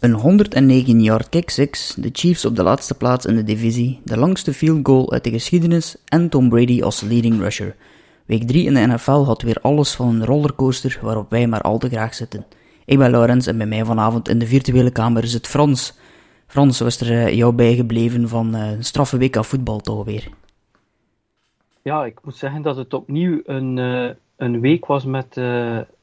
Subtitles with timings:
[0.00, 4.18] Een 109 yard kick six, de Chiefs op de laatste plaats in de divisie, de
[4.18, 7.76] langste field goal uit de geschiedenis en Tom Brady als leading rusher.
[8.26, 11.78] Week 3 in de NFL had weer alles van een rollercoaster waarop wij maar al
[11.78, 12.46] te graag zitten.
[12.84, 15.98] Ik ben Laurens en bij mij vanavond in de virtuele kamer is het Frans.
[16.46, 20.28] Frans, was er eh, jou bijgebleven van eh, een straffe week aan voetbal toch weer?
[21.82, 25.40] Ja, ik moet zeggen dat het opnieuw een, uh, een week was met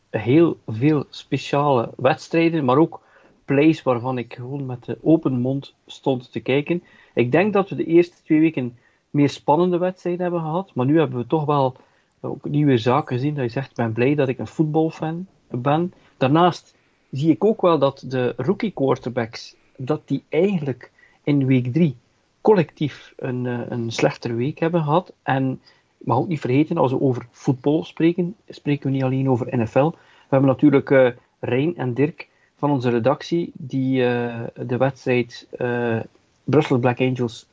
[0.09, 3.05] heel veel speciale wedstrijden, maar ook
[3.47, 6.83] plays waarvan ik gewoon met de open mond stond te kijken.
[7.13, 8.77] Ik denk dat we de eerste twee weken
[9.09, 11.75] meer spannende wedstrijden hebben gehad, maar nu hebben we toch wel
[12.21, 13.33] ook nieuwe zaken gezien.
[13.33, 15.93] Dat je zegt, ik ben blij dat ik een voetbalfan ben.
[16.17, 16.75] Daarnaast
[17.11, 20.91] zie ik ook wel dat de rookie quarterbacks, dat die eigenlijk
[21.23, 21.95] in week 3
[22.41, 25.13] collectief een, eh, een slechtere week hebben gehad.
[25.23, 25.61] En
[25.97, 29.89] mag ook niet vergeten, als we over voetbal spreken, spreken we niet alleen over NFL.
[29.89, 31.09] We hebben natuurlijk uh,
[31.39, 35.99] Rijn en Dirk van onze redactie, die uh, de wedstrijd uh,
[36.43, 37.45] Brussels Black Angels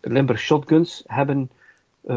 [0.00, 1.50] Limburg Shotguns hebben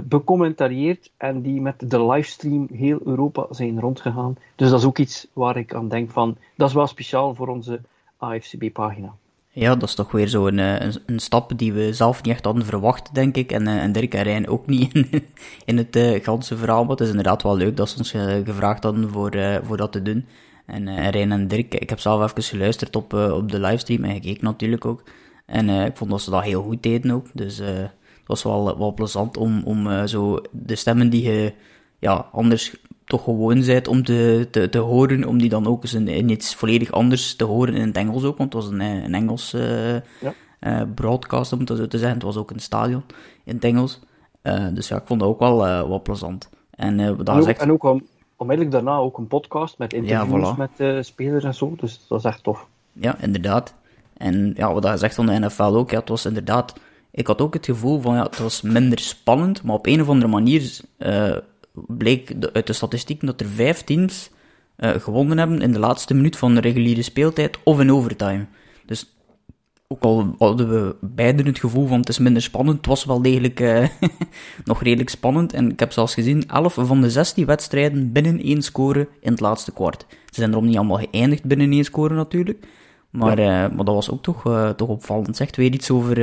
[0.03, 4.38] becommentarieerd en die met de livestream heel Europa zijn rondgegaan.
[4.55, 7.48] Dus dat is ook iets waar ik aan denk van, dat is wel speciaal voor
[7.48, 7.80] onze
[8.17, 9.14] AFCB-pagina.
[9.50, 10.58] Ja, dat is toch weer zo een,
[11.05, 13.52] een, stap die we zelf niet echt hadden verwacht, denk ik.
[13.52, 15.25] En, en Dirk en Rijn ook niet in,
[15.66, 16.81] in het uh, ganse verhaal.
[16.81, 18.11] Maar het is inderdaad wel leuk dat ze ons
[18.45, 20.25] gevraagd hadden voor, voor dat te doen.
[20.68, 24.14] En uh, Rijn en Dirk, ik heb zelf even geluisterd op, op de livestream en
[24.14, 25.04] gekeken natuurlijk ook.
[25.46, 27.28] En ik vond dat ze dat heel goed deden ook.
[27.34, 27.92] Dus het
[28.26, 31.54] was wel, wel plezant om, om zo de stemmen die je
[32.00, 35.94] ja, anders toch gewoon bent om te, te, te horen, om die dan ook eens
[35.94, 39.14] in, iets volledig anders te horen in het Engels ook, want het was een, een
[39.14, 39.56] Engels
[40.60, 40.86] ja.
[40.95, 42.16] broadcast, om het zo te zeggen.
[42.16, 43.04] Het was ook een stadion
[43.44, 44.00] in het Engels.
[44.73, 45.58] Dus ja, ik vond het ook wel,
[45.88, 46.50] wel plezant.
[46.72, 47.62] En, en ook, echt...
[47.62, 48.04] en ook om,
[48.38, 50.58] onmiddellijk daarna ook een podcast met interviews ja, voilà.
[50.78, 52.68] met spelers en zo, dus dat is echt tof.
[52.94, 53.73] Ja, inderdaad.
[54.17, 56.73] En ja, wat je zegt van de NFL ook, ja, het was inderdaad...
[57.11, 60.10] Ik had ook het gevoel van, ja, het was minder spannend, maar op een of
[60.10, 60.80] andere manier
[61.73, 64.30] bleek uit de statistieken dat er vijf teams
[64.78, 68.45] uh, gewonnen hebben in de laatste minuut van de reguliere speeltijd of in overtime.
[69.87, 73.21] Ook al hadden we beiden het gevoel van het is minder spannend, het was wel
[73.21, 73.87] degelijk uh,
[74.65, 75.53] nog redelijk spannend.
[75.53, 79.39] En ik heb zelfs gezien, 11 van de 16 wedstrijden binnen één score in het
[79.39, 80.05] laatste kwart.
[80.09, 82.67] Ze zijn erom niet allemaal geëindigd binnen één score natuurlijk.
[83.09, 83.65] Maar, ja.
[83.65, 85.36] uh, maar dat was ook toch, toch opvallend.
[85.36, 86.15] Zegt weer iets over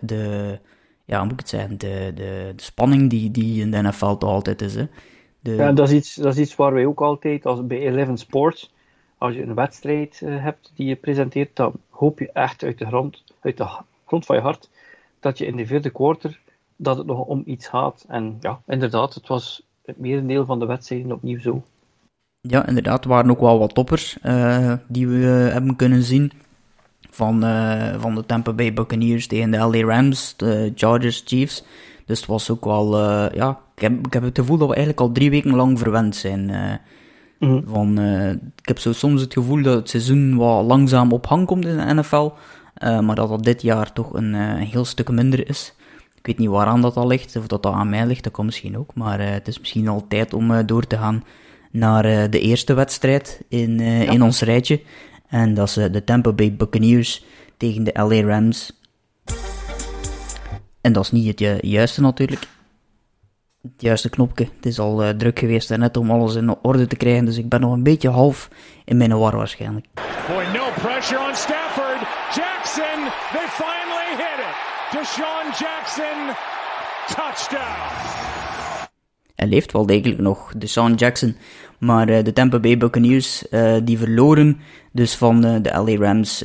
[0.00, 0.58] de
[1.04, 4.30] ja, moet ik het zeggen, de, de, de spanning die, die in de NFL toch
[4.30, 4.74] altijd is.
[4.74, 4.86] Hè.
[5.40, 5.54] De...
[5.54, 8.74] Ja, dat is, iets, dat is iets waar wij ook altijd, als bij Eleven Sports,
[9.18, 13.22] als je een wedstrijd hebt die je presenteert, dan hoop je echt uit de, grond,
[13.40, 13.66] uit de
[14.06, 14.70] grond van je hart
[15.20, 16.40] dat je in de vierde quarter
[16.76, 18.04] dat het nog om iets gaat.
[18.08, 21.62] En ja, inderdaad, het was het merendeel van de wedstrijden opnieuw zo.
[22.40, 26.32] Ja, inderdaad, er waren ook wel wat toppers uh, die we uh, hebben kunnen zien
[27.10, 31.64] van, uh, van de Tampa Bay Buccaneers tegen de LA Rams, de Chargers, Chiefs.
[32.06, 32.98] Dus het was ook wel,
[33.34, 36.16] ja, ik heb, ik heb het gevoel dat we eigenlijk al drie weken lang verwend
[36.16, 36.50] zijn.
[37.38, 37.62] Mm -hmm.
[37.66, 37.98] van,
[38.60, 41.76] ik heb zo soms het gevoel dat het seizoen wat langzaam op gang komt in
[41.76, 42.30] de NFL,
[42.80, 45.74] maar dat dat dit jaar toch een, een, heel stuk minder is.
[46.14, 48.44] Ik weet niet waaraan dat al ligt, of dat dat aan mij ligt, dat kan
[48.44, 51.24] misschien ook, maar het is misschien al tijd om door te gaan
[51.70, 54.12] naar de eerste wedstrijd in, ja.
[54.12, 54.80] in ons rijtje.
[55.28, 57.24] En dat is de Tampa Bay Buccaneers
[57.56, 58.72] tegen de LA Rams.
[60.80, 62.46] En dat is niet het juiste natuurlijk.
[63.72, 64.48] Het juiste knopje.
[64.56, 67.24] Het is al uh, druk geweest en net om alles in orde te krijgen.
[67.24, 68.48] Dus ik ben nog een beetje half
[68.84, 69.86] in mijn war waarschijnlijk.
[70.28, 72.00] Boy, no pressure on Stafford.
[72.34, 72.98] Jackson,
[73.32, 74.56] they finally hit it.
[74.92, 76.34] Deshaun Jackson,
[77.06, 77.94] touchdown.
[79.34, 81.36] Hij leeft wel degelijk nog, Deshaun Jackson.
[81.84, 84.58] Maar uh, de Tampa Bay Buccaneers, uh, die verloren
[84.92, 86.44] dus van uh, de LA Rams.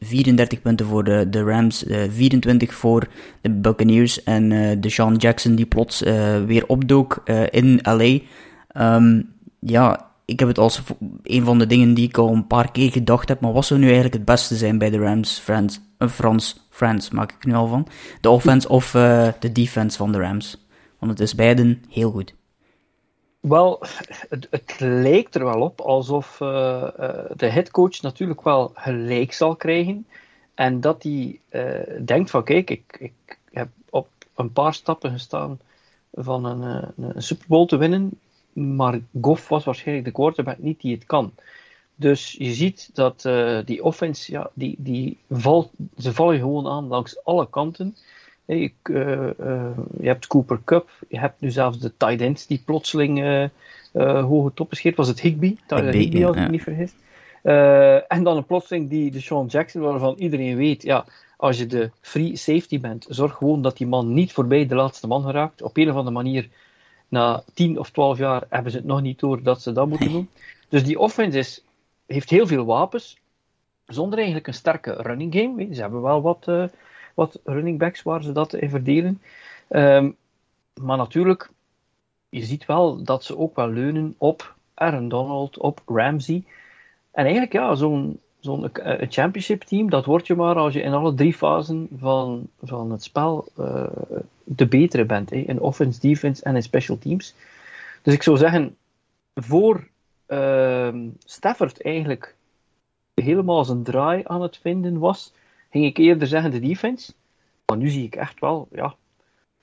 [0.00, 3.08] 34 punten voor de, de Rams, 24 voor
[3.40, 4.22] de Buccaneers.
[4.22, 6.00] En Deshaun Jackson die plots
[6.46, 8.18] weer opdook in LA.
[8.68, 9.22] Ehm,
[9.60, 10.82] ja, ik heb het als
[11.22, 13.40] een van de dingen die ik al een paar keer gedacht heb.
[13.40, 15.38] Maar wat zou nu eigenlijk het beste zijn bij de Rams?
[15.38, 17.86] Frans, Frans, Frans maak ik nu al van.
[18.20, 18.90] De offense of
[19.40, 20.66] de defense van de Rams?
[20.98, 22.34] Want het is beiden heel goed.
[23.40, 23.82] Wel,
[24.28, 26.48] het, lijkt er wel op alsof uh,
[27.00, 30.06] uh, de headcoach natuurlijk wel gelijk zal krijgen.
[30.54, 35.60] En dat hij uh, denkt van kijk, ik, ik heb op een paar stappen gestaan
[36.12, 38.20] van een, een Super Bowl te winnen.
[38.52, 41.32] Maar Goff was waarschijnlijk de quarterback niet die het kan.
[41.94, 43.28] Dus je ziet dat
[43.64, 47.96] die offense, ja, die, die valt, ze vallen gewoon aan langs alle kanten.
[48.56, 52.62] Je, uh, uh, je, hebt Cooper Cup, je hebt nu zelfs de tight ends die
[52.64, 54.96] plotseling uh, hoge toppen scheert.
[54.96, 55.56] Was het Higby?
[55.66, 56.92] Higby, Higby als ik me niet vergis.
[58.08, 61.04] en dan een plotseling die de Sean Jackson, waarvan iedereen weet, ja,
[61.36, 65.06] als je de free safety bent, zorg gewoon dat die man niet voorbij de laatste
[65.06, 65.62] man geraakt.
[65.62, 66.48] Op een of andere manier,
[67.08, 70.12] na 10 of 12 jaar, hebben ze het nog niet door dat ze dat moeten
[70.12, 70.28] doen.
[70.68, 71.64] Dus die offense is,
[72.06, 73.18] heeft heel veel wapens,
[73.86, 75.74] zonder eigenlijk een sterke running game.
[75.74, 76.64] Ze hebben wel wat, uh,
[77.18, 79.22] wat running backs waar ze dat in verdelen.
[79.68, 80.16] Um,
[80.80, 81.50] maar natuurlijk,
[82.28, 86.44] je ziet wel dat ze ook wel leunen op Aaron Donald, op Ramsey.
[87.10, 90.92] En eigenlijk, ja, zo'n zo'n uh, championship team, dat word je maar als je in
[90.92, 93.86] alle drie fasen van, van het spel uh,
[94.44, 95.30] de betere bent.
[95.30, 95.36] Hè?
[95.36, 97.34] In offense, defense en in special teams.
[98.02, 98.76] Dus ik zou zeggen,
[99.34, 99.88] voor
[100.28, 100.94] uh,
[101.24, 102.34] Stafford eigenlijk
[103.14, 105.32] helemaal zijn draai aan het vinden was,
[105.70, 107.12] ging ik eerder zeggen de defense.
[107.66, 108.94] Maar nu zie ik echt wel, ja,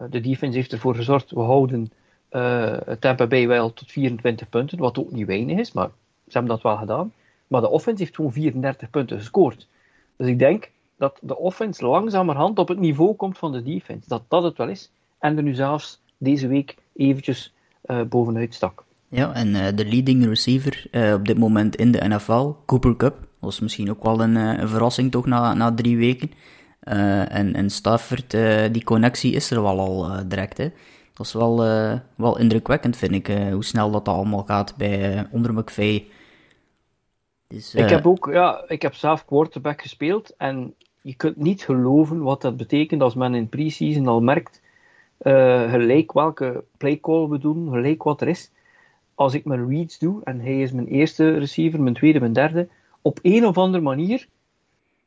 [0.10, 1.92] de defense heeft ervoor gezorgd, we houden
[2.32, 5.90] uh, Tampa Bay wel tot 24 punten, wat ook niet weinig is, maar
[6.28, 7.14] ze hebben dat wel gedaan.
[7.48, 9.68] Maar de offense heeft gewoon 34 punten gescoord.
[10.16, 14.10] Dus ik denk dat de offense langzamerhand op het niveau komt van de defense.
[14.10, 14.92] Dat dat het wel is.
[15.20, 17.54] En er nu zelfs deze week eventjes
[17.86, 18.84] uh, bovenuit stak.
[19.08, 23.60] Ja, en uh, de leading receiver op dit moment in de NFL, Cooper Cup, was
[23.60, 26.32] misschien ook wel een, een verrassing toch na, na drie weken.
[26.80, 28.38] en, en Stafford,
[28.72, 30.58] die connectie is er wel al direct.
[30.58, 30.70] Hè.
[31.14, 31.58] Dat is wel,
[32.16, 36.08] wel indrukwekkend, vind ik, hoe snel dat allemaal gaat bij onder McVay
[37.48, 41.64] dus, ik heb eh, ook, ja, ik heb zelf quarterback gespeeld en je kunt niet
[41.64, 44.64] geloven wat dat betekent als men in pre-season al merkt
[45.70, 48.52] gelijk welke playcall we doen, gelijk wat er is.
[49.16, 52.68] Als ik mijn reads doe en hij is mijn eerste receiver, mijn tweede, mijn derde,
[53.06, 54.28] op een of andere manier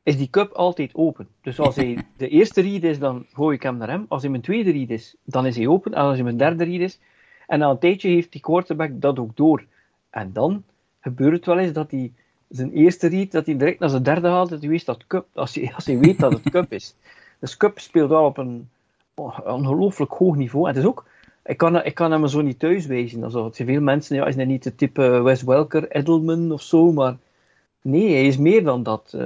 [0.02, 1.28] is die cup altijd open.
[1.42, 4.04] Dus als hij de eerste read is, dan gooi ik hem naar hem.
[4.08, 5.94] Als hij mijn tweede read is, dan is hij open.
[5.94, 6.98] En als hij mijn derde read is,
[7.46, 9.64] en na een tijdje heeft die quarterback dat ook door.
[10.10, 10.64] En dan
[11.00, 12.12] gebeurt het wel eens dat hij
[12.48, 15.26] zijn eerste read, dat hij direct naar zijn derde haalt, dat hij weet dat cup,
[15.34, 16.94] als hij, als hij weet dat het cup is.
[17.38, 18.68] Dus cup speelt wel op een
[19.14, 20.68] oh, ongelooflijk hoog niveau.
[20.68, 21.04] En het is ook,
[21.44, 23.24] ik kan, ik kan hem zo niet thuis wijzen.
[23.24, 27.16] Also, veel mensen, ja, is niet de type Wes Welker, Edelman of zo, maar
[27.82, 29.12] nee, hij is meer dan dat.
[29.16, 29.22] Uh,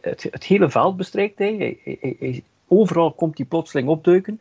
[0.00, 1.78] het, het, hele veld bestrijkt hij.
[1.84, 4.40] Hij, Overal komt hij plotseling opduiken.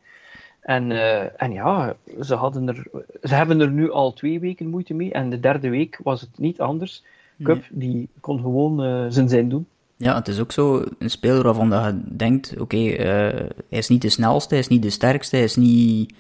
[0.62, 2.88] En, uh, en ja, ze, hadden er,
[3.24, 5.12] ze hebben er nu al twee weken moeite mee.
[5.12, 7.04] En de derde week was het niet anders.
[7.44, 9.68] Cup, die kon gewoon uh, zijn zin doen.
[9.98, 13.88] Ja, het is ook zo een speler waarvan je denkt, oké, okay, uh, hij is
[13.88, 16.14] niet de snelste, hij is niet de sterkste, hij is niet...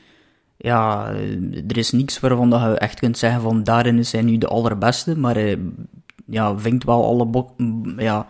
[0.57, 1.13] Ja,
[1.67, 4.47] er is niks waarvan dat je echt kunt zeggen van daarin is hij nu de
[4.47, 5.59] allerbeste, maar hij
[6.31, 7.45] ja, vinkt wel alle
[7.97, 8.27] ja,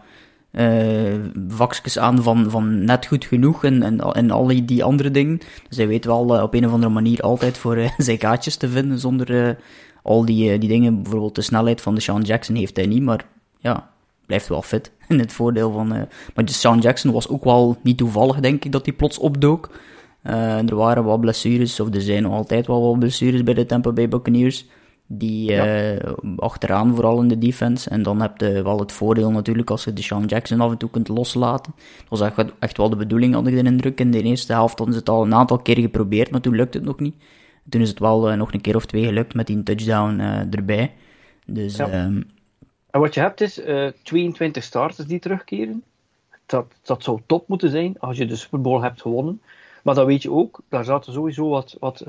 [0.51, 5.39] uh, vakjes aan van, van net goed genoeg en, en, en al die andere dingen.
[5.67, 8.55] Dus hij weet wel uh, op een of andere manier altijd voor uh, zijn gaatjes
[8.55, 9.57] te vinden zonder
[10.03, 11.01] al die, die dingen.
[11.01, 13.25] Bijvoorbeeld de snelheid van de Sean Jackson heeft hij niet, maar
[13.59, 13.89] ja,
[14.25, 14.91] blijft wel fit.
[15.07, 15.87] In het voordeel van...
[16.35, 19.69] maar de Sean Jackson was ook wel niet toevallig, denk ik, dat hij plots opdook.
[20.21, 23.91] er waren wat blessures, of er zijn nog altijd wel wat blessures bij de Tampa
[23.91, 24.65] Bay Buccaneers.
[25.13, 27.89] Die uh, achteraan, vooral in de defense.
[27.89, 30.77] En dan heb je wel het voordeel natuurlijk als je de Sean Jackson af en
[30.77, 31.73] toe kunt loslaten.
[31.75, 33.99] Dat was echt, echt wel de bedoeling, had ik de indruk.
[33.99, 36.77] In de eerste helft hadden ze het al een aantal keer geprobeerd, maar toen lukte
[36.77, 37.15] het nog niet.
[37.69, 40.53] Toen is het wel uh, nog een keer of twee gelukt met die touchdown uh,
[40.53, 40.93] erbij.
[41.45, 42.05] Dus, ja.
[42.05, 42.29] um...
[42.89, 43.61] En wat je hebt is
[44.03, 45.83] 22 starters die terugkeren.
[46.45, 49.41] Dat, dat zou top moeten zijn als je de Super Bowl hebt gewonnen.
[49.83, 52.05] Maar dan weet je ook, daar zaten sowieso wat, wat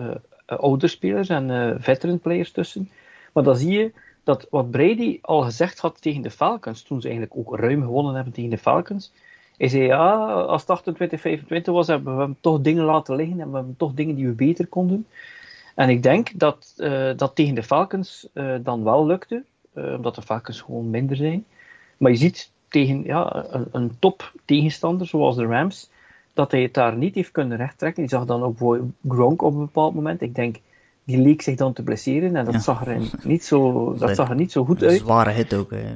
[0.52, 2.90] uh, oude spelers en uh, veteran players tussen.
[3.32, 3.92] Maar dan zie je
[4.24, 8.14] dat wat Brady al gezegd had tegen de Falcons, toen ze eigenlijk ook ruim gewonnen
[8.14, 9.12] hebben tegen de Falcons,
[9.56, 10.82] hij zei ja, als het
[11.40, 14.32] 28-25 was, hebben we toch dingen laten liggen en we hebben toch dingen die we
[14.32, 15.06] beter konden doen.
[15.74, 18.28] En ik denk dat uh, dat tegen de Falcons
[18.62, 19.44] dan wel lukte,
[19.74, 21.44] omdat de Falcons gewoon minder zijn.
[21.96, 25.90] Maar je ziet tegen ja, een, een top tegenstander zoals de Rams,
[26.32, 28.02] dat hij het daar niet heeft kunnen rechttrekken.
[28.02, 30.20] Je zag dan ook Gronk op een bepaald moment.
[30.20, 30.56] Ik denk,
[31.04, 34.34] die leek zich dan te blesseren en dat, zag, er niet zo, dat zag er
[34.34, 34.92] niet zo goed uit.
[34.92, 35.70] Een zware hit ook.
[35.70, 35.94] Hè.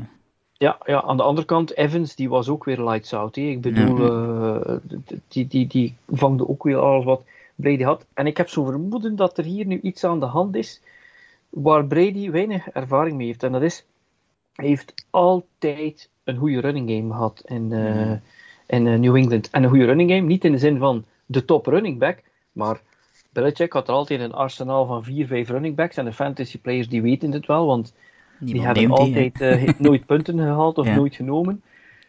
[0.52, 3.37] Ja, ja, aan de andere kant, Evans die was ook weer lights out.
[3.37, 3.43] Hè.
[3.43, 4.76] Ik bedoel, uh,
[5.28, 7.23] die, die, die vangde ook weer alles wat
[7.55, 8.07] Brady had.
[8.14, 10.81] En ik heb zo vermoeden dat er hier nu iets aan de hand is
[11.49, 13.43] waar Brady weinig ervaring mee heeft.
[13.43, 13.85] En dat is,
[14.52, 17.43] hij heeft altijd een goede running game gehad.
[17.45, 18.12] En, uh,
[18.66, 19.50] in uh, New England.
[19.50, 22.80] En een goede running game, niet in de zin van de top running back, maar
[23.32, 26.88] Belichick had er altijd een arsenaal van vier, vijf running backs en de fantasy players
[26.88, 27.94] die weten het wel, want
[28.38, 31.62] die hebben altijd uh, nooit punten gehaald of nooit genomen.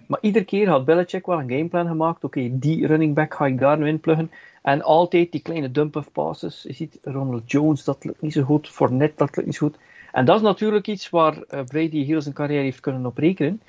[0.08, 2.24] Maar iedere keer had Belichick wel een gameplan gemaakt.
[2.24, 4.32] Oké, die running back ga ik daar nu in pluggen.
[4.62, 6.64] En altijd die kleine dump-off passes.
[6.64, 8.70] Je ziet Ronald Jones, dat lukt niet zo goed.
[8.70, 9.78] Fournette, dat lukt niet zo goed.
[10.12, 13.62] En dat is natuurlijk iets waar uh, Brady heel zijn carrière heeft kunnen op rekenen.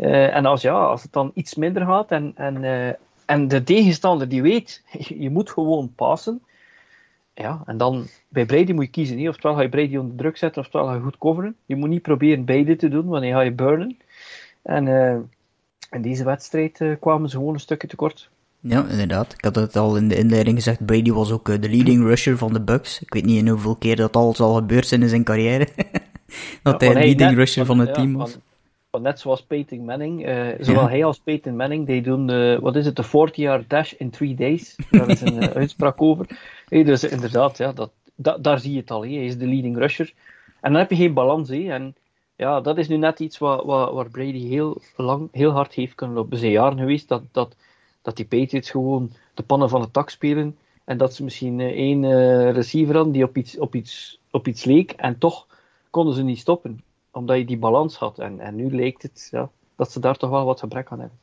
[0.00, 2.92] Uh, en als, ja, als het dan iets minder gaat en, en, uh,
[3.26, 4.82] en de tegenstander die weet,
[5.24, 6.42] je moet gewoon passen.
[7.34, 9.18] Ja, en dan bij Brady moet je kiezen.
[9.18, 9.28] He.
[9.28, 11.56] Oftewel ga je Brady onder druk zetten, oftewel ga je goed coveren.
[11.66, 13.96] Je moet niet proberen beide te doen, want dan ga je burnen.
[14.62, 14.88] En
[15.90, 18.30] in deze wedstrijd kwamen ze gewoon een stukje tekort.
[18.60, 19.32] Ja, inderdaad.
[19.32, 20.86] Ik had het al in de inleiding gezegd.
[20.86, 23.00] Brady was ook de leading rusher van de Bucks.
[23.00, 25.68] Ik weet niet in hoeveel keer dat al zal gebeurd zijn in zijn carrière.
[26.62, 28.38] dat hij de leading rusher van het team was.
[28.90, 30.28] Van, net zoals Peyton Manning.
[30.28, 33.92] Uh, zowel hij als Peyton Manning, die doen de, wat is het, de 40-yard dash
[33.92, 34.76] in 3 days.
[34.90, 36.26] Daar is een uh, uitspraak over.
[36.68, 39.02] Hey, dus inderdaad, ja, dat, dat, daar zie je het al.
[39.02, 39.12] Hey.
[39.12, 40.12] Hij is de leading rusher.
[40.60, 41.48] En dan heb je geen balans.
[41.48, 41.70] Hey.
[41.70, 41.94] En
[42.36, 45.94] ja, dat is nu net iets wat, wat, waar Brady heel, lang, heel hard heeft
[45.94, 46.32] kunnen lopen.
[46.32, 47.22] Er zijn jaren geweest dat...
[47.32, 47.56] dat
[48.02, 50.58] dat die Patriots gewoon de pannen van het tak spelen.
[50.84, 54.48] En dat ze misschien eh, één uh, receiver hadden die op iets, op, iets, op
[54.48, 54.90] iets leek.
[54.92, 55.46] En toch
[55.90, 56.82] konden ze niet stoppen.
[57.12, 58.18] Omdat je die balans had.
[58.18, 61.18] En, en nu leek het ja, dat ze daar toch wel wat gebrek aan hebben.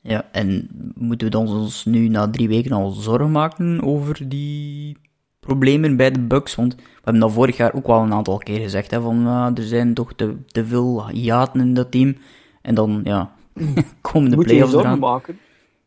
[0.00, 4.96] Ja, en moeten we dan ons nu na drie weken al zorgen maken over die
[5.40, 6.54] problemen bij de Bucks?
[6.54, 8.90] Want we hebben dat vorig jaar ook wel een aantal keer gezegd.
[8.90, 12.16] Hè, van uh, er zijn toch te, te veel hiaten in dat team.
[12.62, 13.32] En dan ja,
[14.00, 14.98] komen de playoffs eraan.
[14.98, 15.38] Maken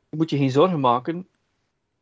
[0.10, 1.28] moet je geen zorgen maken.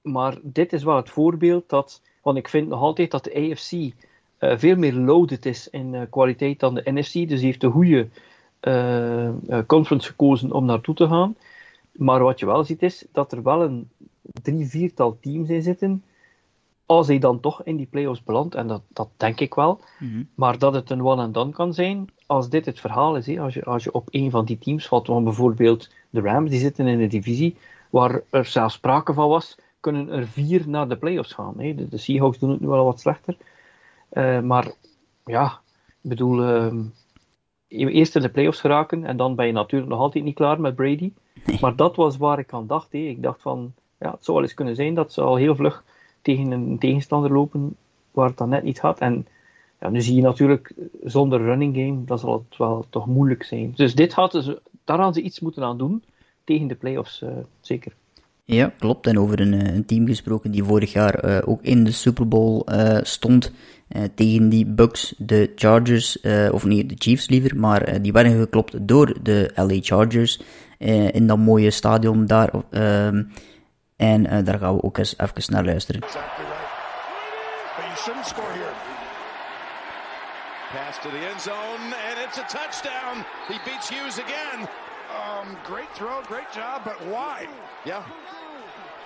[0.02, 2.02] Maar dit is wel het voorbeeld dat.
[2.22, 3.94] Want ik vind nog altijd dat de AFC
[4.40, 7.14] veel meer loaded is in uh, kwaliteit dan de NFC.
[7.14, 8.08] Dus die heeft de goede
[8.62, 9.30] uh,
[9.68, 11.36] conference gekozen om naartoe te gaan.
[11.92, 13.90] Maar wat je wel ziet is dat er wel een
[14.42, 16.04] drie, viertal teams in zitten.
[16.86, 19.80] Als hij dan toch in die playoffs belandt, en dat, dat denk ik wel.
[20.00, 20.24] Mhm.
[20.36, 23.38] Maar dat het een one-and-done kan zijn, als dit het verhaal is.
[23.38, 26.60] Als, je, als je op een van die teams valt, want bijvoorbeeld de Rams, die
[26.60, 27.56] zitten in de divisie
[27.90, 31.54] waar er zelfs sprake van was, kunnen er vier naar de playoffs gaan.
[31.58, 33.38] De, de, Seahawks doen het nu wel wat slechter.
[34.12, 34.72] Uh, maar
[35.26, 35.60] ja,
[36.02, 36.74] ik bedoel, uh,
[37.68, 40.76] eerst in de playoffs geraken en dan ben je natuurlijk nog altijd niet klaar met
[40.76, 41.12] Brady.
[41.62, 42.94] Maar dat was waar ik aan dacht.
[42.94, 45.84] Ik dacht van, ja, het zou wel eens kunnen zijn dat ze al heel vlug
[46.22, 47.76] tegen een tegenstander lopen
[48.12, 49.00] waar het dan net niet gaat.
[49.00, 49.28] En
[49.80, 50.74] ja, nu zie je natuurlijk,
[51.04, 53.74] zonder running game, dat zal het wel toch moeilijk zijn.
[53.76, 56.04] Dus dit hadden ze, daar ze iets moeten aan doen
[56.44, 57.30] tegen de playoffs, uh,
[57.62, 57.94] zeker.
[58.50, 59.08] Ja, klopt.
[59.08, 62.28] En over een, eh, een, team gesproken die vorig jaar uh, ook in de Super
[62.28, 63.52] Bowl uh, stond
[64.16, 69.18] tegen die Bucks, de Chargers, of niet de Chiefs liever, maar die werden geklopt door
[69.24, 70.42] de LA Chargers
[71.12, 72.50] in dat mooie stadion daar.
[72.70, 73.24] Ehm,
[73.96, 76.02] en daar gaan we ook eens even naar luisteren.
[76.02, 76.68] Exactly right.
[80.74, 83.24] Pass to the end zone, and it's a touchdown.
[83.48, 84.68] He beats Hughes again.
[85.10, 87.48] Um, great throw, great job, but why?
[87.86, 88.04] Yeah.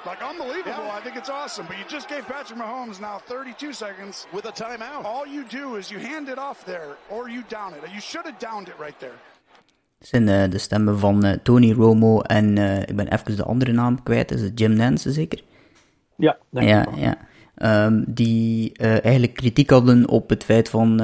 [0.06, 0.86] Like unbelievable.
[0.86, 0.98] Yeah.
[0.98, 1.68] I think it's awesome.
[1.68, 5.06] But you just gave Patrick Mahomes now 32 seconds with a timeout.
[5.06, 7.82] All you do is you hand it off there or you down it.
[7.94, 9.18] You should have downed it right there.
[10.02, 13.72] zijn uh, de stemmen van uh, Tony Romo en uh, ik ben even de andere
[13.72, 14.32] naam kwijt.
[14.32, 15.44] Is het Jim Nance zeker?
[16.16, 17.18] Ja, denk ja, ja.
[17.86, 20.98] Um, die eigenlijk kritiek hadden op het feit van,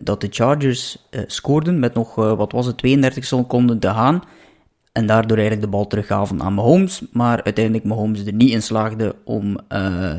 [0.00, 4.22] dat de Chargers scoorden met nog, wat was het, 32 seconden te gaan.
[4.96, 7.02] En daardoor eigenlijk de bal teruggaven aan Mahomes.
[7.12, 10.18] Maar uiteindelijk Mahomes er niet in slaagde om uh,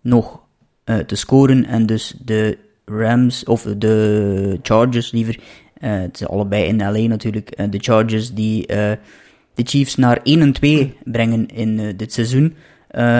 [0.00, 0.40] nog
[0.84, 1.64] uh, te scoren.
[1.64, 5.38] En dus de Rams, of de Chargers liever.
[5.38, 7.72] Uh, het zijn allebei in LA natuurlijk.
[7.72, 12.54] de Chargers die de Chiefs naar 1 en 2 brengen in dit seizoen.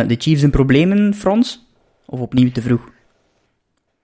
[0.06, 1.66] de Chiefs in problemen, Frans?
[2.06, 2.88] Of opnieuw te vroeg?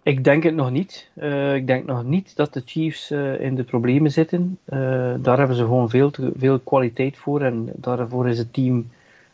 [0.06, 1.10] Ik denk het nog niet.
[1.14, 4.58] Uh, ik denk nog niet dat de Chiefs uh, in de problemen zitten.
[4.64, 8.90] Uh, daar hebben ze gewoon veel, te, veel kwaliteit voor en daarvoor is het team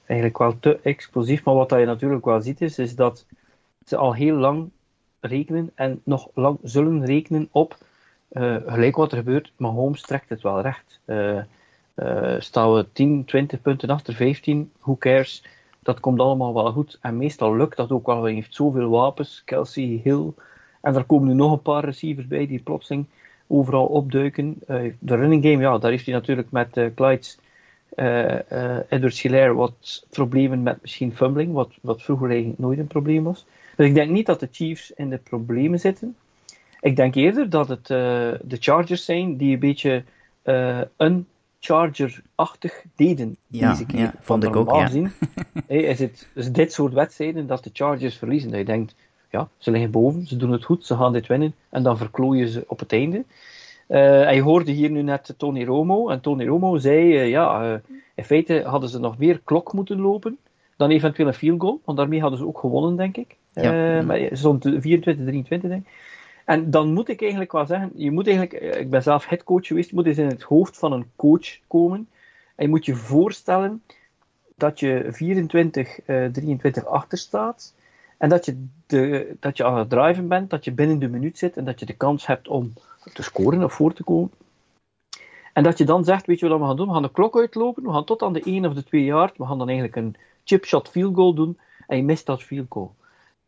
[0.06, 1.44] eigenlijk wel te explosief.
[1.44, 3.26] Maar wat je natuurlijk wel ziet is, is dat
[3.86, 4.70] ze al heel lang
[5.20, 7.76] rekenen en nog lang zullen rekenen op
[8.66, 9.52] gelijk wat er gebeurt.
[9.56, 11.00] Maar Holmes trekt het wel recht.
[12.44, 15.44] staan we 10, 20 punten achter, 15, who cares?
[15.82, 16.98] Dat komt allemaal wel goed.
[17.00, 18.22] En meestal lukt dat ook wel.
[18.22, 19.42] Hij heeft zoveel wapens.
[19.44, 20.32] Kelsey, Hill,
[20.82, 23.06] en er komen nu nog een paar receivers bij die plotseling
[23.46, 24.56] overal opduiken.
[24.68, 27.38] Uh, de running game, ja, daar heeft hij natuurlijk met uh, Clyde's
[27.96, 28.34] uh,
[28.88, 33.46] Edward Hilaire wat problemen met misschien fumbling, wat, wat vroeger eigenlijk nooit een probleem was.
[33.76, 36.16] Dus ik denk niet dat de Chiefs in de problemen zitten.
[36.80, 40.04] Ik denk eerder dat het de Chargers zijn die een beetje
[40.96, 41.26] een
[41.60, 43.98] Charger-achtig deden ja, deze keer.
[43.98, 44.88] Ja, vond ik ook, ja.
[44.88, 45.12] Zien,
[45.66, 48.50] is het is dit soort wedstrijden dat de Chargers verliezen.
[48.50, 48.94] Dat je denkt,
[49.32, 52.48] ja, ze liggen boven, ze doen het goed, ze gaan dit winnen en dan verklooien
[52.48, 53.24] ze op het einde.
[53.86, 56.08] en je hoorde hier nu net Tony Romo.
[56.08, 57.80] En Tony Romo zei, ja,
[58.14, 60.38] in feite hadden ze nog meer klok moeten lopen
[60.82, 61.80] dan eventueel een field goal.
[61.84, 63.36] Want daarmee hadden ze ook gewonnen, denk ik.
[63.52, 63.98] Ja.
[63.98, 65.92] Uh, maar stond 24, 23, denk ik.
[66.44, 69.88] En dan moet ik eigenlijk wel zeggen, je moet eigenlijk, ik ben zelf headcoach geweest,
[69.88, 72.08] je moet eens in het hoofd van een coach komen.
[72.54, 73.82] En je moet je voorstellen
[74.56, 77.74] dat je 24, uh, 23 achter staat.
[78.22, 81.38] En dat je, de, dat je aan het driven bent, dat je binnen de minuut
[81.38, 82.72] zit en dat je de kans hebt om
[83.12, 84.30] te scoren of voor te komen.
[85.52, 86.86] En dat je dan zegt, weet je wat we gaan doen?
[86.86, 89.32] We gaan de klok uitlopen, we gaan tot aan de 1 of de 2 jaar,
[89.36, 92.94] we gaan dan eigenlijk een chipshot field goal doen en je mist dat field goal.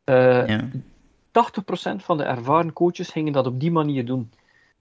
[0.05, 0.69] Uh, ja.
[0.73, 4.31] 80% van de ervaren coaches gingen dat op die manier doen.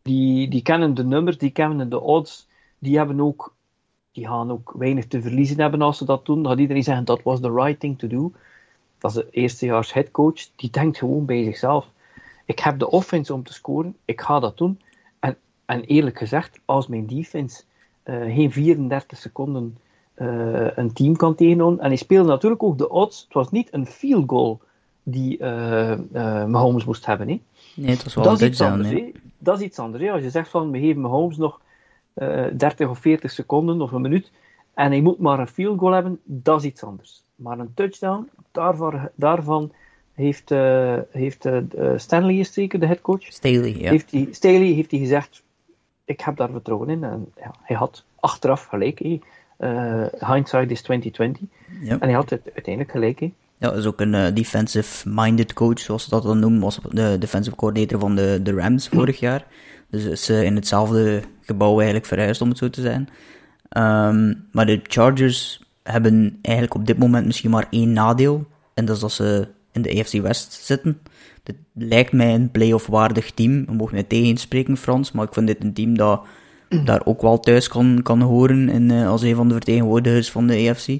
[0.01, 2.47] Die, die kennen de nummers, die kennen de odds,
[2.79, 3.53] die hebben ook
[4.11, 6.41] die gaan ook weinig te verliezen hebben als ze dat doen.
[6.41, 8.31] Dan gaat iedereen zeggen dat was the right thing to do.
[9.03, 10.49] Dat is de eerstejaars headcoach.
[10.55, 11.87] Die denkt gewoon bij zichzelf.
[12.45, 13.95] Ik heb de offense om te scoren.
[14.05, 14.79] Ik ga dat doen.
[15.19, 17.63] En, en eerlijk gezegd, als mijn defense
[18.05, 19.77] uh, geen 34 seconden
[20.15, 21.79] uh, een team kan tegenhouden.
[21.79, 23.23] En hij speelde natuurlijk ook de odds.
[23.23, 24.61] Het was niet een field goal
[25.03, 25.97] die uh,
[26.45, 27.27] Mahomes moest hebben.
[27.27, 27.41] Hè.
[27.75, 29.11] Nee, het was wel dat is iets anders.
[29.37, 30.03] Dat is iets anders.
[30.03, 30.11] Hè.
[30.11, 31.61] Als je zegt van we geven Mahomes nog
[32.13, 34.31] 30 eh, of 40 seconden of een minuut
[34.73, 37.22] en hij moet maar een field goal hebben, dat is iets anders.
[37.35, 39.71] Maar een touchdown, daarvan, daarvan
[40.13, 41.57] heeft, uh, heeft uh,
[41.95, 43.23] Stanley is zeker, de headcoach.
[43.23, 43.89] Staley, ja.
[43.89, 45.43] Heeft hij, Staley heeft hij gezegd,
[46.05, 47.03] ik heb daar vertrouwen in.
[47.03, 48.99] En ja, hij had achteraf gelijk.
[50.19, 51.41] hindsight is 2020.
[51.81, 51.91] Ja.
[51.91, 53.19] En hij had het uiteindelijk gelijk.
[53.19, 53.33] Hey.
[53.57, 56.61] Ja, dat is ook een defensive-minded coach, zoals ze dat dan noemen.
[56.61, 59.45] Was de defensive coordinator van de, de Rams vorig jaar.
[59.89, 63.09] Dus is in hetzelfde gebouw eigenlijk verhuisd, om het zo te zijn.
[63.69, 68.45] Ehm, maar de Chargers hebben eigenlijk op dit moment misschien maar één nadeel.
[68.73, 71.01] En dat is dat ze in de AFC West zitten.
[71.43, 73.65] Dit lijkt mij een playoff waardig team.
[73.65, 75.11] We mogen mij tegenspreken, Frans.
[75.11, 76.21] Maar ik vind dit een team dat
[76.85, 80.47] daar ook wel thuis kan, kan horen in, uh, als een van de vertegenwoordigers van
[80.47, 80.87] de AFC.
[80.87, 80.99] Um,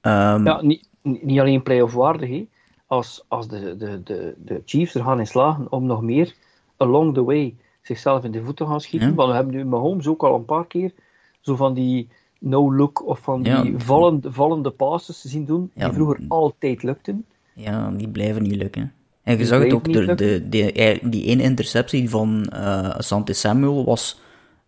[0.00, 2.44] ehm, ja, niet, niet alleen playoff waardig.
[2.86, 6.34] Als, als de, de, de, de Chiefs er gaan in slagen om nog meer
[6.76, 9.14] along the way zichzelf in de voeten gaan schieten.
[9.14, 10.92] Want we hebben nu Mahomes ook al een paar keer
[11.40, 16.82] zo van die no-look of van die vallende, vallende passes zien doen, die vroeger altijd
[16.82, 17.24] lukten.
[17.54, 18.92] Ja, die blijven niet lukken.
[19.22, 23.84] En je zag het ook, de, de, de, die ene interceptie van uh, Sante Samuel
[23.84, 24.20] was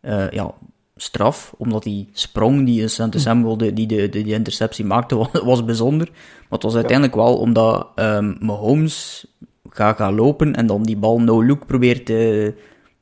[0.03, 0.55] uh, ja,
[0.97, 5.65] straf, omdat die sprong die Sante Samuel die, die, de, die interceptie maakte, was, was
[5.65, 6.09] bijzonder.
[6.13, 9.27] Maar het was uiteindelijk wel omdat um, Mahomes
[9.71, 12.55] gaat gaan lopen en dan die bal no-look probeert te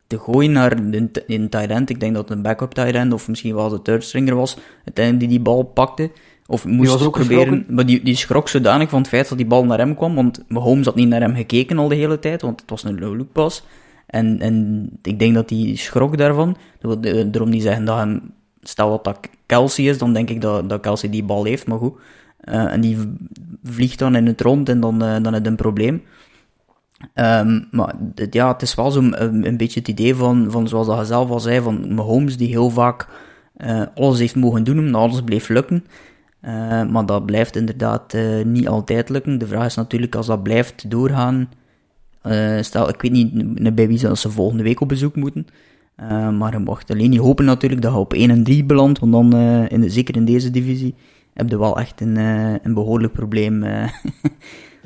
[0.06, 1.90] te gooien naar een, een tight end.
[1.90, 4.56] Ik denk dat het een backup tight end of misschien wel de third stringer was,
[4.84, 6.10] uiteindelijk die die bal pakte.
[6.46, 9.64] Of moest ook proberen, maar die, die schrok zodanig van het feit dat die bal
[9.64, 12.60] naar hem kwam, want Mahomes had niet naar hem gekeken al de hele tijd, want
[12.60, 13.64] het was een low-look pas.
[14.06, 16.56] En, en ik denk dat hij schrok daarvan.
[17.00, 18.20] Daarom niet zeggen dat hem,
[18.62, 21.78] stel dat dat Kelsey is, dan denk ik dat, dat Kelsey die bal heeft, maar
[21.78, 21.98] goed.
[22.44, 22.96] Uh, en die
[23.64, 26.02] vliegt dan in het rond en dan, uh, dan is het een probleem.
[27.14, 27.94] Um, maar
[28.30, 31.04] ja, het is wel zo'n een, een, beetje het idee van, van, zoals dat je
[31.04, 33.08] zelf al zei, van Mahomes die heel vaak
[33.56, 35.84] uh, alles heeft mogen doen omdat alles bleef lukken.
[36.42, 39.38] Uh, maar dat blijft inderdaad niet altijd lukken.
[39.38, 41.48] De vraag is natuurlijk, als dat blijft doorgaan,
[42.60, 45.46] stel, ik weet niet bij wie ze volgende week op bezoek moeten,
[46.38, 49.12] maar je mag alleen niet hopen natuurlijk dat je op 1 en 3 belandt, want
[49.12, 49.36] dan,
[49.68, 50.94] in de, zeker in deze divisie,
[51.34, 53.60] heb je wel echt een, een behoorlijk probleem.
[53.60, 53.88] de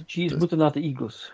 [0.06, 1.32] Chiefs moeten naar de Eagles.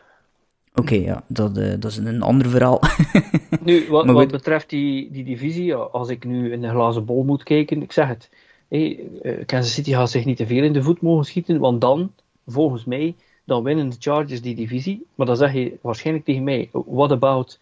[0.80, 2.80] Oké, ja, dat, uh, dat is een ander verhaal.
[3.64, 7.42] nu, wat, wat betreft die, die divisie, als ik nu in de glazen bol moet
[7.42, 8.30] kijken, ik zeg het,
[8.68, 11.80] hey, uh, Kansas City gaat zich niet te veel in de voet mogen schieten, want
[11.80, 12.12] dan,
[12.46, 15.06] volgens mij, dan winnen de Chargers die divisie.
[15.14, 17.58] Maar dan zeg je waarschijnlijk tegen mij, what about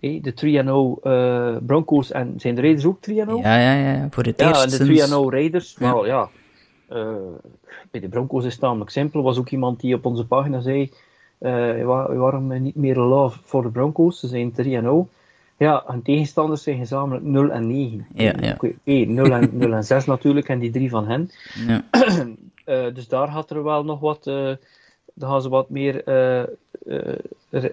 [0.00, 3.12] hey, de 3-0 uh, Broncos en zijn de Raiders ook 3-0?
[3.14, 4.78] Ja, ja, ja, voor het ja, eerst.
[4.78, 6.06] Ja, de 3-0 Raiders, ja.
[6.06, 6.30] ja,
[6.92, 7.16] uh,
[7.90, 9.18] bij de Broncos is het namelijk simpel.
[9.18, 10.90] Er was ook iemand die op onze pagina zei
[11.38, 14.20] uh, waarom niet meer love voor de Broncos?
[14.20, 14.80] Ze zijn 3
[15.56, 18.06] Ja, hun tegenstanders zijn gezamenlijk 0 en 9.
[18.14, 18.52] Ja, ja.
[18.52, 21.30] Okay, 0, en, 0 en 6 natuurlijk, en die drie van hen.
[21.66, 21.84] Ja.
[22.66, 24.52] uh, dus daar gaat er wel nog wat, uh,
[25.14, 26.04] dan gaan ze wat meer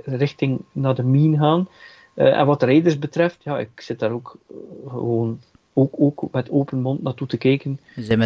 [0.04, 1.68] richting naar de mean gaan.
[2.14, 4.38] en wat de Raiders betreft, ja, ik zit daar ook
[4.88, 5.40] gewoon
[5.74, 7.80] ook, ook met open mond naartoe te kijken.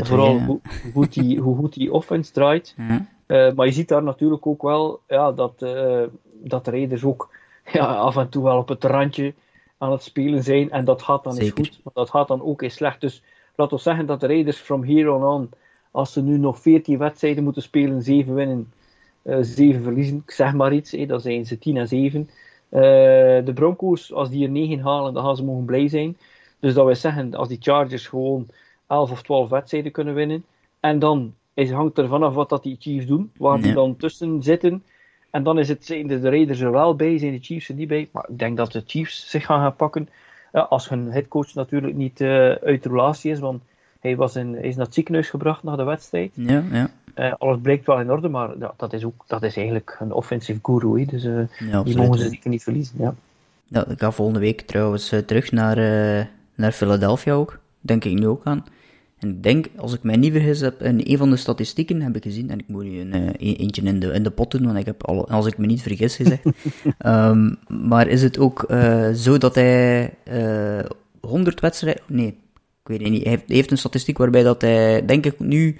[0.07, 2.73] Vooral hoe, hoe, goed die, hoe goed die offense draait.
[2.77, 3.07] Ja.
[3.27, 7.29] Uh, maar je ziet daar natuurlijk ook wel ja, dat, uh, dat de Raiders ook
[7.73, 9.33] ja, af en toe wel op het randje
[9.77, 10.71] aan het spelen zijn.
[10.71, 13.01] En dat gaat dan eens goed, maar dat gaat dan ook eens slecht.
[13.01, 13.23] Dus
[13.55, 15.49] laten we zeggen dat de Raiders from here on on,
[15.91, 18.73] als ze nu nog 14 wedstrijden moeten spelen, 7 winnen,
[19.23, 22.29] uh, 7 verliezen, ik zeg maar iets, hé, dan zijn ze 10 en 7.
[22.69, 26.17] de Broncos, als die er 9 halen, dan gaan ze mogen blij zijn.
[26.59, 28.47] Dus dat wil zeggen, als die Chargers gewoon
[28.87, 30.45] 11 of 12 wedstrijden kunnen winnen,
[30.79, 34.43] en dan is, hangt er vanaf wat dat die Chiefs doen, waar die dan tussen
[34.43, 34.83] zitten.
[35.29, 37.87] En dan is het, zijn de Raiders er wel bij, zijn de Chiefs er niet
[37.87, 38.09] bij.
[38.11, 40.09] Maar ik denk dat de Chiefs zich gaan gaan pakken.
[40.51, 43.63] als hun headcoach natuurlijk niet uh, uit de relatie is, want
[43.99, 46.31] hij, was in, is naar het ziekenhuis gebracht na de wedstrijd.
[46.33, 46.89] Ja, ja.
[47.15, 50.11] Uh, alles blijkt wel in orde, maar ja, dat, is ook, dat is eigenlijk een
[50.11, 51.05] offensive guru.
[51.05, 52.95] Dus uh, die mogen ze zeker niet verliezen.
[52.99, 53.15] Ja.
[53.67, 55.75] Ja, ik ga volgende week trouwens terug naar,
[56.55, 57.59] naar Philadelphia ook.
[57.81, 58.65] Denk ik nu ook aan.
[59.25, 62.15] En ik denk, als ik mij niet vergis heb, in een van de statistieken heb
[62.15, 64.65] ik gezien, en ik moet nu een, eh, eentje in de, in de pot doen,
[64.65, 66.43] want ik heb al, als ik me niet vergis gezegd.
[67.05, 67.57] um,
[67.89, 70.85] maar is het ook uh, zo dat hij uh, eh,
[71.19, 72.35] 100 wedstrijden, nee, ik
[72.83, 75.77] weet het niet, hij heeft, hij heeft een statistiek waarbij dat hij, denk ik, nu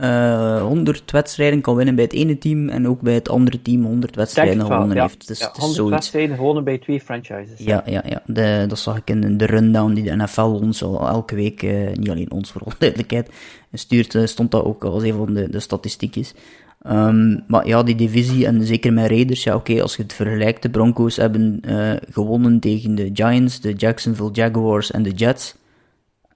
[0.00, 3.62] uh, eh, 100 wedstrijden kan winnen bij het ene team en ook bij het andere
[3.62, 5.02] team 100 wedstrijden gewonnen ja.
[5.02, 5.26] heeft.
[5.26, 7.58] Dus ja, 100 wedstrijden gewonnen bij twee franchises.
[7.58, 8.22] Ja, ja, ja.
[8.26, 11.92] De, dat zag ik in de rundown die de NFL ons al elke week, uh,
[11.92, 13.30] niet alleen ons voor duidelijkheid,
[13.72, 16.34] stuurt, uh, stond dat ook als een van de, de statistiekjes.
[16.86, 20.12] Um, maar ja, die divisie en zeker met Raiders, ja oké, okay, als je het
[20.12, 21.60] vergelijkt, de Broncos hebben
[22.10, 25.56] gewonnen tegen de Giants, de Jacksonville Jaguars en de Jets.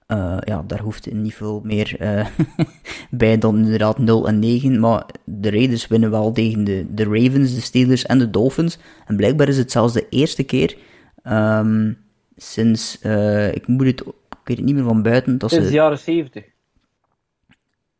[0.07, 2.27] Uh, ja, daar hoeft niet veel meer uh,
[3.11, 4.79] bij dan inderdaad 0 en 9.
[4.79, 8.77] Maar de Raiders winnen wel tegen de, de Ravens, de Steelers en de Dolphins.
[9.05, 10.77] En blijkbaar is het zelfs de eerste keer
[11.23, 11.97] um,
[12.35, 15.37] sinds, uh, ik moet het, ik weet het niet meer van buiten.
[15.37, 16.43] Dat sinds de jaren 70.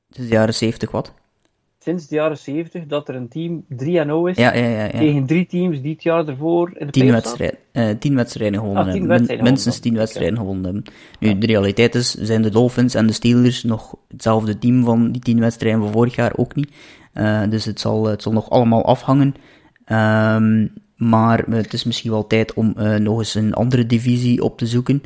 [0.09, 1.13] Sinds de jaren 70 wat?
[1.83, 5.45] Sinds de jaren 70 dat er een team 3-0 is ja, ja, ja, tegen drie
[5.45, 9.43] teams die het jaar ervoor in de tien, wedstrijd, uh, tien wedstrijden gewonnen ah, hebben.
[9.43, 10.83] minstens tien wedstrijden gewonnen hebben.
[11.19, 15.21] Nu, de realiteit is, zijn de Dolphins en de Steelers nog hetzelfde team van die
[15.21, 16.71] tien wedstrijden van vorig jaar ook niet.
[17.13, 19.35] Uh, dus het zal, het zal nog allemaal afhangen.
[19.87, 24.57] Um, maar het is misschien wel tijd om uh, nog eens een andere divisie op
[24.57, 25.03] te zoeken.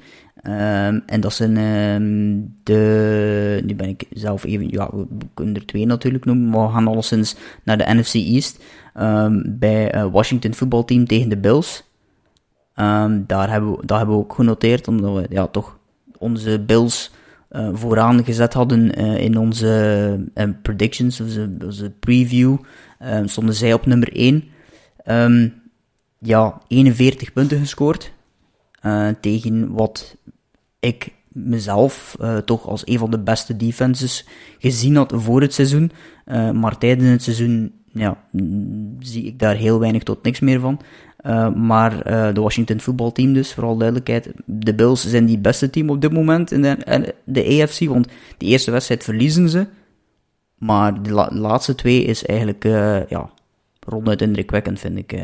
[0.47, 3.61] Um, en dat zijn um, de.
[3.65, 4.69] Nu ben ik zelf even.
[4.69, 6.49] Ja, we kunnen er twee natuurlijk noemen.
[6.49, 8.63] Maar we gaan alleszins naar de NFC East.
[8.99, 11.83] Um, bij uh, Washington voetbalteam tegen de Bills.
[13.25, 15.77] daar, hebben we, dat hebben we ook genoteerd, omdat we ja, toch
[16.17, 17.11] onze Bills
[17.51, 20.19] uh, vooraan gezet hadden uh, in onze
[20.61, 22.57] predictions, onze, onze preview.
[23.25, 24.43] stonden zij op nummer 1.
[26.19, 28.11] ja, 41 punten gescoord.
[29.19, 30.17] Tegen wat
[30.79, 34.25] ik mezelf uh, toch als een van de beste defenses
[34.59, 35.91] gezien had voor het seizoen.
[36.25, 38.23] Uh, maar tijdens het seizoen ja,
[38.99, 40.81] zie ik daar heel weinig tot niks meer van.
[41.25, 44.31] Uh, maar de Washington voetbalteam dus, vooral duidelijkheid.
[44.45, 48.45] De Bills zijn die beste team op dit moment in de, de AFC, want de
[48.45, 49.67] eerste wedstrijd verliezen ze.
[50.57, 52.63] Maar de la laatste twee is eigenlijk
[53.09, 53.29] ja,
[53.79, 55.19] ronduit indrukwekkend, vind ik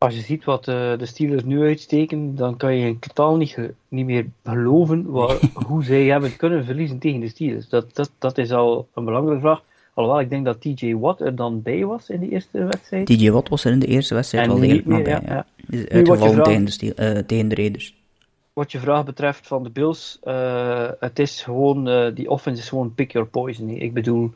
[0.00, 3.58] als je ziet wat uh, de Steelers nu uitsteken, dan kan je totaal niet,
[3.88, 7.68] niet meer geloven waar, hoe zij hebben kunnen verliezen tegen de Steelers.
[7.68, 9.62] Dat, dat, dat is al een belangrijke vraag.
[9.94, 13.06] Alhoewel, ik denk dat TJ Watt er dan bij was in die eerste wedstrijd.
[13.06, 15.02] TJ Watt was er in de eerste wedstrijd wel degelijk bij.
[15.02, 15.46] Ja, ja.
[15.68, 17.94] Is uitgevallen tegen, de Steel, uh, tegen de Raiders.
[18.52, 22.94] Wat je vraag betreft van de Bills, uh, het is gewoon, die offense is gewoon
[22.94, 23.68] pick your poison.
[23.68, 24.32] Ik bedoel,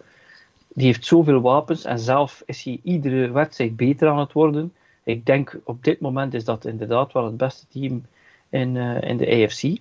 [0.68, 4.72] die heeft zoveel wapens en zelf is hij iedere wedstrijd beter aan het worden
[5.04, 8.06] ik denk op dit moment is dat inderdaad wel het beste team
[8.48, 9.78] in, uh, in de AFC.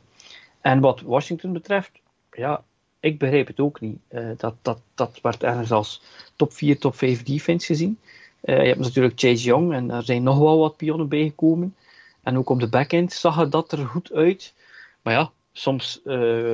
[0.62, 1.92] En wat Washington betreft,
[2.32, 2.64] ja,
[3.00, 3.98] ik begrijp het ook niet.
[4.10, 6.02] Uh, dat, dat, dat werd ergens als
[6.36, 8.00] top 4, top 5 defense gezien.
[8.44, 11.76] Uh, je hebt natuurlijk Chase Young en er zijn nog wel wat pionnen bijgekomen.
[12.22, 14.54] En ook op de backend zag het dat er goed uit.
[15.02, 16.02] Maar ja, soms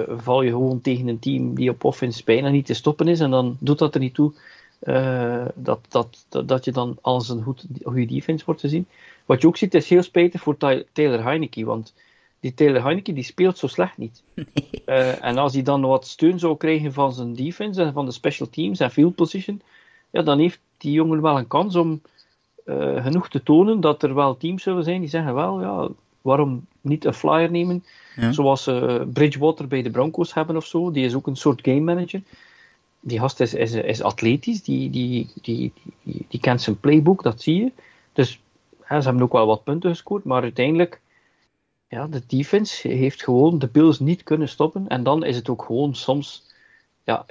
[0.08, 3.20] val je gewoon tegen een team die op offense bijna niet te stoppen is.
[3.20, 4.34] En dan doet dat er niet toe
[4.84, 8.88] uh, dat, dat, dat, dat, je dan als een goed, goede defense wordt te zien.
[9.26, 10.58] Wat je ook ziet is heel spijtig voor
[10.94, 11.94] Taylor Heineke, want
[12.40, 14.24] die Taylor Heineke die speelt zo slecht niet.
[14.86, 18.12] Uh, en als hij dan wat steun zou krijgen van zijn defense en van de
[18.12, 19.62] special teams en field position,
[20.10, 22.02] ja, dan heeft die jongen wel een kans om
[22.66, 25.88] uh, genoeg te tonen dat er wel teams zullen zijn die zeggen wel, ja,
[26.22, 27.84] waarom niet een flyer nemen,
[28.16, 28.32] ja.
[28.32, 28.70] zoals
[29.14, 30.92] Bridgewater bij de Broncos hebben of zo.
[30.92, 32.22] Die is ook een soort game manager
[33.00, 37.42] die gast is, is, is atletisch, die, die, die, die, die kent zijn playbook, dat
[37.42, 37.72] zie je.
[38.14, 38.32] Dus
[38.88, 41.02] ze hebben ook wel wat punten gescoord, maar uiteindelijk,
[41.88, 44.88] ja, de defense heeft gewoon de Bills niet kunnen stoppen.
[44.88, 46.44] En dan is het ook gewoon soms,
[47.04, 47.26] ja,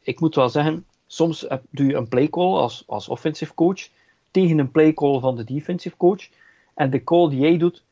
[0.00, 3.88] ik moet wel zeggen, soms doe je een playcall als, als offensive coach
[4.30, 6.28] tegen een playcall van de defensive coach.
[6.74, 7.82] En de call die jij doet,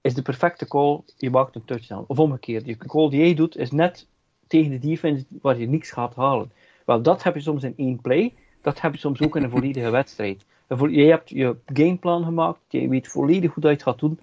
[0.00, 2.04] is de perfecte call, je maakt een touchdown.
[2.06, 4.06] Of omgekeerd, de call die jij doet, is net
[4.54, 6.52] tegen de defense waar je niks gaat halen.
[6.84, 9.50] Wel, dat heb je soms in één play, dat heb je soms ook in een
[9.50, 10.44] volledige wedstrijd.
[10.88, 14.18] jij hebt je gameplan gemaakt, je weet volledig hoe dat je het gaat doen,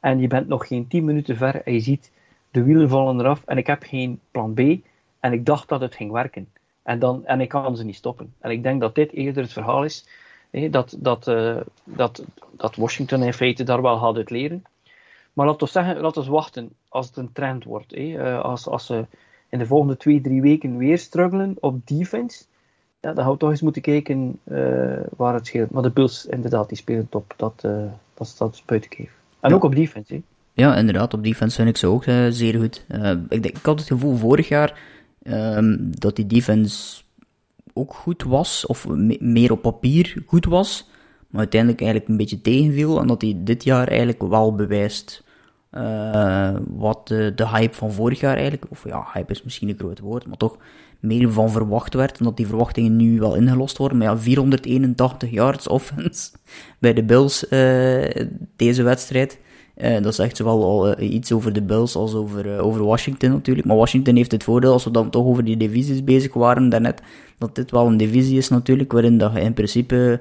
[0.00, 2.12] en je bent nog geen 10 minuten ver en je ziet
[2.50, 4.58] de wielen vallen eraf en ik heb geen plan B
[5.20, 6.48] en ik dacht dat het ging werken.
[6.82, 8.34] En, dan, en ik kan ze niet stoppen.
[8.40, 10.08] En ik denk dat dit eerder het verhaal is
[10.70, 14.64] dat, dat, uh, dat, dat Washington in feite daar wel gaat uit leren.
[15.32, 17.96] Maar laten we zeggen, laten we wachten als het een trend wordt.
[17.96, 18.92] Uh, als, als
[19.54, 22.44] in de volgende twee, drie weken weer struggelen op defense,
[23.00, 25.70] ja, dan gaan we toch eens moeten kijken uh, waar het scheelt.
[25.70, 27.34] Maar de Bulls, inderdaad, die spelen top.
[27.36, 27.60] Dat,
[28.14, 29.08] dat staat buiten.
[29.40, 30.22] En ook op defense.
[30.52, 32.86] Ja, inderdaad, op defense vind ik ze ook zeer goed.
[33.28, 34.80] ik, denk, ik had het gevoel vorig jaar
[35.22, 37.02] um, dat die defense
[37.72, 38.88] ook goed was, of
[39.18, 40.88] meer op papier goed was,
[41.28, 43.00] maar uiteindelijk eigenlijk een beetje tegenviel.
[43.00, 45.23] En dat hij dit jaar eigenlijk wel bewijst
[45.76, 50.00] uh, wat de, hype van vorig jaar eigenlijk, of ja, hype is misschien een groot
[50.00, 50.56] woord, maar toch
[51.00, 52.18] meer van verwacht werd.
[52.20, 53.98] En die verwachtingen nu wel ingelost worden.
[53.98, 56.30] Maar ja, 481 yards offense
[56.78, 59.38] bij de Bills uh, deze wedstrijd.
[59.76, 63.66] Uh, dat zegt zowel al iets over de Bills als over, over Washington natuurlijk.
[63.66, 67.02] Maar Washington heeft het voordeel, als we dan toch over die divisies bezig waren daarnet,
[67.38, 70.20] dat dit wel een divisie is natuurlijk, waarin dat je in principe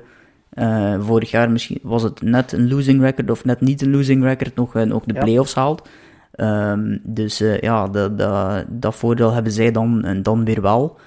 [1.00, 4.56] vorig jaar misschien was het net een losing record of net niet een losing record,
[4.56, 5.24] nog, nog de ja.
[5.24, 5.90] playoffs haalt.
[6.36, 10.98] Um, dus ja, dat, dat, dat voordeel hebben zij dan, dan weer wel.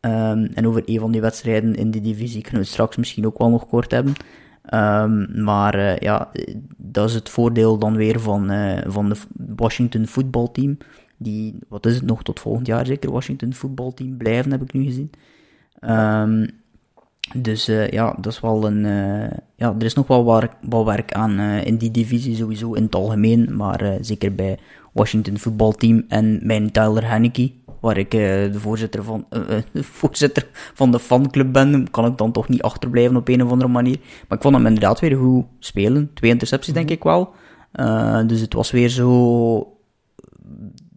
[0.00, 3.38] Um, en over een van die wedstrijden in die divisie kunnen we straks misschien ook
[3.38, 4.12] wel nog kort hebben.
[4.74, 6.30] Um, maar uh, ja,
[6.76, 9.16] dat is het voordeel dan weer van, uh, van de
[9.56, 10.78] Washington voetbalteam.
[11.16, 14.84] Die, wat is het nog, tot volgend jaar zeker, Washington voetbalteam blijven, heb ik nu
[14.84, 15.10] gezien.
[15.80, 16.46] Um,
[17.32, 18.82] dus uh, ja, dat is wel een.
[19.56, 22.94] ja, er is nog wel werk, wel werk aan in die divisie sowieso in het
[22.94, 23.56] algemeen.
[23.56, 24.58] Maar zeker bij
[24.92, 29.26] Washington voetbalteam en mijn Tyler Henneke waar ik de voorzitter van,
[29.72, 33.50] de voorzitter van de fanclub ben, kan ik dan toch niet achterblijven op een of
[33.50, 33.98] andere manier.
[34.28, 36.10] Maar ik vond hem inderdaad weer goed spelen.
[36.14, 36.94] Twee intercepties, denk mhm.
[36.94, 37.32] ik wel.
[38.26, 39.74] Dus het was weer zo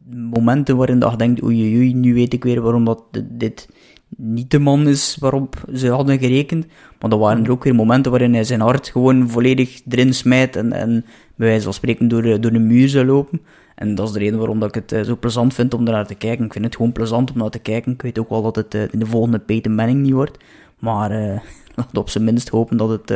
[0.10, 3.70] momenten waarin je denkt, oei, oei, nu weet ik weer waarom dat dit
[4.16, 6.66] niet de man is waarop ze hadden gerekend.
[7.00, 10.56] Maar er waren er ook weer momenten waarin hij zijn hart gewoon volledig erin smijt
[10.56, 13.42] en, en bij wijze van spreken door, door de muur zou lopen.
[13.76, 16.08] En dat is de reden waarom dat ik het uh, zo plezant vind om naar
[16.08, 16.46] te kijken.
[16.46, 17.92] Ik vind het gewoon plezant om naar te kijken.
[17.92, 20.38] Ik weet ook wel dat het uh, in de volgende Peyton Manning niet wordt.
[20.80, 21.40] Maar uh,
[21.76, 23.08] laten op zijn minst hopen dat het,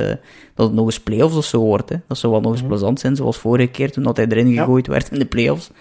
[0.55, 1.89] dat het nog eens playoffs of zo wordt.
[1.89, 1.95] Hè.
[2.07, 4.53] Dat zou wel nog eens mm plezant zijn, zoals vorige keer toen dat hij erin
[4.53, 5.71] gegooid werd in de playoffs.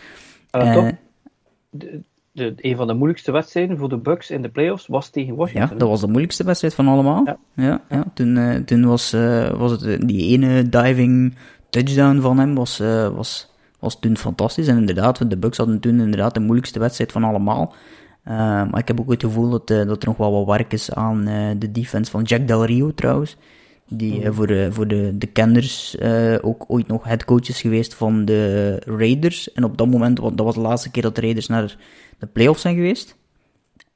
[1.70, 2.00] De,
[2.40, 5.70] de, een van de moeilijkste wedstrijden voor de Bucks in de playoffs was tegen Washington.
[5.72, 7.22] Ja, dat was de moeilijkste wedstrijd van allemaal.
[7.24, 8.04] Ja, ja, ja.
[8.14, 9.10] Toen, toen was,
[9.56, 11.34] was het die ene diving
[11.70, 12.78] touchdown van hem was,
[13.14, 13.48] was
[13.78, 14.66] was toen fantastisch.
[14.66, 17.74] En inderdaad, de Bucks hadden toen inderdaad de moeilijkste wedstrijd van allemaal.
[18.24, 21.24] Maar ik heb ook het gevoel dat, dat er nog wel wat werk is aan
[21.58, 23.36] de defense van Jack Del Rio trouwens.
[23.88, 24.34] Die mm.
[24.34, 25.96] voor, de, voor de, de kenners
[26.40, 29.52] ook ooit nog headcoach is geweest van de Raiders.
[29.52, 31.76] En op dat moment, want dat was de laatste keer dat de Raiders naar
[32.20, 33.16] de playoffs zijn geweest.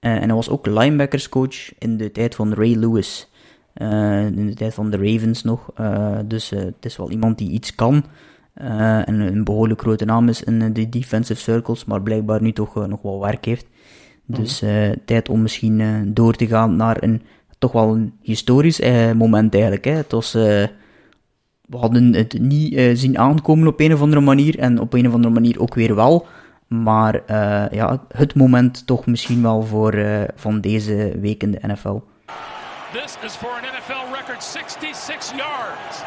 [0.00, 3.30] en hij was ook linebackerscoach in de tijd van Ray Lewis.
[4.34, 5.70] in de tijd van de Ravens nog.
[6.24, 8.04] dus het is wel iemand die iets kan.
[8.54, 13.02] En een behoorlijk grote naam is in de defensive circles, maar blijkbaar nu toch nog
[13.02, 13.66] wel werk heeft.
[14.26, 17.22] Dus uh, tijd om misschien door te gaan naar een
[17.58, 18.80] toch wel een historisch
[19.16, 19.84] moment eigenlijk.
[19.84, 19.92] Hè.
[19.92, 20.70] Het was, we
[21.70, 25.34] hadden het niet zien aankomen op een of andere manier en op een of andere
[25.34, 26.26] manier ook weer wel.
[26.82, 27.22] Maar
[27.74, 29.94] ja, het moment toch misschien wel voor
[30.34, 31.98] van deze week in de NFL.
[32.92, 36.02] This is for an NFL record 66 yards.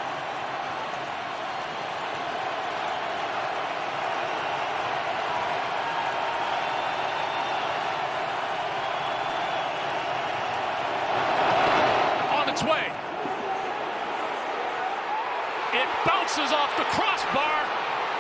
[16.38, 17.58] bounces off the crossbar.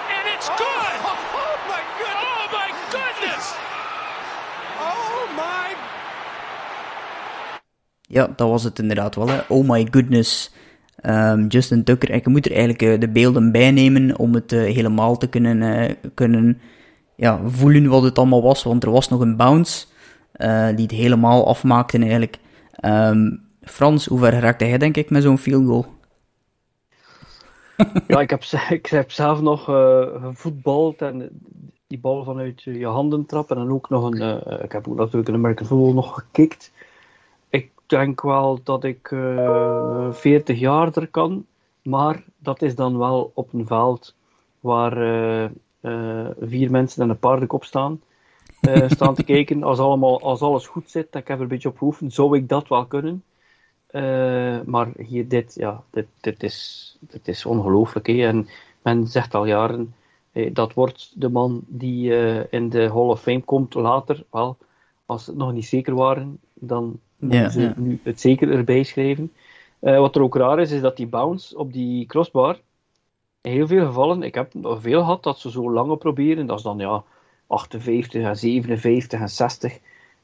[0.09, 0.95] And it's oh, good.
[1.03, 2.23] Oh, oh, my goodness.
[2.23, 3.45] Oh my goodness.
[4.79, 5.75] Oh my.
[8.07, 9.29] Ja, dat was het inderdaad wel.
[9.29, 9.39] Hè.
[9.47, 10.53] Oh my goodness.
[11.05, 12.11] Um, Justin Tucker.
[12.11, 15.27] En je moet er eigenlijk uh, de beelden bij nemen om het uh, helemaal te
[15.27, 16.61] kunnen, uh, kunnen
[17.15, 18.63] ja, voelen wat het allemaal was.
[18.63, 19.85] Want er was nog een bounce
[20.75, 22.37] die het helemaal afmaakte eigenlijk.
[22.85, 25.85] Um, Frans, hoe ver raakte hij denk ik met zo'n field goal?
[28.07, 29.63] ja, ik heb, ik zelf nog
[30.21, 31.29] gevoetbald en
[31.87, 33.57] die bal vanuit je handen trappen.
[33.57, 36.71] En ook nog een, ik heb ook natuurlijk een American Football nog gekikt.
[37.87, 41.45] Ik denk wel dat ik uh, 40 jaar er kan,
[41.81, 44.15] maar dat is dan wel op een veld
[44.59, 44.97] waar
[45.81, 48.01] uh, vier mensen en een paardenkop staan.
[48.87, 49.63] staan te kijken.
[49.63, 52.49] Als, allemaal, als alles goed zit, ik heb er een beetje op geoefend, zou ik
[52.49, 53.23] dat wel kunnen.
[54.65, 58.07] maar hier, dit, ja, dit, dit is, dit is ongelooflijk.
[58.07, 58.47] En
[58.81, 59.95] men zegt al jaren,
[60.51, 62.11] dat wordt de man die
[62.49, 64.23] in de Hall of Fame komt later.
[64.31, 64.57] Wel,
[65.05, 69.31] als ze het nog niet zeker waren, dan moeten ze nu het zeker erbij schrijven.
[69.79, 72.59] wat er ook raar is, is dat die bounce op die crossbar,
[73.41, 76.63] in heel veel gevallen, ik heb veel gehad dat ze zo lange proberen, dat is
[76.63, 77.03] dan ja,
[77.47, 79.79] 58 en 57 en 60.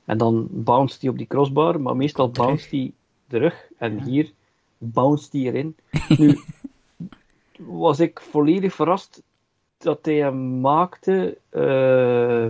[0.06, 2.94] En dan bounce die op die crossbar, maar meestal bounce die
[3.28, 3.68] terug.
[3.78, 4.32] En hier
[4.78, 5.76] bounce die erin.
[6.18, 6.40] Nu
[7.58, 9.22] was ik volledig verrast
[9.78, 11.38] dat hij hem maakte.
[11.52, 12.46] Uh,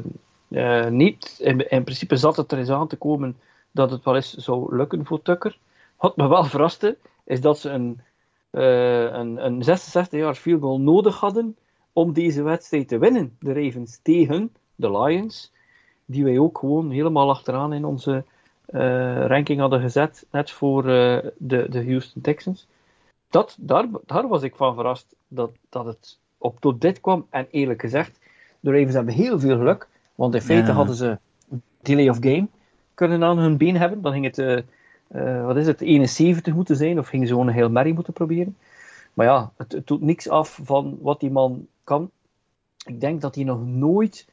[0.50, 1.40] uh, niet.
[1.40, 3.36] In, in, principe zat het er eens aan te komen
[3.74, 5.58] dat het wel eens zou lukken voor Tucker.
[5.98, 8.02] Wat me wel verraste, is dat ze een,
[8.52, 11.58] uh, een, een 66 jaar field goal nodig hadden
[11.94, 13.38] om deze wedstrijd te winnen.
[13.40, 15.52] De Ravens tegen de Lions,
[16.06, 18.24] die wij ook gewoon helemaal achteraan in onze
[18.70, 22.68] uh, ranking hadden gezet, net voor uh, de, de Houston Texans.
[23.30, 27.26] Dat, daar, daar was ik van verrast dat, dat het op tot dit kwam.
[27.30, 28.20] En eerlijk gezegd,
[28.60, 31.18] de Ravens hebben heel veel geluk, want in feite hadden ze
[31.82, 32.48] delay of game
[32.94, 34.02] kunnen aan hun been hebben.
[34.02, 37.54] Dan ging het, uh, wat is het, 71 moeten zijn, of gingen ze gewoon een
[37.54, 38.56] heel Mary moeten proberen.
[39.14, 42.10] Maar ja, het, het doet niks af van wat die man kan.
[42.86, 44.26] Ik denk dat hij nog nooit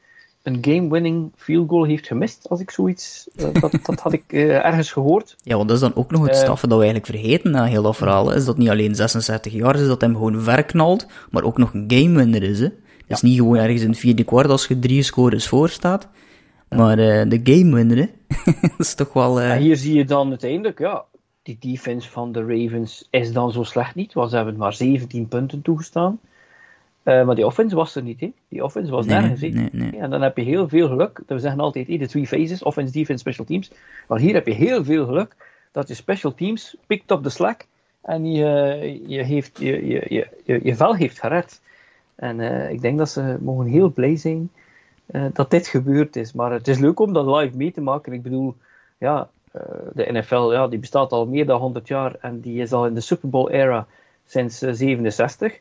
[0.43, 3.27] een game-winning field goal heeft gemist, als ik zoiets...
[3.35, 5.35] Uh, dat, dat had ik uh, ergens gehoord.
[5.43, 7.65] Ja, want dat is dan ook nog het uh, staffen dat we eigenlijk vergeten na
[7.65, 8.33] heel dat verhaal.
[8.33, 11.85] Is dat niet alleen 66 jaar is, dat hem gewoon verknalt, maar ook nog een
[11.87, 12.59] game-winner is.
[12.59, 12.65] Hè?
[12.65, 16.07] Het is niet gewoon ergens in het vierde kwart als je drie scores voor staat.
[16.75, 18.09] Maar de game-winner,
[18.61, 19.41] dat is toch wel...
[19.41, 21.05] Ja, hier zie je dan uiteindelijk, ja,
[21.43, 25.27] die defense van de Ravens is dan zo slecht niet, want ze hebben maar 17
[25.27, 26.19] punten toegestaan.
[27.03, 28.31] Uh, maar die offense was er niet, hè?
[28.47, 29.97] Die offense was nergens, nee, nee.
[29.97, 31.21] En dan heb je heel veel geluk.
[31.27, 33.71] We zeggen altijd, de three phases, offense, defense, special teams.
[34.07, 35.35] Maar hier heb je heel veel geluk
[35.71, 37.65] dat je special teams pikt op de slack
[38.01, 41.61] en je, je, heeft, je, je, je, je vel heeft gered.
[42.15, 44.49] En uh, ik denk dat ze mogen heel blij zijn
[45.11, 46.33] uh, dat dit gebeurd is.
[46.33, 48.13] Maar het is leuk om dat live mee te maken.
[48.13, 48.55] Ik bedoel,
[48.97, 49.29] ja,
[49.93, 52.93] de NFL ja, die bestaat al meer dan 100 jaar en die is al in
[52.93, 53.87] de Super Bowl era
[54.25, 55.59] sinds 67.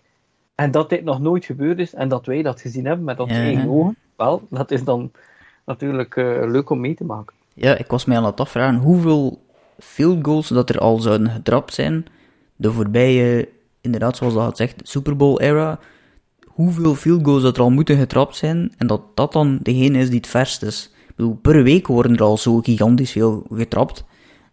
[0.55, 3.35] En dat dit nog nooit gebeurd is en dat wij dat gezien hebben met onze
[3.35, 3.41] ja.
[3.41, 5.11] eigen ogen, wel, dat is dan
[5.65, 6.15] natuurlijk
[6.47, 7.35] leuk om mee te maken.
[7.55, 9.41] Ja, ik was mij aan het afvragen hoeveel
[9.79, 12.07] field goals dat er al zouden getrapt zijn
[12.61, 13.49] de voorbije,
[13.81, 15.79] inderdaad, zoals dat zegt, Super Bowl era.
[16.61, 20.09] Hoeveel field goals dat er al moeten getrapt zijn en dat dat dan degene is
[20.09, 20.93] die het verst is.
[21.09, 24.05] Ik bedoel, per week worden er al zo gigantisch veel getrapt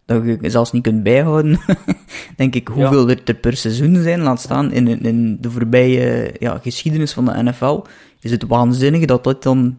[0.08, 1.60] dat je zelfs niet kunt bijhouden,
[2.36, 7.12] denk ik, hoeveel er per seizoen zijn, laat staan in, in de voorbije ja, geschiedenis
[7.12, 7.82] van de NFL,
[8.20, 9.76] is het waanzinnig dat dit dan,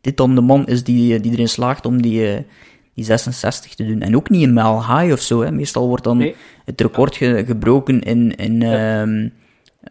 [0.00, 2.42] dit dan de man is die, die erin slaagt om die, eh,
[2.94, 4.00] die 66 te doen.
[4.00, 5.52] En ook niet in mile high of zo, hè.
[5.52, 6.32] meestal wordt dan
[6.64, 9.02] het record ge, gebroken in, in ja.
[9.02, 9.32] um,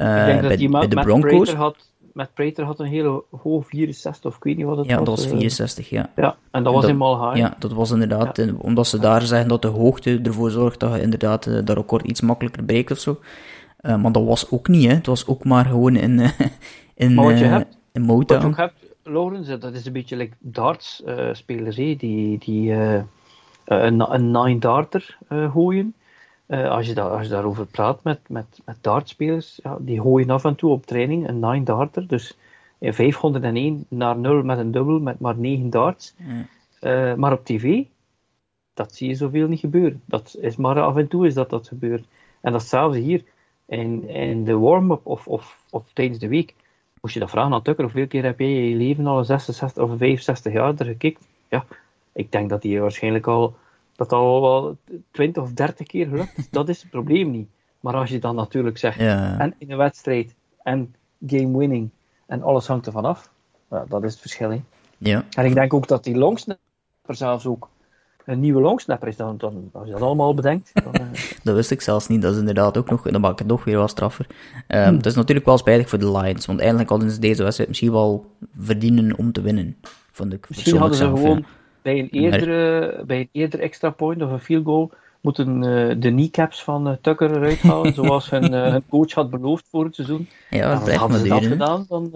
[0.02, 1.54] uh, bij, bij, de Broncos.
[1.54, 4.92] Had met Prater had een hele hoog 64 of ik weet niet wat het ja,
[4.92, 5.00] was.
[5.00, 6.10] Ja, dat was 64, ja.
[6.16, 7.36] Ja, en dat was dat, high.
[7.36, 8.54] Ja, dat was inderdaad, ja.
[8.58, 12.22] omdat ze daar zeggen dat de hoogte ervoor zorgt dat je inderdaad dat record iets
[12.22, 13.20] makkelijker bereikt of zo.
[13.82, 14.94] Uh, maar dat was ook niet, hè.
[14.94, 16.30] Het was ook maar gewoon in, uh,
[16.96, 18.34] in, maar wat je hebt, in Motown.
[18.34, 22.72] Wat je ook hebt, Laurens, dat is een beetje like darts spelers, die, die
[23.66, 25.94] een, een nine darter gooien.
[26.48, 30.46] Uh, als, je als je daarover praat met, met, met dartspelers, ja, die gooien af
[30.46, 32.08] en toe op training een 9 darter.
[32.08, 32.38] Dus
[32.80, 36.16] in 501 naar 0 met een dubbel met maar 9 darts.
[36.18, 36.48] Mm.
[36.82, 37.84] Uh, maar op tv,
[38.74, 40.02] dat zie je zoveel niet gebeuren.
[40.06, 42.06] Dat is maar af en toe is dat dat gebeurt.
[42.42, 43.24] En datzelfde hier.
[43.68, 46.54] In, in de warm-up of, of, of tijdens de week,
[47.02, 49.84] moest je dat vragen aan Tucker, hoeveel keer heb jij in je leven al 66
[49.84, 51.28] of 65 jaar er gekikt?
[51.50, 51.66] Ja,
[52.14, 53.56] ik denk dat hij waarschijnlijk al
[53.96, 54.78] dat al wel
[55.12, 57.50] 20 of 30 keer gelukt dat is het probleem niet.
[57.80, 59.40] Maar als je dan natuurlijk zegt, ja.
[59.40, 60.96] en in een wedstrijd, en
[61.28, 61.90] game winning,
[62.26, 63.30] en alles hangt ervan af,
[63.88, 64.62] dat is het verschil.
[64.98, 65.24] Ja.
[65.30, 67.70] En ik denk ook dat die longsnapper zelfs ook
[68.26, 69.16] een nieuwe longsnapper is.
[69.16, 70.72] Dan, dan, als je dat allemaal bedenkt.
[70.74, 71.22] Dan, uh...
[71.44, 72.22] dat wist ik zelfs niet.
[72.22, 74.28] Dat is inderdaad ook nog, dan maak ik het nog weer wat straffer.
[74.68, 74.96] Um, hm.
[74.96, 77.92] Het is natuurlijk wel spijtig voor de Lions, want eigenlijk hadden ze deze wedstrijd misschien
[77.92, 79.78] wel verdienen om te winnen.
[80.12, 81.38] Vond ik misschien hadden ze zelf, gewoon.
[81.38, 84.92] Ja bij een eerdere, bij een eerder extra point of een field goal
[85.22, 89.30] moeten uh, de kneecaps van uh, Tucker eruit halen, zoals hun, uh, hun, coach had
[89.30, 90.28] beloofd voor het seizoen.
[90.50, 92.12] Ja, dat hadden ze dat gedaan, dan,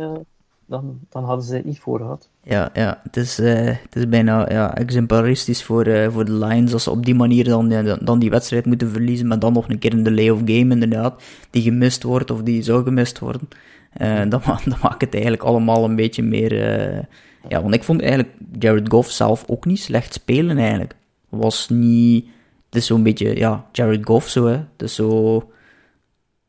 [0.66, 2.30] dan, dan hadden ze het niet voor gehad.
[2.43, 6.91] Ja, ja het, is, het is bijna ja, exemplaristisch voor, voor de Lions als ze
[6.91, 10.04] op die manier dan, dan die wedstrijd moeten verliezen, maar dan nog een keer in
[10.04, 13.50] de lay of game inderdaad, die gemist wordt of die zou gemist worden.
[14.30, 14.30] dan,
[14.66, 16.52] dan maakt het eigenlijk allemaal een beetje meer
[17.48, 20.96] ja, want ik vond eigenlijk Jared Goff zelf ook niet slecht spelen eigenlijk.
[21.30, 22.26] Was niet,
[22.66, 24.54] het is zo'n beetje, ja, Jared Goff zo, hè.
[24.56, 25.44] Het is zo,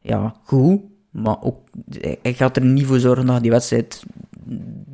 [0.01, 0.80] ja, goed,
[1.11, 1.59] maar ook,
[2.22, 4.05] hij gaat er niet voor zorgen dat hij die wedstrijd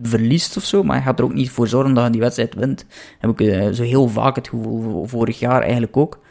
[0.02, 2.54] verliest of zo, maar hij gaat er ook niet voor zorgen dat hij die wedstrijd
[2.54, 2.86] wint.
[3.18, 6.24] Heb ik uh, zo heel vaak het gevoel, vorig jaar eigenlijk ook.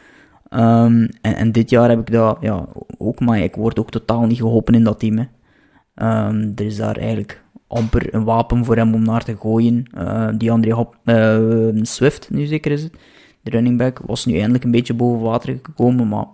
[0.50, 2.66] Um, en, en, dit jaar heb ik dat ja,
[2.98, 5.18] ook, maar ik word ook totaal niet geholpen in dat team.
[5.18, 9.90] Um, er is daar eigenlijk amper een wapen voor hem om naar te gooien.
[9.94, 12.96] Uh, die André Hop, uh, Swift, nu zeker is het,
[13.40, 16.26] de running back, was nu eindelijk een beetje boven water gekomen, maar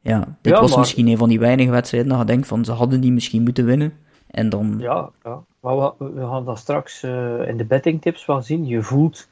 [0.00, 3.00] ja, dit was misschien een van die weinige wedstrijden dat je denkt van ze hadden
[3.00, 3.92] die misschien moeten winnen.
[4.26, 4.74] En dan...
[4.78, 5.42] Ja, ja.
[5.60, 8.66] maar we, we gaan dat straks uh, in de betting tips wel zien.
[8.66, 9.28] Je voelt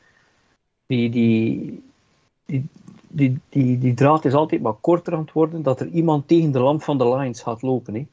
[0.87, 1.83] die, die,
[2.47, 2.69] die,
[3.09, 6.53] die, die, die draad is altijd maar korter aan het worden, dat er iemand tegen
[6.53, 7.95] de lamp van de Lions gaat lopen.
[7.95, 8.07] Hè.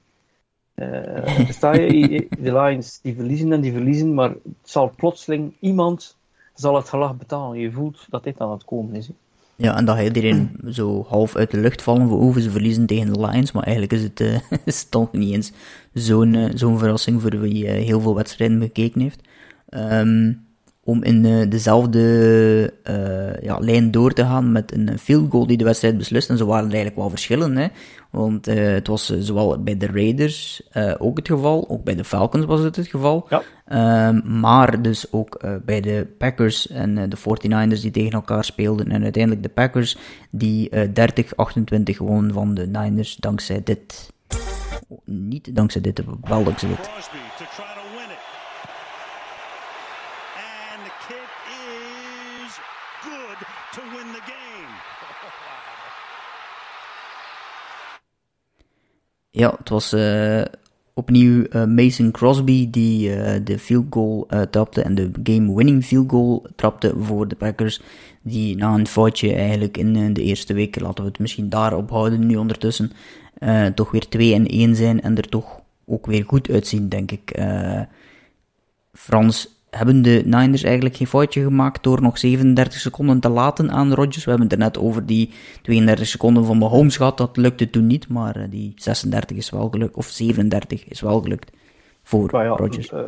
[0.81, 6.15] Uh, sta je, de Lions die verliezen en die verliezen, maar het zal plotseling iemand
[6.53, 7.59] zal het gelag betalen.
[7.59, 9.09] Je voelt dat dit aan het komen is.
[9.55, 13.13] Ja, en dat iedereen zo half uit de lucht vallen voor over ze verliezen tegen
[13.13, 15.51] de Lions, maar eigenlijk is het, uh, is toch niet eens
[15.93, 19.21] zo'n uh, zo'n verrassing voor wie heel veel wedstrijden bekeken heeft.
[19.69, 20.49] Um,
[20.91, 25.57] om in uh, dezelfde uh, ja, lijn door te gaan met een field goal die
[25.57, 26.29] de wedstrijd beslist.
[26.29, 27.67] En zo waren er eigenlijk wel verschillen, hè.
[28.09, 30.61] Want uh, het was zowel bij de Raiders
[30.97, 33.27] ook het geval, ook bij de Falcons was het het geval.
[33.29, 33.41] Ja.
[33.65, 38.91] Ehm, maar dus ook bij de Packers en de 49ers die tegen elkaar speelden.
[38.91, 39.97] En uiteindelijk de Packers
[40.29, 40.83] die 30-28
[41.83, 44.13] gewonnen van de Niners dankzij dit.
[45.05, 46.89] Niet dankzij dit, wel dankzij dit.
[59.31, 60.41] Ja, het was uh,
[60.93, 66.45] opnieuw uh, Mason Crosby die uh, de field goal trapte en de game-winning field goal
[66.55, 67.81] trapte voor de Packers.
[68.21, 72.25] Die na een foutje eigenlijk in de eerste week, laten we het misschien daarop houden
[72.25, 72.91] nu ondertussen,
[73.75, 77.39] toch weer 2 en 1 zijn en er toch ook weer goed uitzien, denk ik.
[78.93, 83.93] Frans hebben de Niners eigenlijk geen foutje gemaakt door nog 37 seconden te laten aan
[83.93, 84.23] Rodgers.
[84.23, 85.29] We hebben het er net over die
[85.61, 87.17] 32 seconden van Mahomes gehad.
[87.17, 91.21] Dat lukte toen niet, maar eh, die 36 is wel gelukt, of 37 is wel
[91.21, 91.51] gelukt
[92.03, 92.91] voor ja, Rodgers.
[92.91, 92.99] Uh,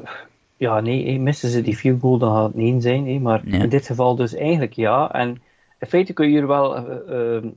[0.57, 3.21] ja, nee, missen ze die field goal, dan gaat het nee zijn.
[3.21, 5.11] maar in dit geval dus eigenlijk ja.
[5.11, 5.41] En
[5.79, 6.77] in feite kun je hier wel
[7.09, 7.51] uh,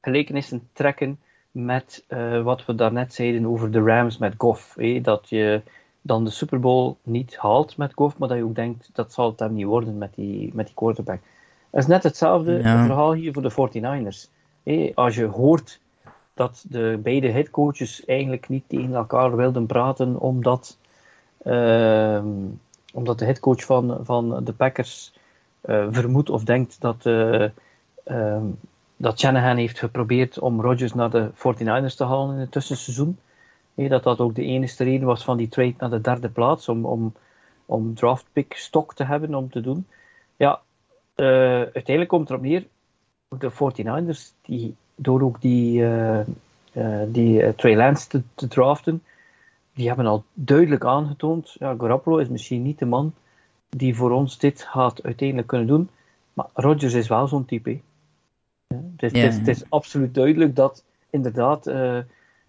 [0.00, 1.18] gelijkenissen trekken
[1.50, 2.04] met
[2.42, 4.76] wat we daarnet zeiden over de Rams met Goff.
[5.02, 5.62] dat je
[6.08, 9.30] dan de Super Bowl niet haalt met Goff, maar dat je ook denkt, dat zal
[9.30, 11.20] het hem niet worden met die, met die quarterback.
[11.70, 14.30] Het is net hetzelfde verhaal hier voor de 49ers.
[14.94, 15.80] als je hoort
[16.34, 20.78] dat de beide headcoaches eigenlijk niet tegen elkaar wilden praten, omdat,
[21.42, 22.22] uh,
[22.92, 25.12] omdat de headcoach van, van de Packers
[25.64, 27.46] uh, vermoedt of denkt dat, uh,
[28.96, 33.18] dat Shanahan heeft geprobeerd om Rodgers naar de 49ers te halen in het tussenseizoen
[33.86, 36.84] dat dat ook de enige reden was van die trade naar de derde plaats, om,
[36.84, 37.14] om,
[37.66, 39.86] om draftpick stok te hebben om te doen.
[40.36, 40.60] Ja,
[41.16, 42.66] uh, uiteindelijk komt het erop neer,
[43.28, 46.20] de 49ers, die, door ook die, uh,
[46.72, 49.02] uh, die Trey Lance te, te, draften,
[49.74, 53.14] die hebben al duidelijk aangetoond, ja, Garoppolo is misschien niet de man
[53.68, 55.88] die voor ons dit gaat uiteindelijk kunnen doen,
[56.32, 57.80] maar Rodgers is wel zo'n type.
[58.66, 61.66] Ja, het, is, het, is, het, is, absoluut duidelijk dat inderdaad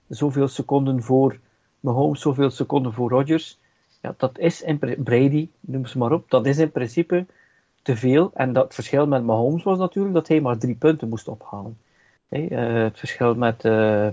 [0.10, 1.39] zoveel seconden voor
[1.80, 3.57] Mahomes, zoveel seconden voor Rodgers.
[4.01, 7.26] Ja, dat is in Brady, noem ze maar op, dat is in principe
[7.82, 8.32] te veel.
[8.34, 11.78] En dat verschil met Mahomes was natuurlijk dat hij maar drie punten moest ophalen.
[12.30, 14.07] Uh, het verschil met, uh,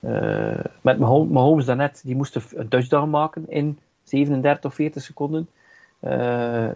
[0.00, 5.48] uh, met Mahomes, daarnet, die moest een touchdown maken in 37 of 40 seconden.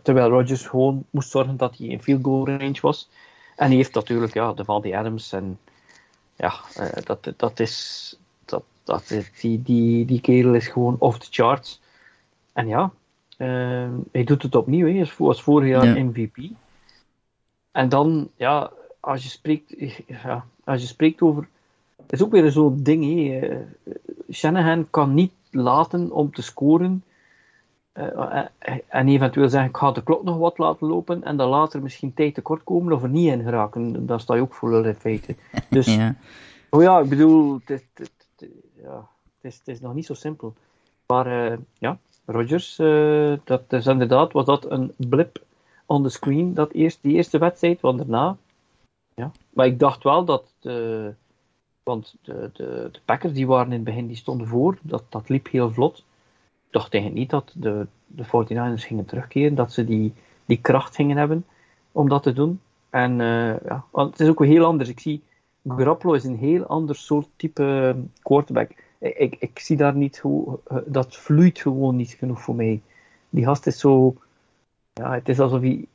[0.03, 3.09] terwijl Rodgers gewoon moest zorgen dat hij in field goal range was.
[3.57, 5.59] En hij heeft natuurlijk ja, de Valdy Adams en
[6.37, 6.55] ja,
[7.05, 8.17] dat, dat is
[8.91, 11.81] dat, die, die, die kerel is gewoon off the charts.
[12.53, 12.93] En ja,
[13.39, 14.87] uh, hij doet het opnieuw.
[14.87, 16.37] Hij was vorig jaar MVP.
[17.73, 18.71] En dan, ja,
[19.01, 19.75] als je spreekt,
[20.07, 21.49] ja, als je spreekt over.
[21.97, 23.05] Het is ook weer zo'n ding.
[23.05, 23.51] Hè.
[23.51, 23.57] Uh,
[24.31, 27.05] Shanahan kan niet laten om te scoren.
[27.95, 28.45] Uh,
[28.89, 31.25] en eventueel zeggen: ik ga de klok nog wat laten lopen.
[31.25, 34.07] En dan later misschien tijd tekort komen of er niet in geraken.
[34.07, 35.37] Daar sta je ook voor in feite.
[35.71, 36.15] Dus, ja.
[36.71, 38.20] oh ja, ik bedoel, het, het,
[38.83, 39.09] ja,
[39.41, 40.55] het, is, het is nog niet zo simpel.
[41.07, 45.43] Maar uh, ja, Rodgers, uh, dat is inderdaad, was dat een blip
[45.87, 48.37] on the screen, dat eerst, die eerste wedstrijd, want daarna,
[49.15, 49.31] ja.
[49.51, 51.15] Maar ik dacht wel dat, de,
[51.83, 55.29] want de, de, de Packers, die waren in het begin, die stonden voor, dat, dat
[55.29, 55.99] liep heel vlot.
[55.99, 60.13] Ik dacht eigenlijk niet dat de, de 49ers gingen terugkeren, dat ze die,
[60.45, 61.47] die kracht gingen hebben
[61.93, 62.61] om dat te doen.
[62.91, 63.17] En
[63.65, 64.89] ja, want het is ook wel heel anders.
[64.89, 65.23] Ik zie,
[65.69, 68.71] Garoppolo is een heel ander soort type quarterback.
[68.99, 72.81] Ik, ik, zie daar niet hoe, dat vloeit gewoon niet genoeg voor mij.
[73.31, 74.15] Die gast is zo,
[74.93, 75.87] ja, het is alsof hij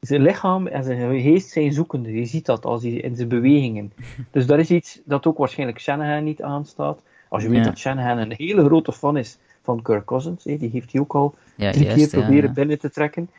[0.00, 2.12] zijn lichaam en zijn geest zijn zoekende.
[2.12, 3.92] Je ziet dat als hij in zijn bewegingen.
[4.30, 7.02] Dus dat is iets dat ook waarschijnlijk Shanahan niet aanstaat.
[7.28, 10.92] Als je weet dat Shanahan een hele grote fan is van Kirk Cousins, die heeft
[10.92, 13.30] hij ook al ja, drie keer proberen binnen te trekken.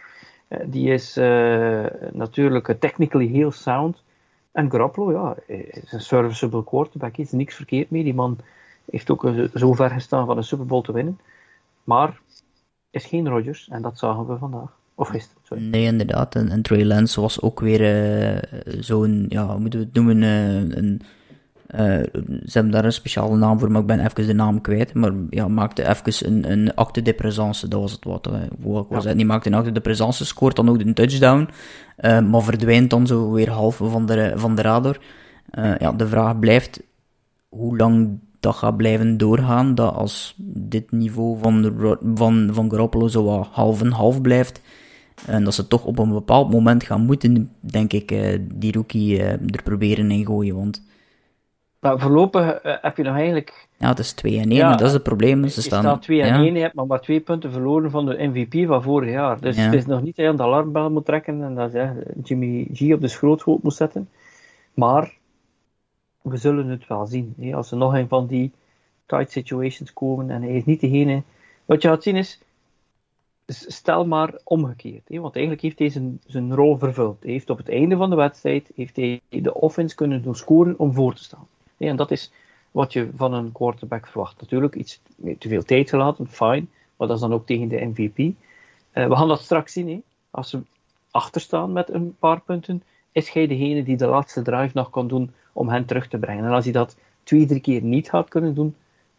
[0.48, 4.04] Eh, die is uh, natuurlijk technically heel sound.
[4.54, 7.14] En Garoppolo, ja, is een serviceable quarterback.
[7.14, 8.04] Er is niks verkeerd mee.
[8.04, 8.38] Die man
[8.92, 11.20] heeft ook zo ver gestaan van een Super Bowl te winnen.
[11.84, 12.22] Maar
[12.90, 14.78] is geen Rodgers en dat zagen we vandaag.
[14.96, 15.64] Of gisteren, sorry.
[15.64, 16.36] Nee, inderdaad.
[16.36, 18.38] En, en Trey Lance was ook weer uh,
[18.80, 20.22] zo'n, ja, hoe moeten we het noemen,
[20.78, 21.02] een...
[21.80, 21.80] Uh,
[22.46, 24.94] ze hebben daar een speciale naam voor, maar ik ben even de naam kwijt.
[24.94, 28.30] Maar ja, maakte even een, een acte de présence, dat was het wat.
[28.62, 29.10] Hoe was ja.
[29.10, 29.18] het?
[29.18, 31.50] Die maakte een acte de présence, scoort dan ook een touchdown,
[32.02, 34.98] maar verdwijnt dan zo weer half van de, van de radar.
[35.80, 36.82] ja, de vraag blijft,
[37.50, 43.08] hoe lang dat gaat blijven doorgaan, dat als dit niveau van, de, van, van Garoppolo
[43.08, 44.62] zo wat half en half blijft,
[45.26, 49.64] en dat ze toch op een bepaald moment gaan moeten, denk ik, die rookie er
[49.64, 50.56] proberen in gooien.
[50.56, 50.92] Want...
[51.84, 53.68] Maar voorlopig uh, heb je nog eigenlijk...
[53.78, 55.48] Ja, het is 2 en 1, ja, dat is het probleem.
[55.48, 58.06] Ze je staan, staat 2 en 1, je hebt maar, maar twee punten verloren van
[58.06, 59.40] de MVP van vorig jaar.
[59.40, 62.14] Dus het is nog niet dat je aan de alarmbel moet trekken en dat je
[62.24, 64.10] Jimmy G op de schroothoop moet zetten.
[64.74, 65.14] Maar
[66.22, 67.34] we zullen het wel zien.
[67.40, 67.56] Hè?
[67.56, 68.52] Als er nog een van die
[69.06, 71.24] tight situations komen en hij is niet degene.
[71.66, 72.40] Wat je gaat zien is,
[73.48, 75.08] stel maar omgekeerd.
[75.08, 75.20] Hè?
[75.20, 77.24] Want eigenlijk heeft hij zijn, zijn rol vervuld.
[77.24, 80.80] Hij heeft op het einde van de wedstrijd heeft hij de offense kunnen doen scoren
[80.80, 81.48] om voor te staan.
[81.90, 82.32] En dat is
[82.72, 84.42] wat je van een quarterback verwacht.
[84.42, 85.02] Natuurlijk iets
[85.40, 86.66] te veel tijd gelaten, fine.
[86.98, 88.36] Maar dat is dan ook tegen de MVP.
[88.92, 89.90] Eh, we gaan dat straks zien.
[89.90, 90.02] Hè?
[90.32, 90.60] Als ze
[91.12, 95.32] achterstaan met een paar punten, is hij degene die de laatste drive nog kan doen
[95.54, 96.46] om hen terug te brengen.
[96.46, 98.76] En als hij dat twee, drie keer niet gaat kunnen doen,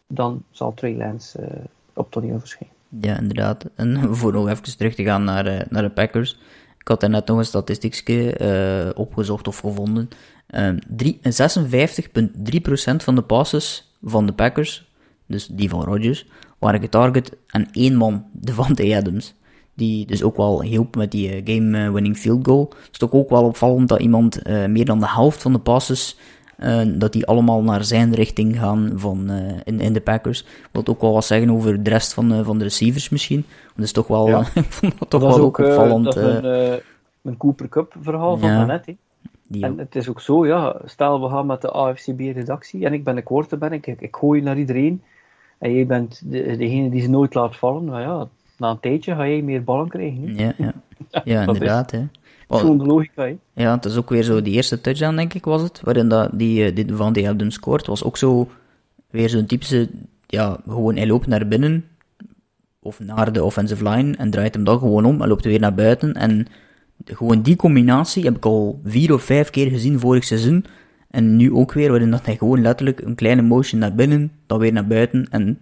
[0.07, 1.47] dan zal Trey Lance uh,
[1.93, 2.75] op toneel verschijnen.
[3.01, 3.65] Ja, inderdaad.
[3.75, 6.39] En voor nog even terug te gaan naar, uh, naar de Packers.
[6.85, 10.09] Ik had er net nog een statistiekje uh, opgezocht of gevonden.
[10.55, 10.59] 56,3%
[12.97, 14.93] van de passes van de Packers,
[15.27, 16.27] dus die van Rodgers,
[16.59, 19.35] waren getarget aan één man, Devante Adams.
[19.75, 22.69] Die dus ook wel hielp met die game-winning field goal.
[22.69, 26.17] Het is toch ook wel opvallend dat iemand meer dan de helft van de passes
[26.99, 30.47] dat die allemaal naar zijn richting gaan van, uh, in, in de Packers.
[30.73, 33.45] Wat ook wel wat zeggen over de rest van, uh, van de receivers misschien.
[33.77, 34.45] Dat is toch wel, ja.
[35.09, 36.05] toch wel ook, opvallend.
[36.05, 36.81] Dat is een,
[37.23, 38.65] een Cooper Cup verhaal van ja.
[38.65, 38.95] net.
[39.61, 43.15] En het is ook zo, ja, stel we gaan met de AFCB-redactie en ik ben
[43.15, 45.03] de quarterback, ik, ik gooi naar iedereen
[45.59, 49.15] en jij bent de, degene die ze nooit laat vallen, maar ja, na een tijdje
[49.15, 50.37] ga jij meer ballen krijgen.
[50.37, 50.73] Ja, ja.
[51.25, 51.91] ja inderdaad.
[51.91, 52.05] Hè.
[52.49, 53.37] Gewoon de logica, hè?
[53.63, 56.31] Ja, het is ook weer zo, die eerste touchdown, denk ik, was het, waarin dat,
[56.33, 58.49] die, eh, die Van die Helden scoort, was ook zo,
[59.11, 59.89] weer zo'n typische,
[60.27, 61.85] ja, gewoon, hij loopt naar binnen,
[62.83, 65.75] of naar de offensive line, en draait hem dan gewoon om, en loopt weer naar
[65.75, 66.47] buiten, en
[67.05, 70.65] gewoon die combinatie heb ik al vier of vijf keer gezien vorig seizoen,
[71.11, 74.59] en nu ook weer, waarin dat hij gewoon letterlijk een kleine motion naar binnen, dan
[74.59, 75.59] weer naar buiten, en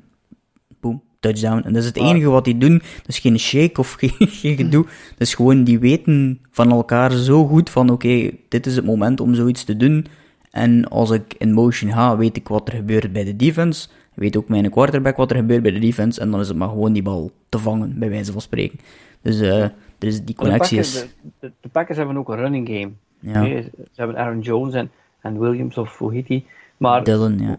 [1.22, 1.62] touchdown.
[1.64, 2.78] En dat is het enige wat die doen.
[2.78, 4.84] Dat is geen shake of geen, geen gedoe.
[4.84, 9.20] Dat is gewoon, die weten van elkaar zo goed van, oké, dit is het moment
[9.20, 10.06] om zoiets te doen.
[10.50, 13.88] En als ik in motion ga, weet ik wat er gebeurt bij de defense.
[14.14, 16.20] Weet ook mijn quarterback wat er gebeurt bij de defense.
[16.20, 18.78] En dan is het maar gewoon die bal te vangen, bij wijze van spreken.
[19.22, 19.66] Dus uh,
[19.98, 22.90] is die connectie de Packers, De, de, Packers hebben ook een running game.
[23.18, 23.62] Ja.
[23.72, 26.46] Ze hebben Aaron Jones en, en Williams, of hoe heet die.
[26.76, 27.58] Maar, Dylan, ja.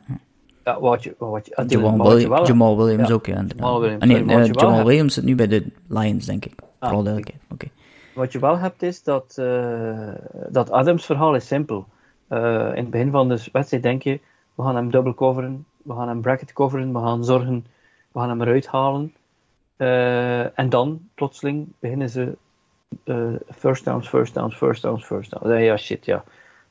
[0.63, 3.45] Ja, wat je, wat je, Jamal, Jamal Williams ook, ja.
[3.47, 6.53] Jamal Williams, ah, nee, uh, Jamal Williams zit nu bij de Lions, denk ik.
[6.57, 7.43] Ah, Vooral duidelijkheid.
[7.51, 7.67] Oké.
[8.13, 10.09] Wat je wel hebt is dat, uh,
[10.49, 11.85] dat Adams verhaal is simpel.
[12.29, 12.39] Uh,
[12.69, 14.19] in het begin van de wedstrijd denk je,
[14.55, 17.65] we gaan hem double coveren, we gaan hem bracket coveren, we gaan zorgen,
[18.11, 19.13] we gaan hem eruit halen.
[20.55, 22.35] En dan, plotseling, beginnen ze
[23.49, 25.63] first downs, first downs, first downs, first downs.
[25.63, 26.23] Ja, shit, ja.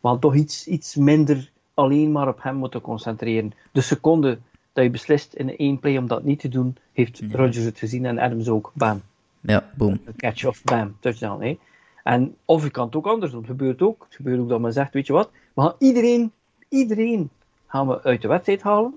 [0.02, 3.52] Gaan toch iets, iets minder alleen maar op hem moeten concentreren.
[3.72, 4.38] De seconde
[4.72, 7.26] dat je beslist in één play om dat niet te doen, heeft ja.
[7.30, 8.70] Rodgers het gezien en Adams ook.
[8.74, 9.02] Bam.
[9.40, 10.00] Ja, boom.
[10.16, 11.42] Catch of bam, touchdown.
[11.42, 11.58] Hè.
[12.02, 13.40] En of je kan het ook anders doen.
[13.40, 14.04] Het gebeurt ook.
[14.04, 16.32] Het gebeurt ook dat men zegt, weet je wat, we gaan iedereen,
[16.68, 17.30] iedereen
[17.66, 18.94] gaan we uit de wedstrijd halen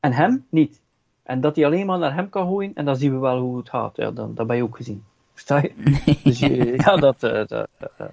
[0.00, 0.80] en hem niet.
[1.22, 3.56] En dat hij alleen maar naar hem kan gooien en dan zien we wel hoe
[3.56, 3.96] het gaat.
[3.96, 5.04] Ja, dan, dat ben je ook gezien.
[5.32, 5.72] Versta je?
[6.24, 7.68] dus je, ja, dat, uh, dat
[8.00, 8.06] uh,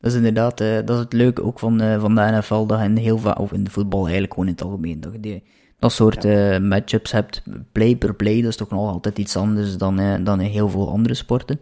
[0.00, 2.78] dat is inderdaad, uh, dat is het leuke ook van, uh, van de NFL, dat
[2.78, 5.20] je in heel vaak, of in de voetbal eigenlijk gewoon in het algemeen, dat je
[5.20, 5.42] die,
[5.78, 6.54] dat soort ja.
[6.54, 7.42] uh, matchups hebt,
[7.72, 10.90] play per play, dat is toch nog altijd iets anders dan, dan in heel veel
[10.90, 11.60] andere sporten.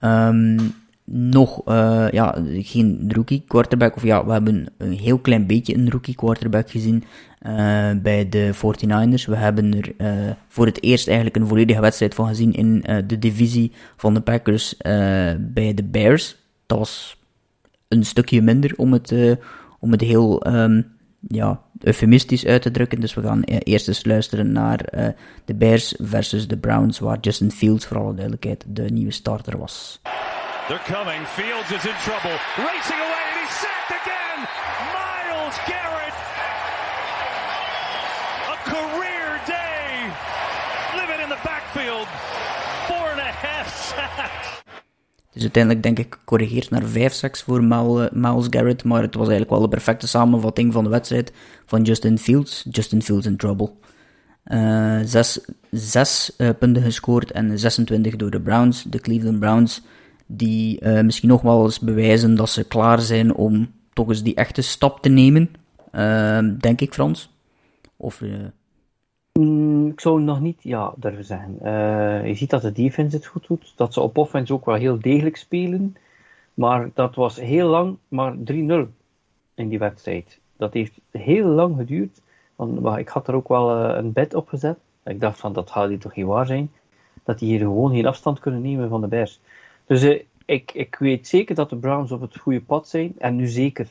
[0.00, 0.74] Um,
[1.06, 1.62] nog
[2.10, 6.70] ja, geen rookie quarterback, of ja, we hebben een heel klein beetje een rookie quarterback
[6.70, 7.04] gezien
[8.02, 9.24] bij de 49ers.
[9.26, 13.72] We hebben er voor het eerst eigenlijk een volledige wedstrijd van gezien in de divisie
[13.96, 14.76] van de Packers
[15.38, 16.36] bij de Bears.
[16.66, 17.16] Dat was
[17.88, 19.14] een stukje minder om het,
[19.80, 20.96] om het heel um,
[21.28, 23.00] ja, eufemistisch uit te drukken.
[23.00, 24.78] Dus we gaan eerst eens luisteren naar
[25.44, 30.00] de Bears versus de Browns, waar Justin Fields, voor alle duidelijkheid, de nieuwe starter was.
[30.66, 31.26] They're coming.
[31.26, 32.38] Fields is in trouble.
[32.56, 34.38] Racing away and he's sacked again.
[34.96, 36.14] Miles Garrett.
[38.48, 40.10] A career day.
[40.96, 42.08] Living in the backfield.
[42.88, 44.63] Four and a half sacks.
[45.34, 48.84] Dus uiteindelijk denk ik gecorrigeerd naar 5 sacks voor eh, Miles Garrett.
[48.84, 51.32] Maar het was eigenlijk wel de perfecte samenvatting van de wedstrijd
[51.66, 52.66] van Justin Fields.
[52.70, 53.70] Justin Fields in trouble.
[54.46, 58.82] Uh, zes, zes uh, punten gescoord en 26 door de Browns.
[58.82, 59.82] De Cleveland Browns
[60.26, 64.62] die misschien nog wel eens bewijzen dat ze klaar zijn om toch eens die echte
[64.62, 65.50] stap te nemen.
[66.60, 67.30] Denk ik, Frans?
[67.96, 68.20] Of.
[69.38, 71.58] Mm, ik zou nog niet ja durven zeggen.
[72.28, 75.00] je ziet dat de defense het goed doet, dat ze op offense ook wel heel
[75.00, 75.96] degelijk spelen.
[76.54, 78.38] Maar dat was heel lang maar 3-0
[79.54, 80.38] in die wedstrijd.
[80.56, 82.20] Dat heeft heel lang geduurd.
[82.56, 84.78] Want ik had er ook wel een bed op gezet.
[85.04, 86.70] Ik dacht van dat gaat hier toch niet waar zijn.
[87.24, 89.40] Dat die hier gewoon geen afstand kunnen nemen van de Bears.
[89.86, 93.14] Dus uh, ik, ik weet zeker dat de Browns op het goede pad zijn.
[93.18, 93.88] En nu zeker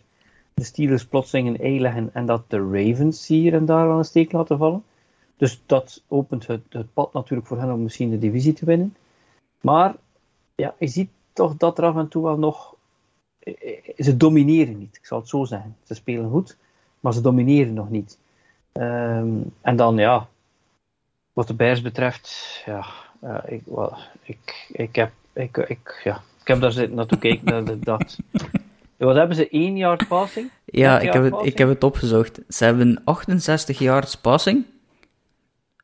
[0.53, 4.05] de Steelers plotseling een ei leggen en dat de Ravens hier en daar aan een
[4.05, 4.83] steek laten vallen.
[5.43, 8.95] Dus dat opent het, het pad natuurlijk voor hen om misschien de divisie te winnen.
[9.61, 9.95] Maar
[10.55, 12.75] ja, je ziet toch dat er af en toe wel nog.
[13.39, 15.75] Eh, eh, ze domineren niet, ik zal het zo zeggen.
[15.83, 16.57] Ze spelen goed,
[16.99, 18.17] maar ze domineren nog niet.
[18.73, 20.27] Um, en dan ja,
[21.33, 22.85] wat de Bears betreft, ja,
[23.23, 23.91] uh, ik, well,
[24.21, 27.65] ik, ik heb ik, ik, ja, ik heb daar zitten naartoe gekeken.
[27.65, 28.17] dat, dat,
[28.97, 29.49] wat hebben ze?
[29.49, 30.49] 1 yard passing?
[30.65, 32.39] Ja, ik heb, het, ik heb het opgezocht.
[32.47, 34.65] Ze hebben 68 yards passing.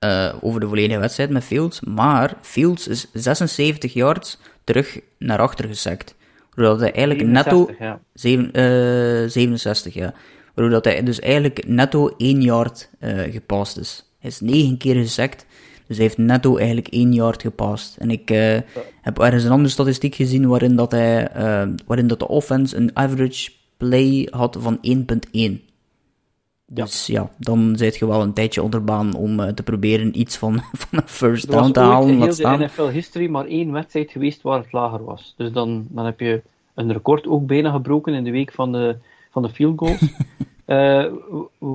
[0.06, 1.80] Uh, over de volledige wedstrijd met Fields.
[1.80, 6.16] Maar Fields is 76 yards terug naar achter gesekt.
[6.54, 7.86] Waardoor hij eigenlijk 67, netto.
[7.86, 8.00] Ja.
[8.14, 10.14] 7, uh, 67, ja.
[10.56, 14.12] Waardoor hij dus eigenlijk netto 1 yard uh, gepast is.
[14.20, 15.46] Hij is 9 keer gesekt
[15.88, 17.98] dus hij heeft netto eigenlijk één yard gepast.
[17.98, 18.58] En ik uh,
[19.02, 21.30] heb ergens een andere statistiek gezien waarin, dat hij,
[21.86, 24.80] waarin dat de offense een average play had van
[25.62, 25.69] 1.1.
[26.72, 27.30] Dus ja.
[27.38, 31.08] dan zit je wel een tijdje onderbaan om uh, te proberen iets van, van een
[31.08, 32.10] first down te halen.
[32.10, 35.34] Er was in de NFL-history maar één wedstrijd geweest waar het lager was.
[35.38, 36.42] Dus dan, dan heb je
[36.74, 38.98] een record ook bijna gebroken in de week van de,
[39.32, 40.02] van de field goals.
[40.70, 41.06] Uh,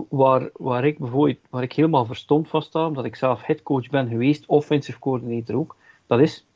[0.09, 4.09] waar, waar ik bijvoorbeeld waar ik helemaal verstond van sta, omdat ik zelf headcoach ben
[4.09, 5.77] geweest, offensive coordinator ook,
[6.07, 6.47] dat is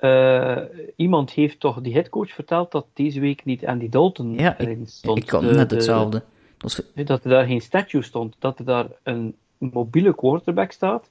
[0.00, 0.58] uh,
[0.96, 5.18] iemand heeft toch die headcoach verteld dat deze week niet Andy Dalton ja, erin stond.
[5.18, 6.22] Ik kan net hetzelfde.
[6.56, 11.10] Dat, dat er daar geen statue stond, dat er daar een mobiele quarterback staat.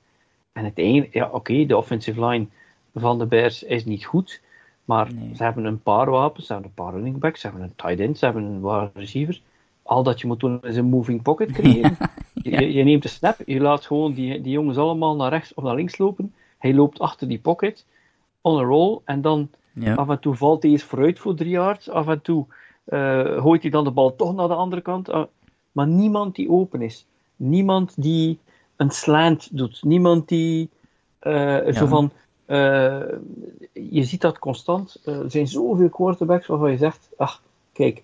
[0.54, 2.46] En het ene, ja oké, okay, de offensive line
[2.94, 4.42] van de Bears is niet goed,
[4.86, 5.36] maar nee.
[5.36, 8.00] ze hebben een paar wapens, ze hebben een paar running backs, ze hebben een tight
[8.00, 9.42] end, ze hebben een wide receiver
[9.86, 11.98] al dat je moet doen is een moving pocket creëren.
[12.34, 15.64] Je, je, neemt de snap, je laat gewoon die, die jongens allemaal naar rechts of
[15.64, 16.34] naar links lopen.
[16.58, 17.86] Hij loopt achter die pocket,
[18.42, 19.50] on a roll, en dan
[19.96, 21.90] af en toe valt hij eens vooruit voor drie yards.
[21.90, 22.46] Af en toe
[22.88, 25.10] uh, gooit hij dan de bal toch naar de andere kant.
[25.10, 25.24] Uh,
[25.76, 27.06] maar niemand die open is.
[27.36, 28.40] Niemand die
[28.76, 29.84] een slant doet.
[29.84, 30.70] Niemand die
[31.22, 32.12] uh, zo van.
[33.74, 35.02] je ziet dat constant.
[35.06, 37.42] er zijn zoveel quarterbacks waarvan je zegt: ach,
[37.74, 38.04] kijk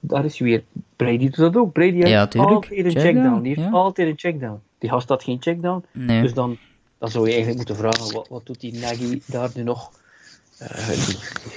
[0.00, 0.64] daar is weer.
[0.96, 1.72] Brady doet dat ook.
[1.72, 3.42] Brady heeft ja, altijd een checkdown.
[3.42, 4.60] Die heeft altijd een checkdown.
[4.78, 5.84] Die gast had geen checkdown.
[5.92, 6.22] Nee.
[6.22, 6.58] Dus dan,
[6.98, 9.90] dan zou je eigenlijk moeten vragen: wat, wat doet die Nagy daar nu nog?
[10.62, 10.96] Uh,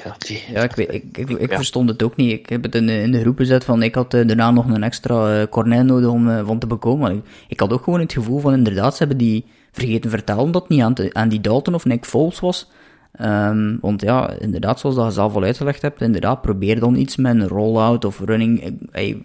[0.04, 2.32] ja, die, ja, ik, weet, ik, ik, ik verstond het ook niet.
[2.32, 4.84] Ik heb het in, in de groep gezet van ik had uh, daarna nog een
[4.84, 7.16] extra cornet nodig om van te bekomen.
[7.16, 10.70] Ik, ik, had ook gewoon het gevoel van inderdaad, ze hebben die vergeten vertellen dat
[10.70, 12.70] niet aan, te, aan die Dalton of Nick Foles was.
[13.22, 17.16] Um, want ja, inderdaad, zoals dat je zelf al uitgelegd hebt, inderdaad, probeer dan iets
[17.16, 18.80] met een rollout of running.
[18.92, 19.22] Hey,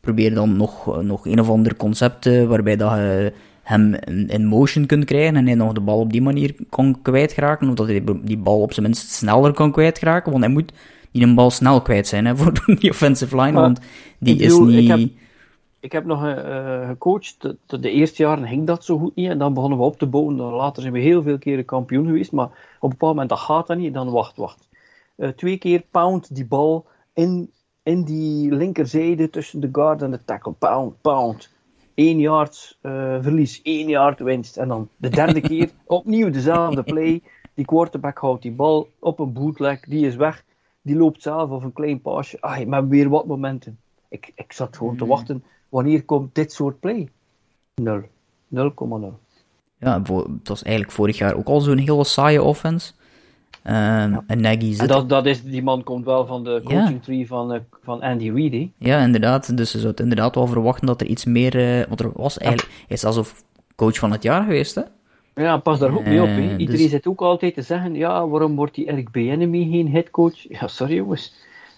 [0.00, 3.32] probeer dan nog, nog een of ander concept waarbij dat je
[3.68, 3.94] hem
[4.26, 7.74] in motion kunt krijgen en hij nog de bal op die manier kan kwijtraken, of
[7.74, 10.72] dat hij die bal op zijn minst sneller kan kwijtraken, want hij moet
[11.10, 13.80] niet een bal snel kwijt zijn hè, voor die offensive line, want
[14.18, 15.12] die is niet
[15.80, 17.40] ik heb nog uh, gecoacht.
[17.66, 19.28] De, de, eerste jaren ging dat zo goed niet.
[19.28, 20.36] En dan begonnen we op te bouwen.
[20.36, 22.32] Dan later zijn we heel veel keren kampioen geweest.
[22.32, 23.94] Maar op een bepaald moment dat gaat dat niet.
[23.94, 24.68] Dan wacht, wacht.
[25.16, 27.50] Uh, twee keer pound die bal in,
[27.82, 30.52] in die linkerzijde tussen de guard en de tackle.
[30.52, 31.50] Pound, pound.
[31.98, 34.56] Eén yard uh, verlies, één yard winst.
[34.56, 37.22] En dan de derde keer opnieuw dezelfde play.
[37.54, 39.80] Die quarterback houdt die bal op een bootleg.
[39.80, 40.44] Die is weg.
[40.82, 42.40] die loopt zelf of een klein paasje.
[42.40, 43.78] Ah, maar weer wat momenten.
[44.08, 45.12] Ik, ik zat gewoon te hmm.
[45.12, 47.08] wachten, wanneer komt dit soort play?
[47.74, 48.02] Nul.
[48.54, 48.58] 0,0.
[49.78, 52.92] Ja, het was eigenlijk vorig jaar ook al zo'n hele saaie offense.
[53.64, 54.80] Um, En Nagy zit...
[54.80, 58.00] En dat, dat is, die man komt wel van de coaching tree van, uh, van
[58.00, 59.56] Andy Reid, Ja, inderdaad.
[59.56, 61.78] Dus je zou het inderdaad wel verwachten dat er iets meer...
[61.80, 62.72] Uh, want er was eigenlijk...
[62.86, 63.42] Hij is alsof
[63.76, 64.82] coach van het jaar geweest, hè?
[65.34, 66.28] Ja, pas daar ook mee op.
[66.28, 66.90] Eh, Iedereen dus...
[66.90, 70.48] zit ook altijd te zeggen, ja, waarom wordt die Eric Bieniemy geen headcoach?
[70.48, 71.34] Ja, sorry jongens.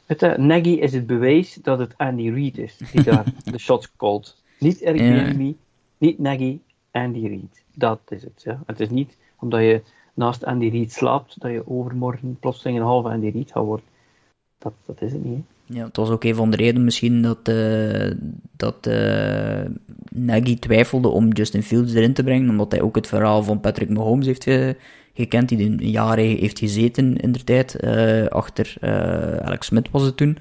[0.07, 4.37] Het, Nagy is het bewijs dat het Andy Reid is, die daar de shots called.
[4.59, 5.55] Niet Eric ja.
[5.99, 6.59] niet Nagy,
[6.91, 7.65] Andy Reid.
[7.75, 8.43] Dat is het.
[8.45, 8.63] Ja.
[8.67, 9.83] Het is niet omdat je
[10.15, 13.87] naast Andy Reid slaapt, dat je overmorgen plotseling een halve Andy Reid gaat worden.
[14.59, 15.45] Dat, dat is het niet.
[15.65, 18.11] Ja, het was ook een van de redenen misschien dat, uh,
[18.57, 19.61] dat uh,
[20.11, 23.89] Nagy twijfelde om Justin Fields erin te brengen, omdat hij ook het verhaal van Patrick
[23.89, 24.47] Mahomes heeft
[25.15, 27.83] gekend, die een jaren heeft gezeten in de tijd,
[28.31, 28.77] achter
[29.43, 30.39] Alex Smith was het toen.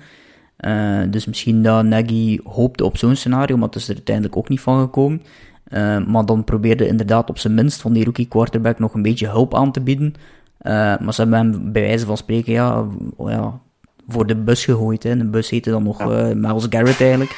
[1.11, 4.61] dus misschien dat Nagy hoopte op zo'n scenario, maar het is er uiteindelijk ook niet
[4.61, 5.21] van gekomen.
[5.69, 9.27] Uh, maar dan probeerde inderdaad op zijn minst van die rookie quarterback nog een beetje
[9.27, 10.13] hulp aan te bieden.
[10.61, 13.59] Uh, maar ze hebben hem bij wijze van spreken ja, oh ja,
[14.07, 15.03] voor de bus gegooid.
[15.03, 15.17] Hè.
[15.17, 16.29] De bus heette dan nog ja.
[16.29, 17.37] uh, Miles Garrett eigenlijk.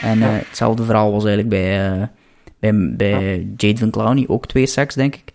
[0.00, 0.28] En ja.
[0.28, 2.10] hetzelfde verhaal was eigenlijk bij,
[2.58, 3.44] bij, bij ja.
[3.56, 5.32] Jade Van Clowney, ook twee sacks denk ik.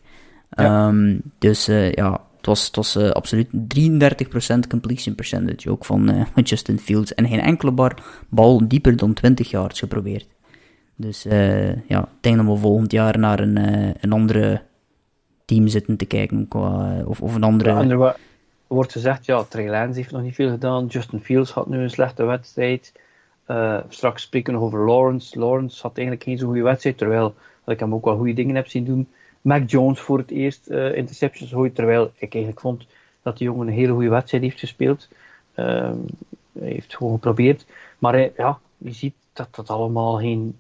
[0.60, 7.16] Um, dus ja, het was, het was absoluut 33% completion percentage ook van Justin Fields.
[7.16, 7.94] En geen enkele bar
[8.30, 10.28] bal dieper dan 20 yards geprobeerd.
[11.00, 14.62] Dus uh, ja, ik denk dat we volgend jaar naar een, uh, een andere
[15.46, 16.48] team zitten te kijken.
[16.48, 17.70] Qua, of, of een andere...
[18.68, 20.86] Er wordt gezegd, ja, Trey Lance heeft nog niet veel gedaan.
[20.86, 22.94] Justin Fields had nu een slechte wedstrijd.
[23.48, 25.40] Uh, straks spreken we nog over Lawrence.
[25.40, 27.36] Lawrence had eigenlijk geen zo'n goede wedstrijd, terwijl
[27.66, 29.08] ik hem ook wel goede dingen heb zien doen.
[29.42, 32.86] Mac Jones voor het eerst interceptions gooit, terwijl ik eigenlijk vond
[33.22, 35.08] dat die jongen een hele goede wedstrijd heeft gespeeld.
[35.54, 35.98] Ehm,
[36.60, 37.66] hij heeft gewoon geprobeerd.
[38.00, 40.58] Maar ja, je ziet dat dat allemaal geen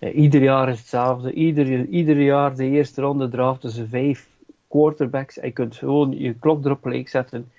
[0.00, 1.32] ieder jaar is hetzelfde.
[1.32, 4.28] Ieder, jaar de eerste ronde draft tussen vijf
[4.68, 5.34] quarterbacks.
[5.34, 7.50] Je kunt gewoon je klok erop gelijk zetten.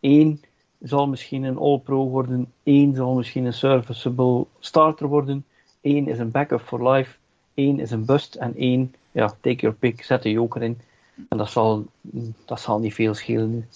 [0.00, 0.40] Eén
[0.82, 2.52] zal misschien een All-Pro worden.
[2.62, 5.44] Eén zal misschien een serviceable starter worden.
[5.80, 7.16] Eén is een backup for life.
[7.54, 8.34] Eén is een bust.
[8.34, 10.78] En één, ja, take your pick, zet de joker in.
[11.28, 11.86] En dat zal,
[12.44, 13.68] dat zal niet veel schelen.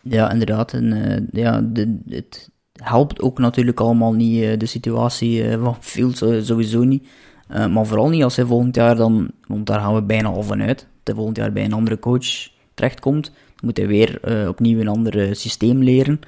[0.00, 0.72] Ja, inderdaad.
[0.72, 2.50] En, uh, ja, de, het,
[2.82, 7.06] helpt ook natuurlijk allemaal niet uh, de situatie van Fields uh, sowieso niet.
[7.48, 10.62] maar vooral niet als hij volgend jaar dan, want daar gaan we bijna al van
[10.62, 13.24] uit, dat hij volgend jaar bij een andere coach terechtkomt.
[13.24, 16.20] Dan moet hij weer opnieuw een ander systeem leren.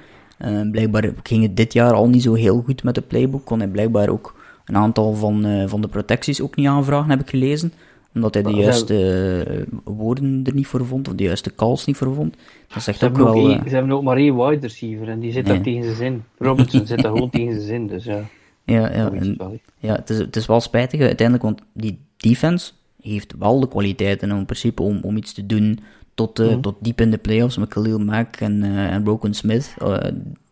[0.71, 3.45] blijkbaar ging het dit jaar al niet zo heel goed met de playbook.
[3.45, 7.29] Kon hij blijkbaar ook een aantal van, van de protecties ook niet aanvragen, heb ik
[7.29, 7.73] gelezen
[8.13, 8.95] omdat hij de juiste
[9.43, 12.35] eh, woorden er niet voor vond, of de juiste calls niet voor vond.
[12.73, 13.33] Dat zegt ook wel...
[13.33, 16.23] Één, ze hebben ook maar één wide receiver en die zit daar tegen zijn zin.
[16.37, 18.23] Robinson zit daar gewoon tegen zijn zin, dus ja.
[18.63, 23.33] Ja, ja, en, ja het, is, het is wel spijtig uiteindelijk, want die defense heeft
[23.39, 25.79] wel de kwaliteiten in principe om, om iets te doen
[26.13, 29.75] tot, uh, tot diep in de playoffs met Khalil Mack en, uh, en Broken Smith.
[29.81, 29.97] Uh,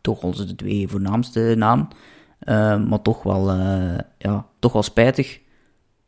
[0.02, 1.88] toch onze de twee voornaamste namen.
[2.90, 3.52] maar toch wel,
[4.18, 5.40] ja, toch wel spijtig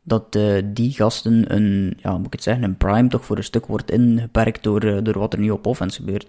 [0.02, 3.44] dat uh, die gasten een, ja, moet ik het zeggen, een prime toch voor een
[3.44, 6.26] stuk wordt ingeperkt door, uh, door wat er nu op offense gebeurt.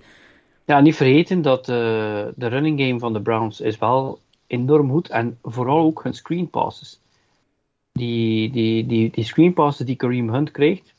[0.65, 1.75] Ja, niet vergeten dat uh,
[2.35, 6.49] de running game van de Browns is wel enorm goed en vooral ook hun screen
[6.49, 6.99] passes.
[7.91, 10.93] Die, die, die, die screen passes die Kareem Hunt krijgt,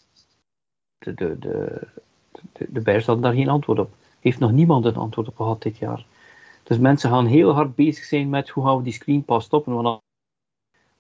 [0.99, 1.81] de, de, de,
[2.53, 3.95] de, de Bears hadden daar geen antwoord op.
[4.21, 6.05] Heeft nog niemand een antwoord op gehad dit jaar.
[6.63, 9.75] Dus mensen gaan heel hard bezig zijn met hoe gaan we die screen pass stoppen.
[9.75, 10.01] Want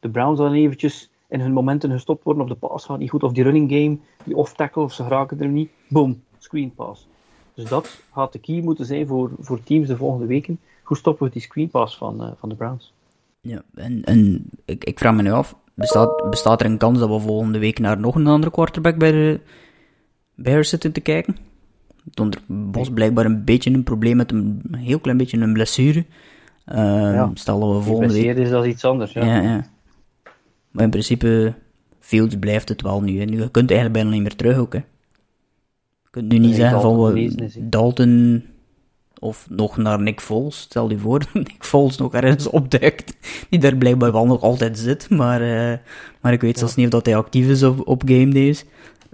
[0.00, 3.22] de Browns dan eventjes in hun momenten gestopt worden, of de pass gaat niet goed,
[3.22, 7.08] of die running game, die off-tackle, of ze raken er niet, boom, screen pass.
[7.54, 10.60] Dus dat gaat de key moeten zijn voor, voor teams de volgende weken.
[10.82, 12.92] Hoe stoppen we die screen pass van, uh, van de Browns?
[13.40, 17.08] Ja, en, en ik, ik vraag me nu af, bestaat, bestaat er een kans dat
[17.08, 19.40] we volgende week naar nog een andere quarterback bij de
[20.34, 21.36] Bears zitten te kijken?
[22.04, 26.04] Donder Bos blijkbaar een beetje een probleem met een, heel klein beetje een blessure.
[26.68, 26.76] Uh,
[27.14, 28.36] ja, stellen we volgende week...
[28.36, 29.24] is dat iets anders, ja.
[29.24, 29.64] ja, ja.
[30.74, 31.54] Maar in principe,
[32.04, 33.18] Fields blijft het wel nu.
[33.18, 33.24] Hè.
[33.24, 34.72] Nu, je kunt eigenlijk bijna niet meer terug ook.
[34.72, 34.78] Hè.
[36.02, 38.44] Je kunt nu niet zeggen van we Dalton
[39.18, 40.60] of nog naar Nick Foles.
[40.60, 43.16] Stel je voor Nick Foles nog ergens opduikt.
[43.48, 45.10] Die daar blijkbaar wel nog altijd zit.
[45.10, 45.78] Maar, uh,
[46.20, 48.64] maar ik weet zelfs niet of dat hij actief is op, op game days.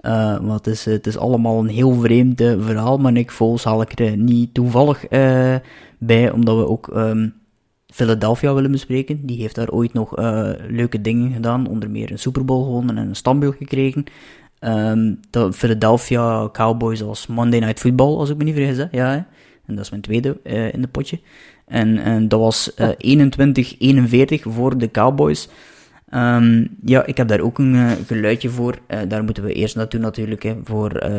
[0.01, 2.97] Uh, maar het is, het is allemaal een heel vreemd uh, verhaal.
[2.97, 5.07] Maar Nick Foles haal ik er niet toevallig
[5.97, 6.31] bij.
[6.31, 7.33] Omdat we ook um,
[7.91, 9.25] Philadelphia willen bespreken.
[9.25, 12.97] Die heeft daar ooit nog uh, leuke dingen gedaan, onder meer een Super Bowl gewonnen
[12.97, 14.03] en een standbeeld gekregen.
[14.59, 18.77] Um, de Philadelphia Cowboys als Monday Night Football, als ik me niet vergis.
[18.77, 18.85] Hè?
[18.91, 19.27] Ja,
[19.65, 20.39] En dat is mijn tweede
[20.71, 21.19] in de potje.
[21.65, 22.83] En, en dat was 21-41
[24.41, 25.49] voor de Cowboys.
[26.13, 28.79] Um, ja, ik heb daar ook een geluidje voor.
[29.07, 31.09] Daar moeten we eerst naartoe natuurlijk, hè, voor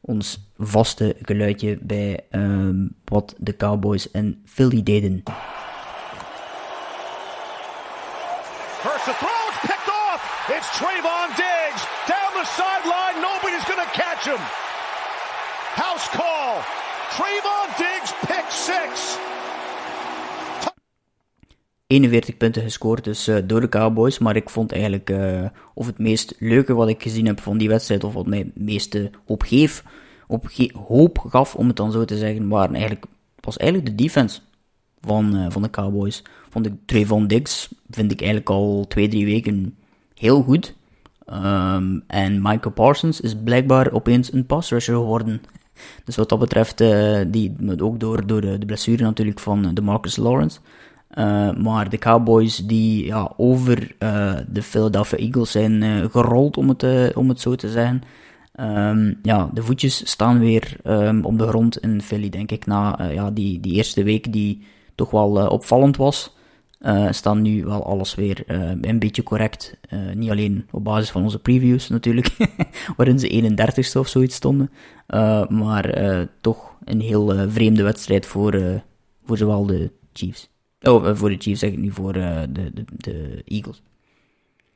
[0.00, 5.22] ons vaste geluidje bij um, wat de Cowboys en Philly deden.
[8.84, 10.20] The throw, picked off.
[10.50, 13.16] It's Trayvon Diggs down the sideline.
[13.22, 14.42] Nobody's gonna catch him.
[15.82, 16.60] House call.
[17.16, 19.18] Trayvon Diggs pick six.
[21.86, 24.18] 41 punten gescoord, dus uh, door de Cowboys.
[24.18, 27.68] Maar ik vond eigenlijk, uh, of het meest leuke wat ik gezien heb van die
[27.68, 29.82] wedstrijd, of wat mij het meeste hoop, geef,
[30.26, 30.48] op
[30.86, 33.04] hoop gaf, om het dan zo te zeggen, waren eigenlijk,
[33.40, 34.40] was eigenlijk de defense
[35.06, 36.22] van, uh, van de Cowboys.
[36.50, 39.74] Vond ik Trayvon Diggs, vind ik eigenlijk al twee, drie weken
[40.14, 40.74] heel goed.
[41.32, 45.42] Um, en Michael Parsons is blijkbaar opeens een pass rusher geworden.
[46.04, 46.78] Dus wat dat betreft,
[47.32, 50.58] die, ook door, door de, blessure natuurlijk van de Marcus Lawrence.
[51.18, 56.68] Uh, maar de Cowboys die ja, over uh, de Philadelphia Eagles zijn uh, gerold, om
[56.68, 58.02] het, om het zo te zeggen.
[58.60, 62.66] Um, ja, de voetjes staan weer um, op de grond in Philly, denk ik.
[62.66, 64.62] Na ja, die, die eerste week die
[64.94, 66.36] toch wel opvallend was,
[67.10, 68.42] staan nu wel alles weer
[68.80, 69.76] een beetje correct.
[70.14, 72.36] niet alleen op basis van onze previews natuurlijk,
[72.96, 74.70] waarin ze 31ste of zoiets stonden.
[75.48, 78.82] maar toch een heel vreemde wedstrijd voor,
[79.24, 80.48] voor zowel de Chiefs.
[80.84, 83.82] Oh, eh, voor de Chiefs zeg ik niet, voor de, de, de, Eagles.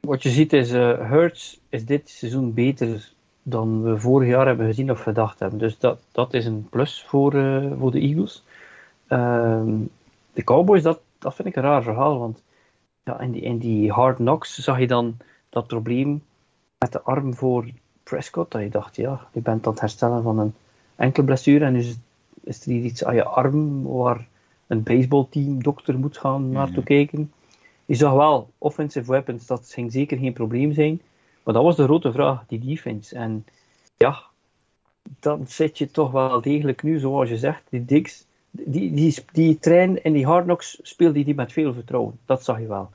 [0.01, 3.13] Wat je ziet is, uh, Hurts is dit seizoen beter
[3.43, 5.59] dan we vorig jaar hebben gezien of gedacht hebben.
[5.59, 7.33] Dus dat, dat is een plus voor,
[7.79, 8.45] voor de Eagles.
[9.07, 9.75] Ehm,
[10.39, 12.43] de Cowboys, dat, dat vind ik een raar verhaal, want
[13.05, 15.17] ja, in, die, in die hard knocks zag je dan
[15.49, 16.23] dat probleem
[16.79, 17.69] met de arm voor
[18.03, 20.55] Prescott, dat je dacht, ja, je bent aan het herstellen van een
[20.97, 21.97] enkele blessure en nu is,
[22.45, 24.29] is er iets aan je arm waar
[24.67, 26.85] een baseballteam dokter moet gaan naartoe mhm.
[26.87, 27.33] kijken.
[27.87, 31.01] Je zag wel, offensive weapons, dat ging zeker geen probleem zijn.
[31.43, 33.15] Maar dat was de grote vraag, die defense.
[33.15, 33.47] En
[33.97, 34.23] ja,
[35.21, 38.27] dan zit je toch wel degelijk nu, zoals je zegt, die Dix,
[38.65, 42.19] die, die, die trein in die Hard Knocks speelde die met veel vertrouwen.
[42.27, 42.91] Dat zag je wel.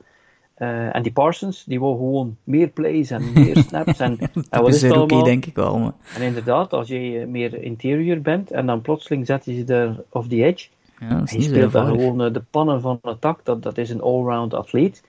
[0.58, 3.98] Uh, en die Parsons, die wou gewoon meer plays en meer snaps.
[3.98, 4.18] En,
[4.50, 5.78] en wat is het denk ik wel.
[5.78, 5.92] Maar...
[6.16, 10.28] En inderdaad, als je meer interior bent en dan plotseling zet je ze er off
[10.28, 10.68] the edge,
[11.00, 13.44] ja, hij speelt daar gewoon uh, de pannen van het tak.
[13.44, 15.02] Dat, dat is een allround atleet.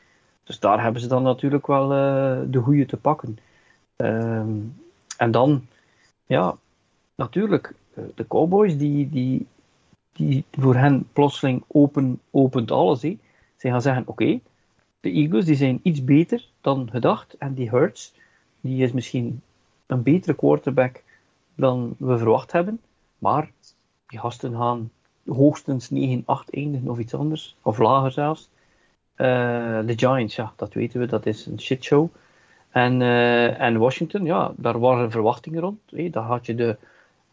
[0.44, 3.38] Dus daar hebben ze dan natuurlijk wel uh, de goede te pakken.
[3.96, 4.76] Um,
[5.18, 5.66] en dan,
[6.26, 6.56] ja,
[7.16, 7.74] natuurlijk,
[8.16, 9.48] de Cowboys, die, die,
[10.16, 13.02] die voor hen plotseling open, opent alles.
[13.02, 13.18] He.
[13.56, 14.40] Ze gaan zeggen, oké,
[15.00, 17.38] de Eagles die zijn iets beter dan gedacht.
[17.38, 18.14] En die Hurts,
[18.62, 19.42] die is misschien
[19.88, 21.04] een betere quarterback
[21.56, 22.80] dan we verwacht hebben.
[23.20, 23.52] Maar
[24.08, 24.92] die gasten gaan
[25.26, 28.50] hoogstens 9, 8 eindigen of iets anders, of lager zelfs.
[29.18, 32.08] Uh, de Giants, ja, dat weten we, dat is een shitshow.
[32.70, 35.80] En, uh, en Washington, ja, daar waren verwachtingen rond.
[35.86, 36.78] Hey, daar had je de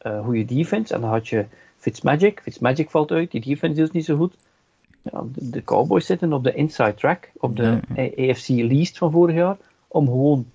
[0.03, 1.47] uh, goede defense en dan had je
[1.83, 2.41] Fitzmagic.
[2.43, 4.35] Fitzmagic valt uit, die defense is niet zo goed.
[5.03, 7.81] Ja, de, de, Cowboys zitten op de inside track, op de
[8.17, 9.57] AFC least van vorig jaar,
[9.89, 10.47] om gewoon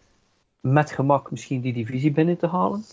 [0.60, 2.84] met gemak misschien die divisie binnen te halen.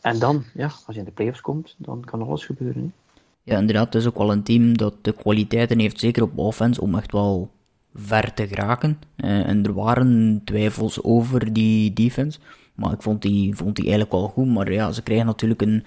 [0.00, 2.82] En dan, ja, als je in de playoffs komt, dan kan alles gebeuren.
[2.82, 3.20] Hè.
[3.52, 6.80] Ja, inderdaad, het is ook wel een team dat de kwaliteiten heeft, zeker op offense,
[6.80, 7.50] om echt wel
[7.94, 8.98] ver te geraken.
[9.16, 12.38] Uh, en er waren twijfels over die defense,
[12.74, 14.46] maar ik vond die, vond die eigenlijk wel goed.
[14.46, 15.84] Maar ja, ze krijgen natuurlijk een,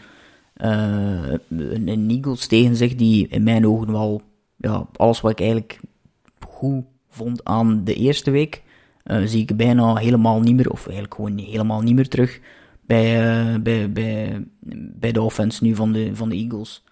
[0.59, 4.21] een, een Eagles tegen zich die in mijn ogen wel,
[4.55, 5.79] ja, alles wat ik eigenlijk
[6.47, 8.63] goed vond aan de eerste week,
[9.05, 12.39] uh, zie ik bijna helemaal niet meer, of eigenlijk gewoon helemaal niet meer terug
[12.81, 14.45] bij, bij, bij,
[14.99, 16.83] bij de offense nu van de, van de Eagles.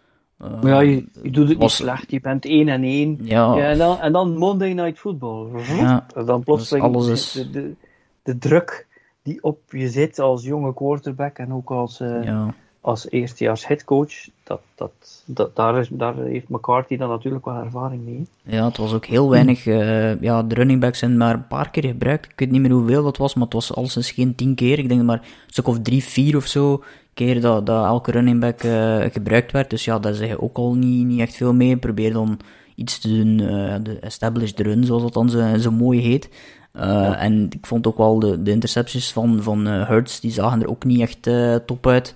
[0.41, 1.79] Uh, ja, je, je, doet het was...
[1.79, 2.11] niet slecht.
[2.11, 3.19] Je bent 1 en 1.
[3.21, 3.55] Ja.
[3.55, 3.69] ja.
[3.69, 5.61] en, dan, en dan Monday Night Football.
[5.61, 6.05] Ja.
[6.15, 7.31] En dan plotseling alles is...
[7.31, 7.75] de, de,
[8.23, 8.87] de, druk
[9.23, 12.53] die op je zit als jonge quarterback en ook als, ja.
[12.87, 14.13] Als eerstejaars headcoach.
[14.43, 14.91] Dat, dat,
[15.25, 18.27] dat, daar, is, daar heeft McCarthy dan natuurlijk wel ervaring mee.
[18.43, 19.65] Ja, het was ook heel weinig.
[19.65, 22.25] Uh, ja, de running backs zijn maar een paar keer gebruikt.
[22.25, 24.79] Ik weet niet meer hoeveel dat was, maar het was al sinds geen tien keer.
[24.79, 26.83] Ik denk maar een stuk of drie, vier of zo
[27.13, 29.69] keer dat, dat elke running back uh, gebruikt werd.
[29.69, 31.77] Dus ja, daar zeg je ook al niet, niet echt veel mee.
[31.77, 32.39] Probeer dan
[32.75, 36.29] iets te doen, uh, de established run, zoals dat dan zo, zo mooi heet.
[36.75, 37.17] Uh, ja.
[37.17, 40.85] En ik vond ook wel de, de interceptions van, van Hurts, die zagen er ook
[40.85, 41.29] niet echt
[41.65, 42.15] top uit.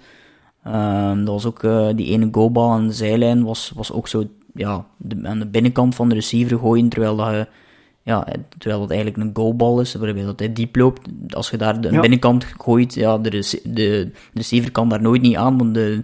[0.64, 1.62] Ehm, dat was ook
[1.98, 5.96] die ene go-ball aan de zijlijn, was, was ook zo ja, de, aan de binnenkant
[5.96, 7.48] van de receiver gooien, terwijl dat je
[8.04, 11.10] ja, terwijl het eigenlijk een go-ball is, waarbij dat hij diep loopt.
[11.30, 15.36] Als je daar de binnenkant gooit, ja, de, de, de receiver kan daar nooit niet
[15.36, 16.04] aan, want de,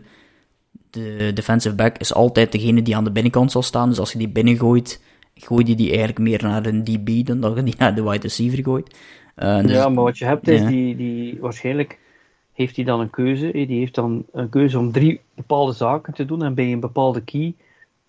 [0.89, 3.89] de defensive back is altijd degene die aan de binnenkant zal staan.
[3.89, 5.01] Dus als je die binnengooit,
[5.35, 8.21] gooi je die eigenlijk meer naar een DB dan dat je die naar de wide
[8.21, 8.97] receiver gooit.
[9.37, 11.99] Uh, dus, ja, maar wat je hebt is, die, die, waarschijnlijk
[12.57, 13.51] heeft hij dan een keuze.
[13.51, 16.43] Die heeft dan een keuze om drie bepaalde zaken te doen.
[16.43, 17.53] En bij een bepaalde key,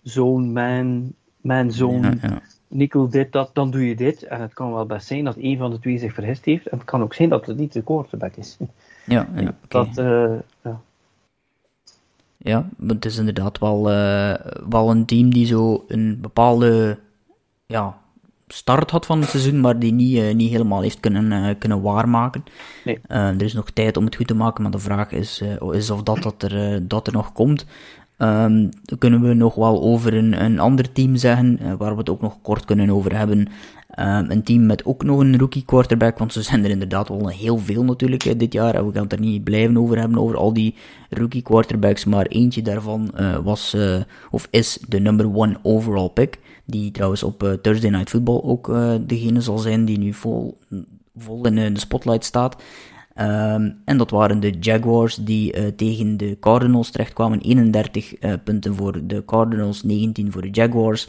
[0.01, 4.23] zone, man, man ja, nickel dit, dat, dan doe je dit.
[4.23, 6.67] En het kan wel best zijn dat een van de twee zich vergist heeft.
[6.67, 8.57] En het kan ook zijn dat het niet de quarterback is.
[9.05, 10.33] Ja, ja dat, uh,
[10.63, 10.81] ja.
[12.37, 14.33] Ja, het is inderdaad wel, uh,
[14.69, 16.99] wel een team die zo een bepaalde
[17.65, 17.97] ja,
[18.53, 21.81] start had van het seizoen, maar die niet, uh, niet helemaal heeft kunnen, uh, kunnen
[21.81, 22.43] waarmaken.
[22.85, 22.99] Nee.
[23.07, 26.03] er is nog tijd om het goed te maken, maar de vraag is, is of
[26.03, 27.65] dat, dat, er, dat er nog komt.
[28.21, 32.09] Um, dan kunnen we nog wel over een, een ander team zeggen, waar we het
[32.09, 33.39] ook nog kort kunnen over hebben.
[33.99, 37.27] Um, een team met ook nog een rookie quarterback, want ze zijn er inderdaad wel
[37.27, 38.75] heel veel natuurlijk dit jaar.
[38.75, 40.75] En we gaan het er niet blijven over hebben, over al die
[41.09, 42.05] rookie quarterbacks.
[42.05, 43.95] Maar eentje daarvan uh, was, uh,
[44.31, 46.39] of is de number one overall pick.
[46.69, 48.73] Die trouwens op uh, Thursday Night Football ook
[49.07, 50.57] degene zal zijn die nu vol,
[51.15, 52.63] vol in de spotlight staat.
[53.19, 57.39] Um, en dat waren de Jaguars die tegen de Cardinals terechtkwamen.
[57.39, 58.13] 31
[58.43, 61.07] punten voor de Cardinals, 19 voor de Jaguars.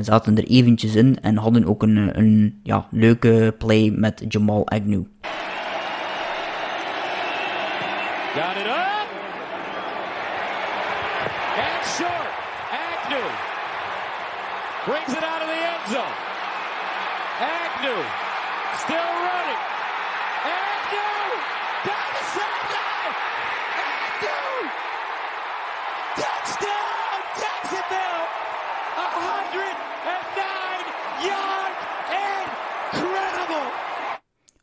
[0.00, 4.68] Zaten er eventjes in en hadden ook een, eh, een ja, leuke play met Jamal
[4.68, 5.04] Agnew.
[8.34, 9.08] Got it up.
[11.56, 12.28] And short.
[12.70, 13.28] Agnew.
[14.84, 16.14] Brings it out of the end zone.
[17.40, 18.00] Agnew.
[18.84, 19.62] Still running.
[20.44, 21.24] Agnew.
[21.88, 23.16] Down the sideline.
[23.88, 24.70] Agnew.
[26.20, 27.18] Touchdown.
[27.40, 28.20] Jacksonville.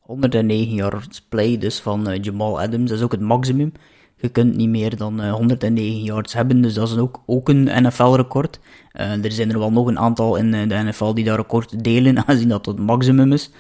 [0.08, 2.90] 109 yards play dus van uh, Jamal Adams.
[2.90, 3.72] Dat is ook het maximum.
[4.16, 7.50] Je kunt niet meer dan uh, eh, 109 yards hebben, dus dat is ook, ook
[7.50, 8.60] een NFL-record.
[8.94, 12.18] Uh, er zijn er wel nog een aantal in de NFL die dat record delen,
[12.28, 13.52] aangezien dat het maximum is.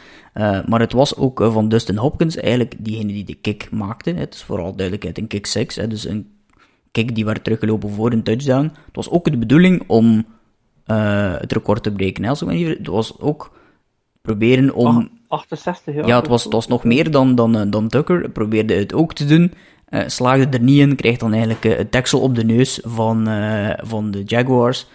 [0.65, 4.11] maar het was ook van Dustin Hopkins eigenlijk diegene die de kick maakte.
[4.11, 6.31] Het is vooral duidelijkheid een kick 6, dus een
[6.91, 8.63] kick die werd teruggelopen voor een touchdown.
[8.63, 10.25] Het was ook de bedoeling om
[10.85, 12.23] het record te breken.
[12.23, 12.29] Hè.
[12.29, 13.57] Het was ook
[14.21, 16.07] proberen om 68 jaar.
[16.07, 18.29] Ja, het was, het was nog meer dan, dan, eh, dan Tucker.
[18.29, 19.53] Probeerde het ook te doen.
[19.89, 20.95] Uh, slaagde er niet in.
[20.95, 24.87] Kreeg dan eigenlijk uh, het deksel op de neus van, uh, van de Jaguars.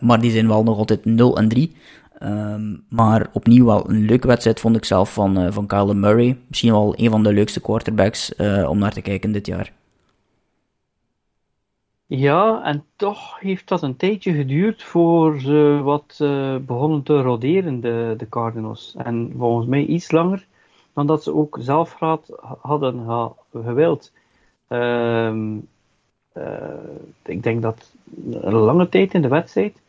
[0.00, 1.76] maar die zijn wel nog altijd 0 en 3.
[2.22, 6.38] Um, maar opnieuw wel een leuke wedstrijd vond ik zelf van, van Kyle Murray.
[6.48, 8.34] Misschien wel een van de leukste quarterbacks
[8.68, 9.72] om naar te kijken dit jaar.
[12.06, 17.80] Ja, en toch heeft dat een tijdje geduurd voor ze wat uh, begonnen te roderen,
[17.80, 18.94] de, de Cardinals.
[18.98, 20.46] En volgens mij iets langer
[20.92, 21.98] dan dat ze ook zelf
[22.60, 23.06] hadden
[23.52, 24.12] gewild.
[24.68, 25.32] Uh,
[27.22, 27.92] ik denk dat
[28.30, 29.80] een lange tijd in de wedstrijd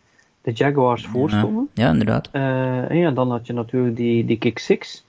[0.41, 1.69] de Jaguars voorstonden.
[1.73, 2.29] Ja, inderdaad.
[2.31, 5.05] Uh, ja, dan had je natuurlijk die, die kick six.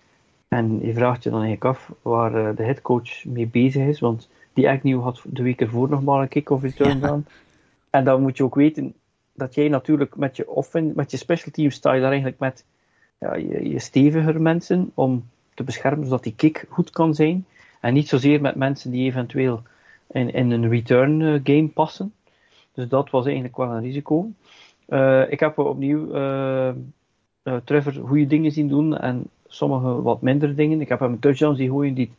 [0.48, 4.68] En je vraagt je dan eigenlijk af waar de headcoach mee bezig is, want die
[4.68, 7.26] Agnew had de week ervoor nog maar een kick-off return gedaan.
[7.90, 8.94] En dan moet je ook weten
[9.32, 12.64] dat jij natuurlijk met je, offen, met je special teams sta je daar eigenlijk met
[13.18, 17.46] ja, je, je steviger mensen om te beschermen zodat die kick goed kan zijn.
[17.80, 19.62] En niet zozeer met mensen die eventueel
[20.06, 22.12] in, in een return uh, game passen.
[22.72, 24.30] Dus dat was eigenlijk wel een risico.
[24.88, 26.70] Uh, ik heb opnieuw uh,
[27.64, 30.80] Trevor goede dingen zien doen en sommige wat minder dingen.
[30.80, 32.10] Ik heb hem touchdowns die gooien die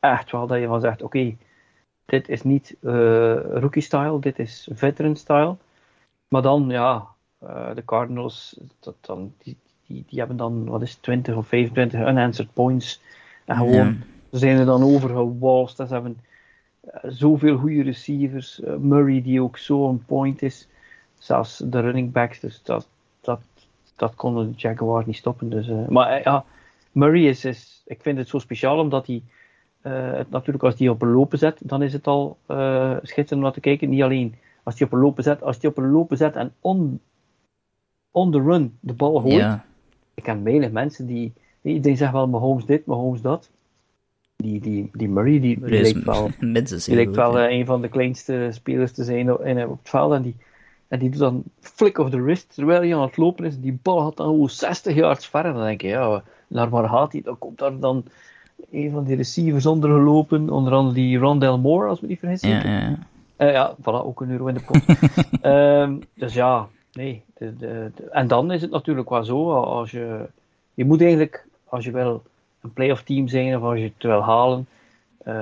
[0.00, 1.34] echt wel dat je van zegt, oké,
[2.04, 2.92] dit is niet uh,
[3.34, 5.56] rookie-style, dit is veteran-style.
[6.28, 7.06] Maar dan, ja,
[7.42, 12.00] uh, de Cardinals, dat, dan, die, die, die, hebben dan, wat is 20 of 25
[12.00, 13.00] unanswered points.
[13.44, 15.76] En gewoon, zijn er dan overgewalst.
[15.76, 16.20] Ze hebben
[16.84, 18.60] uh, zoveel goede receivers.
[18.78, 20.68] Murray, die ook zo on point is.
[21.18, 22.88] Zelfs de running backs, dus dat,
[23.20, 23.40] dat,
[23.96, 25.50] dat konden de Jaguars niet stoppen.
[25.50, 26.44] Dus, maar ja,
[26.92, 29.22] Murray is, is, ik vind het zo speciaal omdat hij
[30.28, 33.52] natuurlijk, als die op een lopen zet, dan is het al uh, schitterend om naar
[33.52, 33.88] te kijken.
[33.88, 36.52] Niet alleen als die op een lopen zet, als die op een lopen zet en
[36.60, 37.00] on,
[38.10, 39.26] on the run de bal.
[39.26, 39.64] Ja.
[40.14, 43.50] Ik ken weinig mensen die, iedereen zegt wel Mahomes dit, Mahomes dat.
[44.36, 47.88] Die, die, die Murray, die, die lijkt wel, die lijkt wel uh, een van de
[47.88, 50.12] kleinste spelers te zijn in, op het veld.
[50.12, 50.36] En die,
[50.88, 53.60] en die doet dan flick of the wrist terwijl hij aan het lopen is.
[53.60, 55.52] Die bal gaat dan gewoon 60 yards verder.
[55.52, 57.22] Dan denk je, ja, naar waar gaat hij?
[57.22, 58.04] Dan komt daar dan
[58.70, 62.40] een van die receivers ondergelopen, onder andere die Rondell Moore, als we die vergis.
[62.40, 62.98] Ja, ja.
[63.38, 64.82] Uh, ja, voilà, ook een euro in de pot.
[65.42, 67.22] um, dus ja, nee.
[67.38, 70.26] De, de, en dan is het natuurlijk wel zo, als je,
[70.74, 72.22] je moet eigenlijk, als je wel
[72.60, 74.66] een playoff team zijn of als je het wil halen,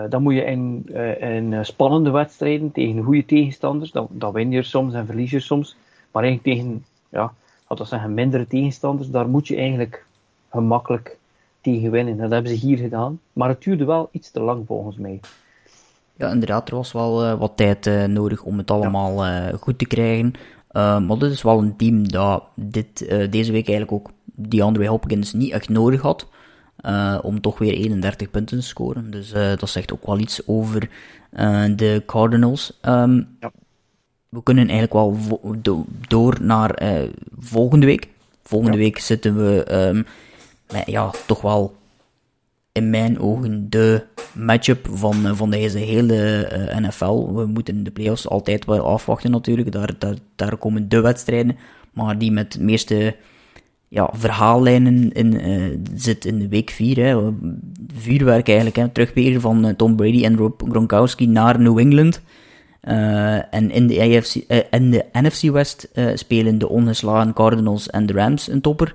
[0.09, 0.87] dan moet je in,
[1.21, 5.77] in spannende wedstrijden tegen goede tegenstanders, dan, dan win je soms en verlies je soms.
[6.13, 7.33] Maar eigenlijk tegen, ja,
[7.69, 10.05] laten we zeggen, mindere tegenstanders, daar moet je eigenlijk
[10.51, 11.19] gemakkelijk
[11.61, 12.17] tegen winnen.
[12.17, 13.21] Dat hebben ze hier gedaan.
[13.33, 15.21] Maar het duurde wel iets te lang volgens mij.
[16.21, 19.79] Ja, inderdaad, er was wel uh, wat tijd uh, nodig om het allemaal uh, goed
[19.79, 20.33] te krijgen.
[20.73, 22.99] maar dit is wel een team dat dit,
[23.31, 26.29] deze week eigenlijk ook die Andre Hopkins niet echt nodig had.
[27.23, 29.11] om toch weer 31 punten te scoren.
[29.11, 30.89] Dus dat zegt ook wel iets over
[31.77, 32.79] de Cardinals.
[32.83, 33.51] Um, ja.
[34.29, 35.17] We kunnen eigenlijk wel
[35.63, 36.83] do door naar
[37.39, 38.09] volgende week.
[38.43, 38.83] Volgende ja.
[38.83, 40.07] week zitten we um,
[40.73, 41.79] met ja, toch wel
[42.73, 47.33] in mijn ogen de matchup van, eh, van deze hele eh, NFL.
[47.35, 49.73] We moeten de playoffs altijd wel afwachten natuurlijk.
[49.73, 51.57] Daar, daar, daar komen de wedstrijden.
[51.93, 53.17] Maar die met de meeste
[53.89, 57.05] ja, verhaallijnen in, uh, zit in de week 4.
[57.05, 57.33] Hè.
[57.95, 58.77] Vuurwerk eigenlijk.
[58.77, 58.89] Hè.
[58.89, 62.21] Terugkeren van Tom Brady en Rob Gronkowski naar New England.
[63.51, 64.35] en in de, AFC,
[64.71, 68.95] in de NFC West spelen de ongeslagen Cardinals en de Rams een topper.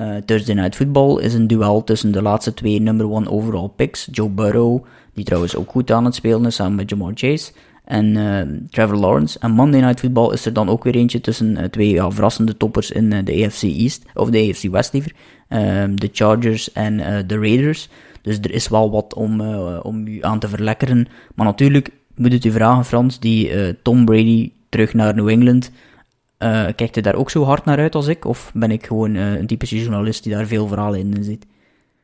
[0.00, 4.08] Uh, Thursday Night Football is een duel tussen de laatste twee number one overall picks.
[4.10, 4.84] Joe Burrow,
[5.14, 7.52] die trouwens ook goed aan het spelen is samen met Jamar Chase.
[7.84, 8.40] En uh,
[8.70, 9.38] Trevor Lawrence.
[9.38, 12.56] En Monday Night Football is er dan ook weer eentje tussen uh, twee ja, verrassende
[12.56, 14.04] toppers in de AFC East.
[14.14, 15.12] Of de AFC West liever.
[15.48, 17.88] Ehm, de Chargers en de Raiders.
[18.22, 19.40] Dus er is wel wat om,
[19.82, 21.06] om u aan te verlekkeren.
[21.34, 23.50] Maar natuurlijk moet het u vragen, Frans, die
[23.82, 25.70] Tom Brady terug naar New England
[26.38, 28.24] uh, kijkt u daar ook zo hard naar uit als ik?
[28.24, 31.46] Of ben ik gewoon uh, een typische journalist die daar veel verhalen in ziet?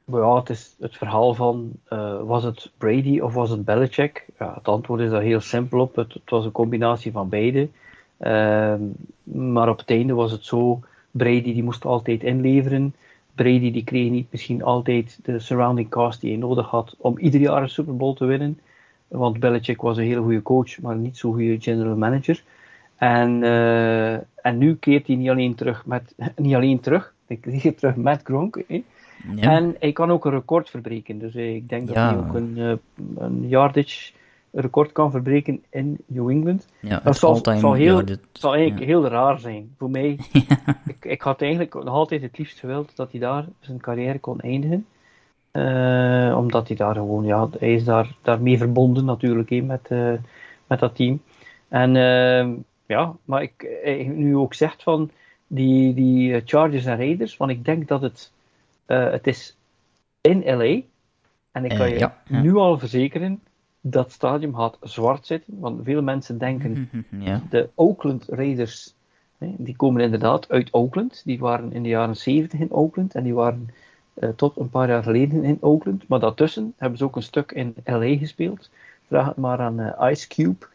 [0.04, 4.26] Ja, het is het verhaal van, uh, was het Brady of was het Belichick?
[4.38, 5.96] Ja, het antwoord is daar heel simpel op.
[5.96, 7.68] Het, het was een combinatie van beide.
[8.18, 8.80] Ehm,
[9.22, 10.80] maar op het einde was het zo,
[11.10, 12.94] Brady die moest altijd inleveren.
[13.34, 17.40] Brady die kreeg niet misschien altijd de surrounding cast die hij nodig had om ieder
[17.40, 18.58] jaar een Super Bowl te winnen.
[19.08, 22.42] Want Belichick was een hele goede coach, maar niet zo'n goede general manager.
[23.02, 27.78] En, uh, en nu keert hij niet alleen terug met, niet alleen terug, hij keert
[27.78, 28.62] terug met Gronk.
[28.66, 28.82] Ja.
[29.36, 31.18] En hij kan ook een record verbreken.
[31.18, 32.72] Dus eh, ik denk dat hij ook een, uh,
[33.16, 34.12] een yardage
[34.50, 36.68] record kan verbreken in New England.
[36.80, 39.74] Ja, dat zal, zal, heel, zal eigenlijk heel raar zijn.
[39.78, 40.18] Voor mij,
[40.86, 44.40] ik, ik had eigenlijk nog altijd het liefst gewild dat hij daar zijn carrière kon
[44.40, 44.86] eindigen.
[45.52, 50.12] Uh, omdat hij daar gewoon, ja, hij is daar, daarmee verbonden natuurlijk he, met, uh,
[50.66, 51.20] met dat team.
[51.68, 55.10] En uh, ja, maar ik, ik nu ook zegt van
[55.46, 58.32] die, die eh, Chargers en Raiders, want ik denk dat het,
[58.86, 59.56] uh, het is
[60.20, 60.80] in LA.
[61.52, 63.40] En ik kan je ja, nu al verzekeren,
[63.80, 65.60] dat stadium gaat zwart zitten.
[65.60, 67.42] Want veel mensen denken, ja.
[67.50, 68.94] de Oakland Raiders,
[69.38, 71.22] hè, die komen inderdaad uit Oakland.
[71.24, 73.70] Die waren in de jaren 70 in Oakland en die waren
[74.14, 76.08] uh, tot een paar jaar geleden in Oakland.
[76.08, 78.70] Maar daartussen hebben ze ook een stuk in LA gespeeld.
[79.12, 80.66] Vraag het maar aan uh, Ice Cube.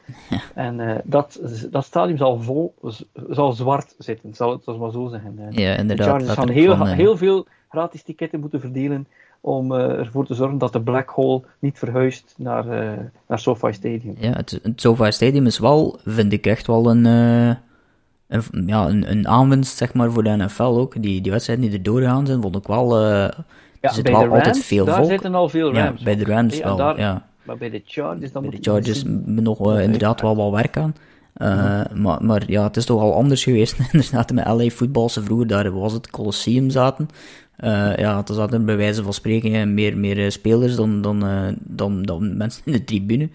[0.53, 1.39] En uh, dat,
[1.71, 2.73] dat stadium zal, vol,
[3.29, 5.47] zal zwart zitten, zal het maar zo zeggen.
[5.49, 6.05] Ja, inderdaad.
[6.05, 9.07] De Chargers gaan heel, van, heel veel gratis ticketten moeten verdelen
[9.41, 12.65] om ervoor te zorgen dat de Black Hole niet verhuist naar,
[13.27, 14.15] naar SoFi Stadium.
[14.19, 17.57] Ja, het, het SoFi Stadium is wel, vind ik echt wel een, een,
[18.65, 21.01] ja, een, een aanwinst zeg maar, voor de NFL ook.
[21.01, 23.05] Die, die wedstrijden die er doorgaan zijn, vond ik wel...
[23.05, 23.33] ja,
[23.79, 25.09] er zit wel Rams, altijd veel daar volk.
[25.09, 25.99] zitten al veel Rams.
[25.99, 27.26] Ja, bij de Rams wel, daar, ja.
[27.47, 30.95] Maar bij de Chargers dan Bij de Chargers nog uh, inderdaad wel wat werk aan.
[31.41, 33.77] Uh, maar, maar ja, het is toch al anders geweest.
[33.91, 37.09] inderdaad, met LA voetbal, ze vroeger daar was het Colosseum zaten.
[37.59, 41.25] Uh, ja, er zaten bij wijze van spreken meer, meer spelers dan, dan,
[41.63, 43.29] dan, dan mensen in de tribune.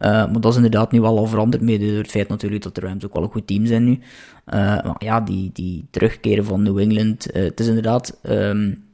[0.00, 2.80] maar dat is inderdaad nu wel al veranderd, mede door het feit natuurlijk dat de
[2.80, 3.98] Rams ook wel een goed team zijn nu.
[4.44, 8.18] maar ja, die, die terugkeren van New England, het is inderdaad...
[8.22, 8.87] Um,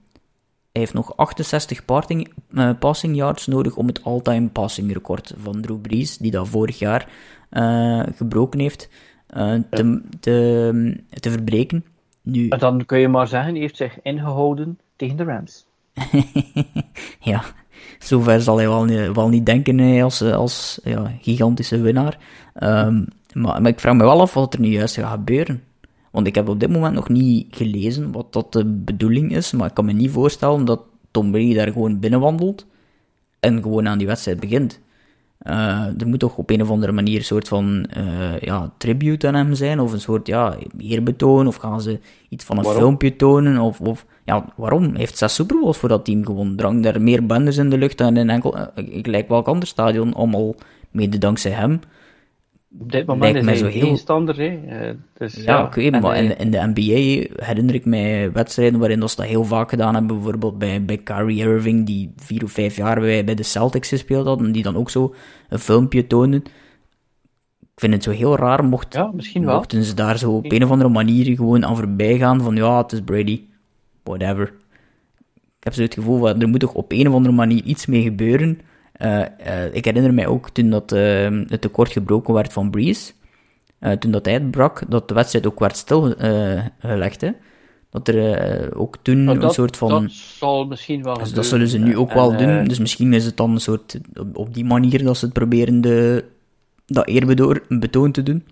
[0.75, 5.61] hij heeft nog 68 passing, uh, passing yards nodig om het all-time passing record van
[5.61, 7.09] Drew Brees, die dat vorig jaar
[7.51, 8.89] uh, gebroken heeft,
[9.37, 11.85] uh, te, te, te, verbreken.
[12.23, 12.49] Nu...
[12.49, 15.67] Dan kun je maar zeggen, hij heeft zich ingehouden tegen de Rams.
[17.31, 17.43] ja,
[17.99, 22.19] zover zal hij wel, niet, wel niet denken als, als ja, gigantische winnaar.
[22.61, 25.63] Um, maar, maar ik vraag me wel af wat er nu juist gaat gebeuren.
[26.15, 29.69] Want ik heb op dit moment nog niet gelezen wat dat de bedoeling is, maar
[29.69, 30.81] ik kan me niet voorstellen dat
[31.11, 32.67] Tom Brady daar gewoon binnenwandelt
[33.41, 34.81] en gewoon aan die wedstrijd begint.
[35.43, 39.27] Uh, er moet toch op een of andere manier een soort van uh, ja, tribute
[39.27, 43.17] aan hem zijn, of een soort ja, eerbetoon, of gaan ze iets van een filmpje
[43.17, 44.83] tonen, of, of ja, waarom?
[44.83, 46.57] Hij heeft zes Super Bowls voor dat team gewonnen.
[46.57, 49.69] Drang daar meer benders in de lucht dan in enkel, uh, ik lijk welk ander
[49.69, 50.55] stadion, allemaal
[50.91, 51.81] mede dankzij hem
[52.81, 53.97] op dit moment is hij zo heel...
[53.97, 54.39] standaard.
[54.39, 54.61] Hè.
[54.89, 58.79] Uh, dus, ja, ja, ik weet maar in, in, de NBA herinner ik mij wedstrijden
[58.79, 60.17] waarin dat ze dat heel vaak gedaan hebben.
[60.17, 64.27] Bijvoorbeeld bij, bij Kyrie Irving, die vier of vijf jaar bij, bij de Celtics gespeeld
[64.27, 65.15] had, en die dan ook zo
[65.49, 66.43] een filmpje tonen.
[67.61, 69.55] Ik vind het zo heel raar, mocht, ja, misschien wel.
[69.55, 72.83] mochten ze daar zo op een of andere manier gewoon aan voorbij gaan van ja,
[72.83, 73.43] het is Brady,
[74.03, 74.53] whatever.
[75.35, 77.87] Ik heb zo het gevoel van, er moet toch op een of andere manier iets
[77.87, 78.61] mee gebeuren
[79.73, 83.13] ik herinner mij ook toen dat, uh, het tekort gebroken werd van Breeze.
[83.99, 87.21] toen dat uitbrak, dat de wedstrijd ook werd stilgelegd.
[87.21, 87.31] hè.
[87.91, 90.03] dat er ook toen dat, een soort van.
[90.03, 91.19] Dat zal misschien wel.
[91.19, 92.65] Dus dat zullen ze nu ook wel doen.
[92.65, 94.01] Dus misschien is het dan een soort.
[94.33, 96.25] op die manier dat ze het proberen de,
[96.87, 98.45] dat eerbetoon te doen.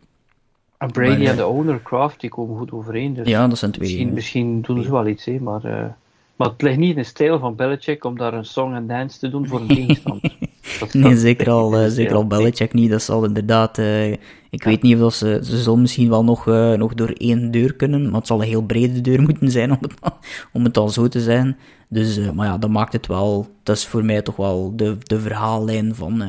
[0.78, 3.14] En Brady en de owner, Kraft, die komen goed overeen.
[3.14, 3.88] Dus ja, dat zijn twee.
[3.88, 5.96] Misschien, misschien doen ze wel iets, hè, maar.
[6.36, 9.18] Maar het ligt niet in de stijl van Belichick om daar een song en dance
[9.18, 10.36] te doen voor een tegenstander.
[10.92, 12.90] nee, zeker al, uh, zeker al Belichick niet.
[12.90, 13.78] Dat zal inderdaad...
[13.78, 14.12] Uh,
[14.50, 15.40] ik weet niet of ze...
[15.42, 18.48] Ze zullen misschien wel nog, uh, nog door één deur kunnen, maar het zal een
[18.48, 20.12] heel brede deur moeten zijn om het,
[20.52, 21.56] om het al zo te zijn.
[21.88, 23.46] Dus, maar ja, dat maakt het wel...
[23.62, 26.22] Dat is voor mij toch wel de, de verhaallijn van,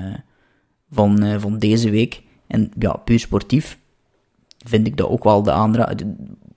[0.92, 2.22] van, van deze week.
[2.48, 3.80] En ja, puur sportief
[4.66, 6.08] vind ik dat ook wel de aanrader...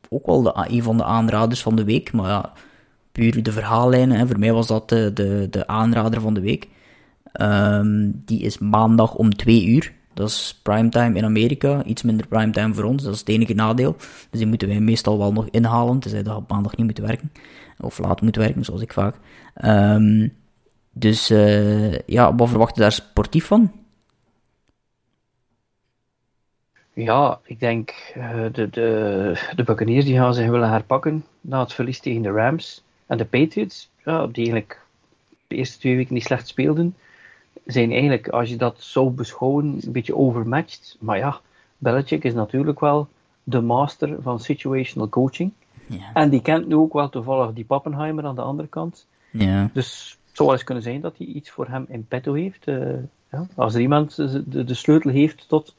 [0.08, 2.52] Ook wel de, een van de aanraders van de week, maar ja
[3.16, 4.18] puur de verhaallijnen.
[4.18, 4.26] Hè.
[4.26, 6.68] Voor mij was dat de, de, de aanrader van de week.
[7.40, 9.92] Um, die is maandag om 2 uur.
[10.14, 11.84] Dat is primetime in Amerika.
[11.84, 13.02] Iets minder primetime voor ons.
[13.02, 13.96] Dat is het enige nadeel.
[14.30, 15.98] Dus die moeten wij meestal wel nog inhalen.
[15.98, 17.32] Tenzij dat op maandag niet moeten werken.
[17.80, 19.14] Of laat moeten werken, zoals ik vaak.
[19.64, 20.32] Um,
[20.92, 23.72] dus uh, ja, wat verwacht je daar sportief van?
[26.92, 31.72] Ja, ik denk uh, de, de, de Buccaneers die gaan zich willen herpakken na het
[31.72, 32.84] verlies tegen de Rams.
[33.06, 34.80] En de Patriots, ja, die eigenlijk
[35.46, 36.94] de eerste twee weken niet slecht speelden,
[37.66, 40.96] zijn eigenlijk, als je dat zou beschouwen, een beetje overmatched.
[41.00, 41.40] Maar ja,
[41.78, 43.08] Belichick is natuurlijk wel
[43.42, 45.52] de master van situational coaching.
[45.86, 46.10] Ja.
[46.14, 49.06] En die kent nu ook wel toevallig die Pappenheimer aan de andere kant.
[49.30, 49.70] Ja.
[49.72, 52.66] Dus het zou wel eens kunnen zijn dat hij iets voor hem in petto heeft.
[52.66, 52.94] Uh,
[53.30, 55.74] ja, als er iemand de, de sleutel heeft tot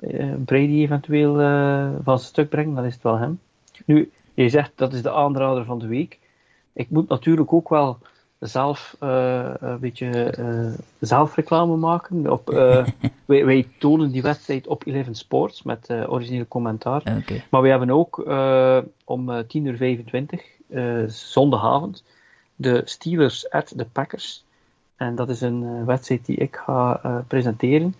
[0.00, 3.40] uh, Brady eventueel uh, van zijn stuk brengen, dan is het wel hem.
[3.84, 6.18] Nu, je zegt dat is de aanrader van de week
[6.78, 7.98] ik moet natuurlijk ook wel
[8.38, 12.30] zelf uh, een beetje uh, zelfreclame maken.
[12.32, 12.86] Op, uh,
[13.24, 17.00] wij, wij, tonen die wedstrijd op Eleven Sports met origineel commentaar.
[17.00, 17.44] Okay.
[17.50, 18.18] Maar we hebben ook
[19.04, 19.44] om 10.25
[20.68, 22.04] uur zondagavond
[22.56, 24.44] de Steelers at the Packers.
[24.96, 27.94] En dat is een wedstrijd die ik ga presenteren.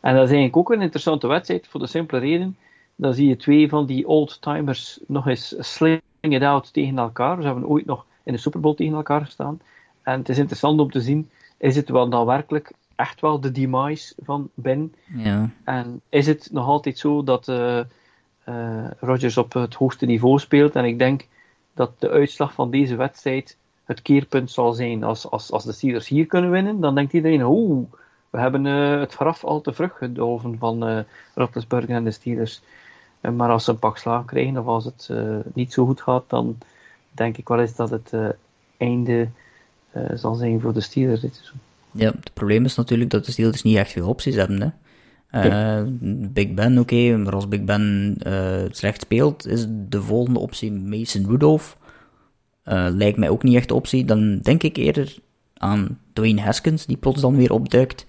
[0.00, 2.56] En dat is eigenlijk ook een interessante wedstrijd voor de simpele reden.
[2.96, 7.40] Dan zie je twee van die old-timers nog eens sling it out tegen elkaar.
[7.40, 9.60] Ze hebben ooit nog in de Super Bowl tegen elkaar staan.
[10.02, 13.50] En het is interessant om te zien, is het wel dan werkelijk echt wel de
[13.50, 14.94] demise van Ben?
[15.16, 15.50] Ja.
[15.64, 17.80] En is het nog altijd zo dat uh,
[18.48, 20.76] uh, Rodgers op het hoogste niveau speelt?
[20.76, 21.26] En ik denk
[21.74, 25.04] dat de uitslag van deze wedstrijd het keerpunt zal zijn.
[25.04, 27.86] Als, als, als de Steelers hier kunnen winnen, dan denkt iedereen, oeh,
[28.30, 32.62] we hebben uh, het graf al te vlug gedolven van uh, en de Steelers.
[33.20, 35.10] maar als ze een pak slaag krijgen, of als het
[35.54, 36.58] niet zo goed gaat, dan
[37.14, 38.28] denk ik wel eens dat het uh,
[38.76, 39.28] einde
[39.96, 41.58] uh, zal zijn voor de Steelers dit seizoen.
[41.90, 44.60] Ja, het probleem is natuurlijk dat de Steelers niet echt veel opties hebben.
[44.60, 44.68] Hè?
[45.32, 45.88] Uh,
[46.32, 48.16] Big Ben, oké, okay, maar als Big Ben
[48.70, 51.76] slecht speelt, is de volgende optie Mason Rudolph.
[52.64, 54.04] lijkt mij ook niet echt de optie.
[54.04, 55.16] Dan denk ik eerder
[55.54, 58.06] aan Dwayne Haskins, die plots dan weer opduikt.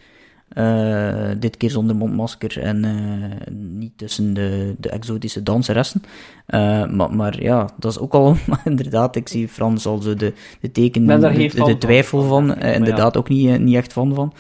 [0.53, 6.01] Uh, dit keer zonder mondmasker en uh, niet tussen de, de exotische danseressen.
[6.47, 8.35] Uh, maar, maar ja, dat is ook al
[8.65, 13.13] inderdaad, ik zie Frans al zo de, de teken, de, de, twijfel van, van inderdaad
[13.13, 13.19] ja.
[13.19, 14.33] ook niet, niet echt van van.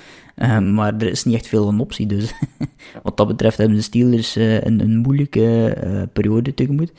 [0.73, 2.33] maar er is niet echt veel een optie, dus
[3.03, 6.91] wat dat betreft hebben de Steelers een, een moeilijke periode tegemoet.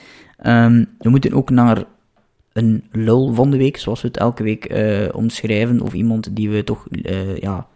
[0.46, 1.84] Um, we moeten ook naar
[2.52, 4.74] een lul van de week, zoals we het elke week
[5.14, 6.86] omschrijven, of iemand die we toch,
[7.40, 7.66] ja,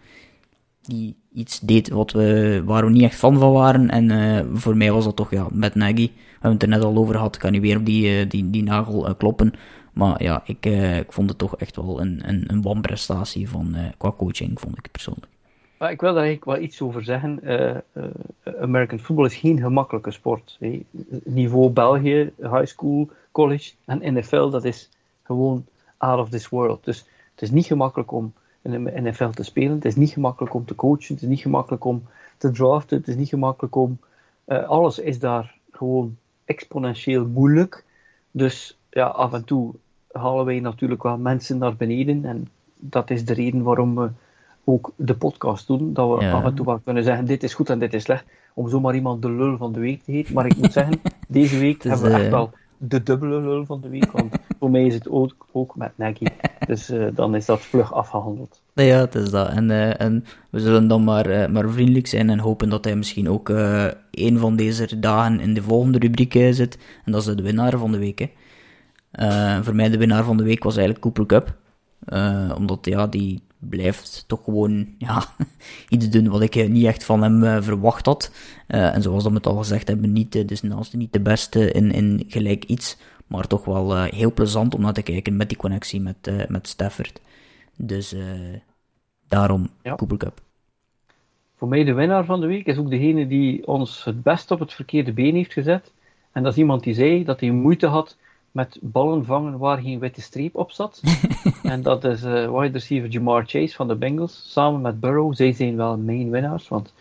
[0.82, 3.90] die iets deed wat we, waar we niet echt fan van waren.
[3.90, 6.06] En uh, voor mij was dat toch ja, met Nagy.
[6.06, 7.36] We hebben het er net al over gehad.
[7.36, 9.52] Kan niet weer op die, uh, die, die nagel uh, kloppen.
[9.92, 10.66] Maar ja, ik,
[10.98, 14.90] ik vond het toch echt wel een, een, een wanprestatie van, qua coaching, vond ik
[14.90, 15.26] persoonlijk.
[15.78, 17.40] Maar ik wil daar eigenlijk wel iets over zeggen.
[18.60, 20.58] American football is geen gemakkelijke sport.
[21.24, 24.88] Niveau België, high school, college en NFL, dat is
[25.22, 25.66] gewoon
[25.96, 26.84] out of this world.
[26.84, 26.98] Dus
[27.34, 28.32] het is niet gemakkelijk om
[28.62, 29.74] in de NFL te spelen.
[29.74, 32.02] Het is niet gemakkelijk om te coachen, het is niet gemakkelijk om
[32.36, 33.98] te draften, het is niet gemakkelijk om...
[34.46, 37.84] Uh, alles is daar gewoon exponentieel moeilijk.
[38.30, 39.74] Dus ja, af en toe
[40.12, 42.24] halen wij natuurlijk wel mensen naar beneden.
[42.24, 44.10] En dat is de reden waarom we
[44.64, 47.70] ook de podcast doen, dat we af en toe wel kunnen zeggen, dit is goed
[47.70, 48.24] en dit is slecht,
[48.54, 50.34] om zomaar iemand de lul van de week te heten.
[50.34, 52.50] Maar ik moet zeggen, deze week hebben we echt eh, wel
[52.82, 56.26] de dubbele lul van de week, want voor mij is het ook, ook met Nagy.
[56.66, 58.62] Dus uh, dan is dat vlug afgehandeld.
[58.74, 59.48] Ja, het is dat.
[59.48, 62.96] En, uh, en we zullen dan maar, uh, maar vriendelijk zijn en hopen dat hij
[62.96, 63.48] misschien ook
[64.10, 66.78] een van deze dagen in de volgende rubriek zit.
[67.04, 68.28] En dat is de winnaar van de week.
[69.10, 69.62] Hè.
[69.62, 71.56] voor mij de winnaar van de week was eigenlijk Cooper Cup.
[72.56, 75.24] omdat ja, die blijft toch gewoon ja,
[75.88, 78.32] iets doen wat ik niet echt van hem verwacht had.
[78.66, 82.24] en zoals we het al gezegd hebben, niet, dus naast niet de beste in, in
[82.26, 82.98] gelijk iets.
[83.26, 86.46] Maar toch wel uh, heel plezant om naar te kijken met die connectie met, uh,
[86.48, 87.20] met Stafford.
[87.76, 88.14] Dus
[89.28, 89.94] daarom ja.
[89.94, 90.40] Cooper Cup.
[91.60, 94.58] Voor mij de winnaar van de week is ook degene die ons het best op
[94.58, 95.92] het verkeerde been heeft gezet.
[96.32, 98.16] En dat is iemand die zei dat hij moeite had
[98.52, 101.02] met ballen vangen waar geen witte streep op zat.
[101.62, 105.34] en dat is uh, wide receiver Jamar Chase van de Bengals, samen met Burrow.
[105.34, 106.92] Zij zijn wel main winnaars, want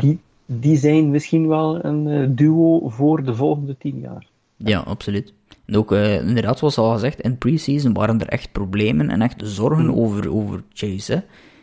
[0.00, 4.26] die, die zijn misschien wel een duo voor de volgende tien jaar.
[4.56, 5.32] Ja, absoluut.
[5.70, 9.40] En ook, uh, inderdaad, zoals al gezegd, in pre-season waren er echt problemen en echt
[9.44, 9.94] zorgen mm.
[9.94, 11.12] over, over Chase.
[11.12, 11.20] Hè.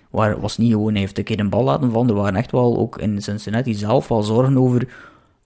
[0.09, 2.09] Waar was niet gewoon, hij heeft een keer een bal laten vallen.
[2.09, 4.87] Er waren echt wel, ook in Cincinnati zelf, wel zorgen over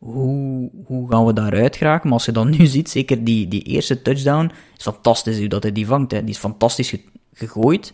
[0.02, 2.03] hoe, hoe gaan we daaruit geraken.
[2.03, 5.64] Maar als je dan nu ziet, zeker die, die eerste touchdown, is fantastisch hoe dat
[5.64, 6.11] hij die vangt.
[6.11, 6.19] Hè.
[6.19, 6.95] Die is fantastisch
[7.34, 7.94] gegooid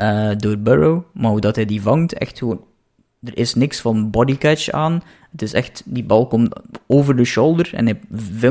[0.00, 2.60] uh, door Burrow, maar hoe dat hij die vangt, echt gewoon
[3.22, 5.02] er is niks van bodycatch aan.
[5.30, 8.00] Het is echt, die bal komt over de shoulder en hij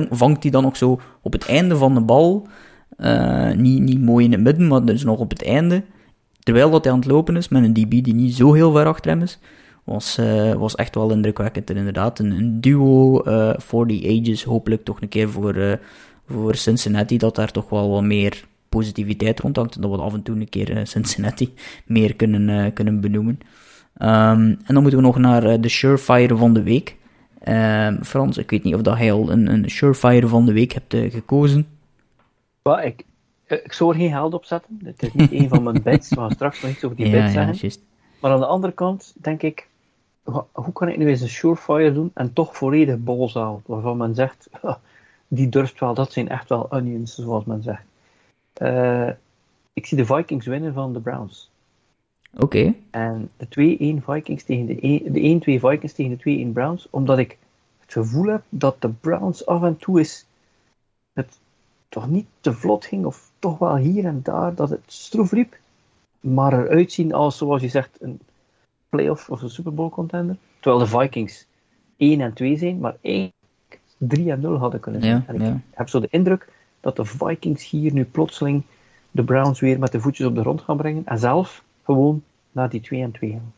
[0.09, 2.47] vangt die dan ook zo op het einde van de bal.
[2.97, 5.83] Uh, niet, niet mooi in het midden, maar dus nog op het einde.
[6.39, 8.85] Terwijl dat hij aan het lopen is, met een DB die niet zo heel ver
[8.85, 9.39] achter hem is.
[9.85, 11.69] Was, uh, was echt wel indrukwekkend.
[11.69, 14.43] En inderdaad, een, een duo uh, for the ages.
[14.43, 15.79] Hopelijk toch een keer voor,
[16.27, 19.75] voor Cincinnati, dat daar toch wel wat meer positiviteit rondhangt.
[19.75, 21.53] En dat we af en toe een keer Cincinnati
[21.85, 23.39] meer kunnen, kunnen benoemen.
[23.97, 26.95] Um, en dan moeten we nog naar de Surefire van de week.
[27.47, 30.71] Um, Frans, ik weet niet of dat hij al een, een Surefire van de week
[30.73, 31.67] hebt gekozen.
[32.83, 33.03] Ik,
[33.47, 34.79] ik zou er geen geld op zetten.
[34.83, 36.09] Het is niet een van mijn bets.
[36.09, 37.69] We gaan straks nog iets over die ja, bets zeggen.
[37.69, 37.75] Ja,
[38.19, 39.67] maar aan de andere kant denk ik,
[40.51, 43.63] hoe kan ik nu eens een Surefire doen en toch volledig houden?
[43.65, 44.49] Waarvan men zegt,
[45.27, 47.83] die durft wel, dat zijn echt wel onions, zoals men zegt.
[48.61, 49.09] Uh,
[49.73, 51.49] ik zie de Vikings winnen van de Browns.
[52.37, 52.73] Oké.
[52.91, 54.75] En de 2-1 Vikings tegen de,
[55.11, 57.37] de 1-2 Vikings tegen de 2-1 Browns, omdat ik
[57.79, 60.25] het gevoel heb dat de Browns af en toe is
[61.13, 61.39] het
[61.89, 65.57] toch niet te vlot ging, of toch wel hier en daar dat het stroef riep,
[66.19, 68.19] maar eruit zien als, zoals je zegt, een
[68.95, 70.35] playoff of een Super Bowl contender.
[70.59, 71.45] Terwijl de Vikings
[71.97, 73.31] 1 en 2 zijn, maar 1,
[73.97, 75.23] 3 en 0 hadden kunnen zijn.
[75.27, 76.47] en ik heb zo de indruk
[76.79, 78.63] dat de Vikings hier nu plotseling
[79.11, 82.69] de Browns weer met de voetjes op de grond gaan brengen en zelf gewoon naar
[82.69, 83.53] die 2 en 2 gaan.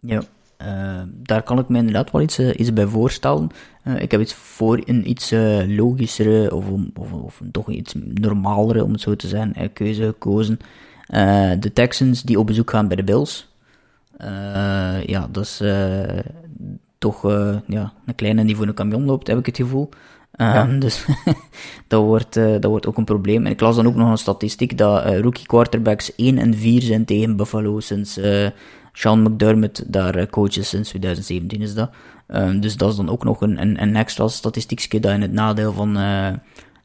[0.00, 0.22] Ja,
[0.62, 3.50] uh, daar kan ik me inderdaad wel iets, uh, iets bij voorstellen.
[3.84, 5.30] Uh, ik heb iets voor een iets
[5.66, 6.64] logischere of,
[6.94, 10.58] of, of, toch iets normalere, om het zo te zeggen, keuze gekozen.
[11.60, 13.47] de Texans die op bezoek gaan bij de Bills.
[15.06, 15.62] Ja, dat is
[16.98, 17.22] toch
[17.66, 19.88] ja, een kleine die voor een camion loopt, heb ik het gevoel.
[20.40, 21.04] Um, Dus
[21.88, 23.46] dat, wordt, uh, dat wordt ook een probleem.
[23.46, 26.82] En ik las dan ook nog een statistiek dat uh, rookie quarterbacks 1 en 4
[26.82, 28.48] zijn tegen Buffalo sinds uh,
[28.92, 31.90] Sean McDermott daar coach is sinds 2017 is dat.
[32.28, 35.32] Um, dus dat is dan ook nog een, een, een extra statistiekje dat in het
[35.32, 35.94] nadeel van,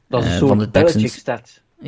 [0.08, 1.24] dat is van de Texans...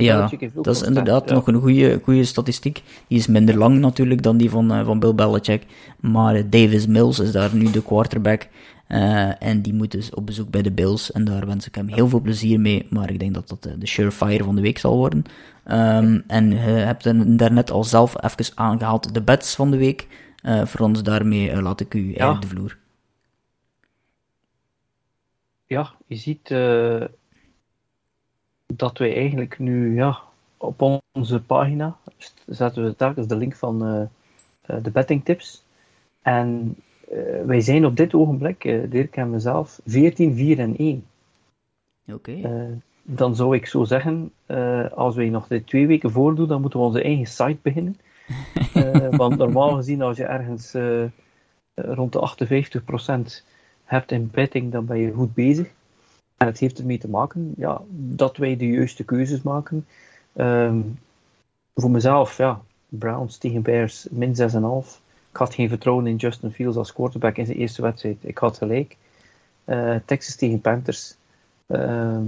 [0.05, 2.83] Ja, dat is inderdaad nog een goede, goede statistiek.
[3.09, 5.67] Die is minder lang natuurlijk dan die van, van Bill Belichick.
[6.01, 8.49] Maar Davis Mills is daar nu de quarterback.
[8.89, 11.13] Uh, en die moet dus op bezoek bij de Bills.
[11.13, 12.87] En daar wens ik hem heel veel plezier mee.
[12.91, 15.25] Maar ik denk dat dat de surefire van de week zal worden.
[15.71, 20.07] Um, en je hebt daarnet al zelf even aangehaald de bets van de week.
[20.43, 22.35] Uh, voor ons daarmee uh, laat ik u ja.
[22.35, 22.79] de vloer.
[25.67, 26.49] Ja, je ziet
[28.67, 30.19] dat wij eigenlijk nu ja,
[30.57, 31.97] op onze pagina
[32.47, 33.79] zetten we telkens de link van
[34.67, 35.65] de betting tips.
[36.23, 36.77] En
[37.13, 41.05] uh, wij zijn op dit ogenblik, uh, Dirk en mezelf, 14, 4 en 1.
[42.07, 42.31] Oké.
[42.31, 42.53] Okay.
[42.53, 42.73] Uh,
[43.03, 44.33] dan zou ik zo zeggen,
[44.95, 47.97] als wij nog de twee weken voordoen, dan moeten we onze eigen site beginnen.
[49.17, 50.75] want normaal gezien, als je ergens
[51.75, 53.45] rond de 58%
[53.85, 55.69] hebt in betting, dan ben je goed bezig.
[56.37, 59.87] En het heeft ermee te maken ja, dat wij de juiste keuzes maken.
[60.35, 60.99] Um,
[61.75, 65.05] voor mezelf, ja, Browns tegen Bears, min 6,5.
[65.31, 68.17] Ik had geen vertrouwen in Justin Fields als quarterback in zijn eerste wedstrijd.
[68.21, 68.97] Ik had gelijk.
[69.65, 71.17] Uh, Texas tegen Panthers.
[71.67, 72.19] Uh,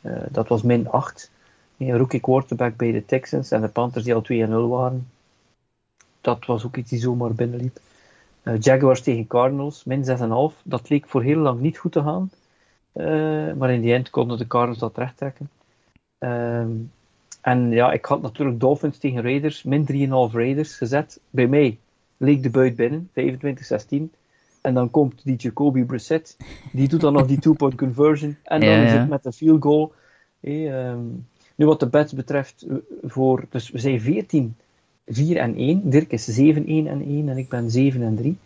[0.00, 1.30] uh, dat was min 8.
[1.76, 5.08] Een rookie quarterback bij de Texans en de Panthers die al 2-0 waren.
[6.20, 7.78] dat was ook iets die zomaar binnenliep.
[8.42, 10.04] Uh, Jaguars tegen Cardinals, min
[10.52, 10.62] 6,5.
[10.62, 12.30] Dat leek voor heel lang niet goed te gaan.
[13.56, 15.50] Maar in die eind konden de Cardinals dat rechttrekken.
[16.18, 16.70] Ehm,
[17.40, 21.20] en ja, ik had natuurlijk Dolphins tegen Raiders, min 3,5 Raiders gezet.
[21.30, 21.78] Bij mij
[22.16, 24.14] leek de buit binnen, 25-16.
[24.62, 26.36] En dan komt die Jacoby Brissett,
[26.72, 28.36] die doet dan nog die two-point conversion.
[28.42, 29.92] En dan is het met een field goal.
[30.40, 31.04] Ehm,
[31.54, 34.56] nu wat de bets betreft, eh, voor, dus we zijn 14,
[35.06, 35.90] 4 en 1.
[35.90, 38.36] Dirk is 7, 1 en 1 en ik ben 7 en 3.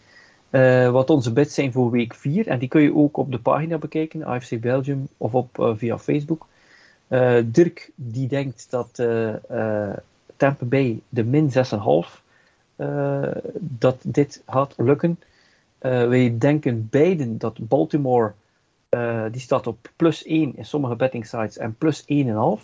[0.51, 2.47] Eh, wat onze bets zijn voor week 4.
[2.47, 5.99] En die kun je ook op de pagina bekijken, AFC Belgium, of op, uh, via
[5.99, 6.47] Facebook.
[7.09, 8.95] Uh, Dirk die denkt dat
[10.37, 12.23] Tampa Bay de min 6,5
[13.59, 15.19] dat dit gaat lukken.
[15.79, 18.33] Wij denken beiden dat Baltimore,
[19.31, 22.07] die staat op plus 1 in sommige betting sites en plus 1,5.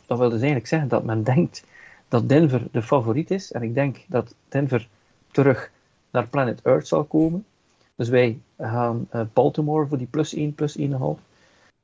[0.07, 1.65] Dat wil dus eigenlijk zeggen dat men denkt
[2.09, 3.53] dat Denver de favoriet is.
[3.53, 4.89] En ik denk dat Denver
[5.31, 5.71] terug
[6.11, 7.45] naar Planet Earth zal komen.
[7.97, 10.85] Dus wij gaan uh, Baltimore voor die plus 1, plus 1,5.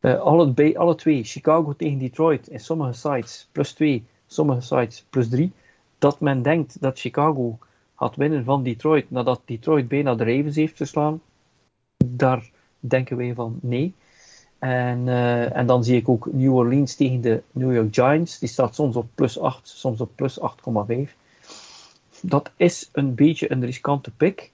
[0.00, 5.28] alle, bij, alle twee, Chicago tegen Detroit in sommige sites plus 2, sommige sites plus
[5.28, 5.52] 3.
[5.98, 7.58] Dat men denkt dat Chicago
[7.96, 11.20] gaat winnen van Detroit nadat Detroit bijna de Ravens heeft verslaan,
[12.04, 13.94] daar denken wij van nee.
[14.58, 18.38] En, uh, en dan zie ik ook New Orleans tegen de New York Giants.
[18.38, 21.14] Die staat soms op plus 8, soms op plus 8,5.
[22.20, 24.52] Dat is een beetje een riskante pick.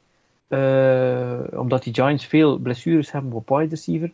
[0.48, 4.12] Uh, omdat die Giants veel blessures hebben op wide receiver.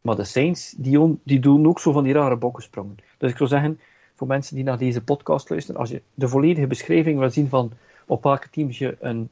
[0.00, 2.96] Maar de Saints, die, doen ook zo van die rare bokkensprongen.
[3.18, 3.80] Dus ik zou zeggen,
[4.14, 7.72] voor mensen die naar deze podcast luisteren, als je de volledige beschrijving wil zien van
[8.06, 9.28] op welke teams je een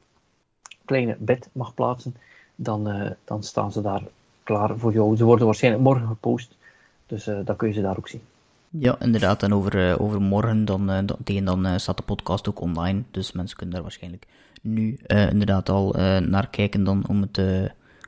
[0.85, 2.15] kleine bed mag plaatsen,
[2.55, 4.01] dan, uh, dan staan ze daar
[4.43, 5.15] klaar voor jou.
[5.15, 6.57] Ze worden waarschijnlijk morgen gepost,
[7.05, 8.21] dus uh, dan kun je ze daar ook zien.
[8.69, 9.43] Ja, inderdaad.
[9.43, 13.01] En over, over morgen, dan, dan, dan staat de podcast ook online.
[13.11, 14.25] Dus mensen kunnen daar waarschijnlijk
[14.61, 17.41] nu inderdaad al naar kijken dan om het,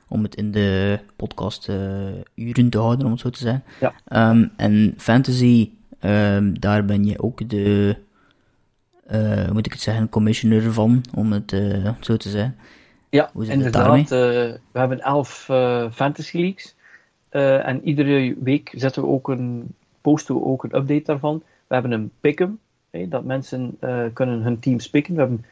[0.08, 1.68] om het in de podcast
[2.34, 3.64] uren te houden, om het zo te zeggen.
[3.80, 4.30] Ja.
[4.30, 5.70] Um, en fantasy,
[6.00, 7.96] um, daar ben je ook de
[9.10, 12.56] uh, moet ik het zeggen, commissioner van, om het uh, zo te zeggen.
[13.08, 13.98] Ja, inderdaad.
[13.98, 15.28] Uh, we hebben elf
[15.92, 16.74] fantasy leagues.
[17.64, 21.42] en iedere week zetten we ook een, posten we ook een update daarvan.
[21.66, 22.58] We hebben een pick'em,
[23.08, 23.78] dat mensen
[24.12, 25.14] kunnen hun teams picken.
[25.14, 25.44] We hebben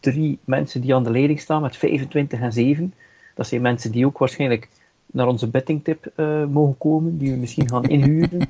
[0.00, 2.94] drie mensen die aan de leiding staan met 25 en 7.
[3.34, 4.68] Dat zijn mensen die ook waarschijnlijk
[5.06, 6.12] naar onze bettingtip
[6.48, 8.48] mogen komen, die we misschien gaan inhuren.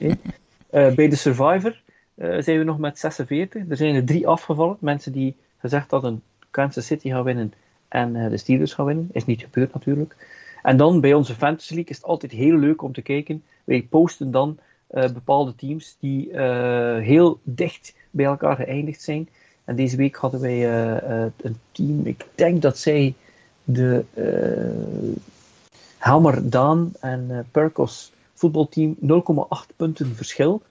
[0.71, 1.81] bij de Survivor
[2.15, 3.63] uh, zijn we nog met 46.
[3.69, 4.77] Er zijn er drie afgevallen.
[4.81, 7.53] Mensen die gezegd hadden Kansas City gaan winnen
[7.89, 9.09] en uh, de Steelers gaan winnen.
[9.13, 10.17] Is niet gebeurd natuurlijk.
[10.63, 13.43] En dan bij onze Fantasy League is het altijd heel leuk om te kijken.
[13.65, 14.59] Wij posten dan
[14.91, 16.39] uh, bepaalde teams die
[17.01, 19.29] heel dicht bij elkaar geëindigd zijn.
[19.65, 20.71] En deze week hadden wij
[21.37, 23.15] een team, ik denk dat zij
[23.65, 24.05] de
[25.99, 30.63] Helmer Daan en Perkos voetbalteam 0,8 punten verschil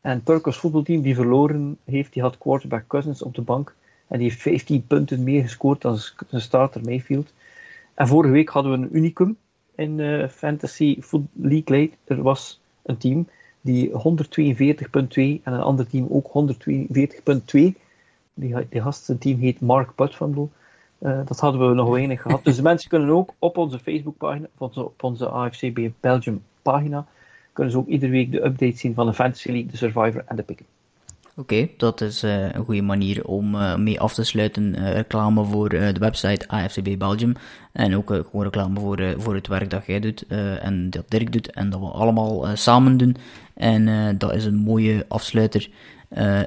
[0.00, 3.74] en Turkos voetbalteam die verloren heeft, die had quarterback Cousins op de bank.
[4.06, 5.98] En die heeft 15 punten meer gescoord dan
[6.28, 7.32] zijn starter Mayfield.
[7.94, 9.36] En vorige week hadden we een unicum
[9.74, 11.92] in Fantasy Foot League League.
[12.04, 13.28] Er was een team
[13.60, 13.94] die 142.2
[15.14, 17.78] en een ander team ook 142.2.
[18.34, 20.48] Die, die team heet Mark Putfundle.
[21.02, 22.44] Uh, dat hadden we nog weinig gehad.
[22.44, 27.06] Dus de mensen kunnen ook op onze Facebookpagina, op onze, op onze AFCB Belgium pagina,
[27.52, 30.36] kunnen ze ook iedere week de update zien van de Fantasy League, de Survivor en
[30.36, 30.66] de Pick'em.
[31.36, 34.78] Oké, dat is uh, een goede manier om uh, mee af te sluiten.
[34.78, 37.32] Uh, reclame voor de website AFCB Belgium.
[37.72, 40.26] En ook gewoon reclame voor, voor het werk dat jij doet
[40.60, 41.50] en dat Dirk doet.
[41.50, 43.16] En dat we allemaal samen doen.
[43.54, 45.68] En dat is een mooie afsluiter.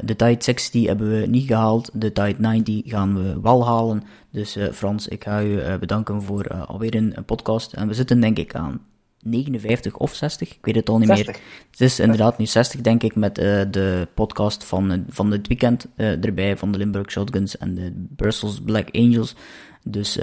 [0.01, 1.89] De Tide 60 hebben we niet gehaald.
[1.93, 4.03] De Tide 90 gaan we wel halen.
[4.31, 7.73] Dus Frans, ik ga u bedanken voor alweer een podcast.
[7.73, 8.81] En we zitten denk ik aan
[9.25, 11.27] 59 of 60, ik weet het al niet meer.
[11.71, 16.57] Het is inderdaad nu 60, denk ik, met de podcast van, van het weekend erbij,
[16.57, 19.35] van de Limburg Shotguns en de Brussels Black Angels.
[19.83, 20.15] Dus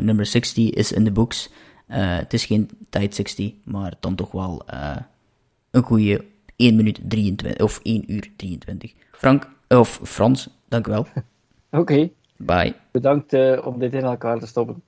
[0.00, 1.50] nummer 60 is in de books.
[1.86, 4.62] het is geen tijd 60, maar dan toch wel
[5.70, 6.24] een goede
[6.62, 8.94] 1 minuut 23, of 1 uur 23.
[9.12, 11.06] Frank, of Frans, dank u wel.
[11.70, 11.80] Oké.
[11.80, 12.12] Okay.
[12.36, 12.74] Bye.
[12.90, 13.32] Bedankt
[13.64, 14.82] om dit in elkaar te stoppen.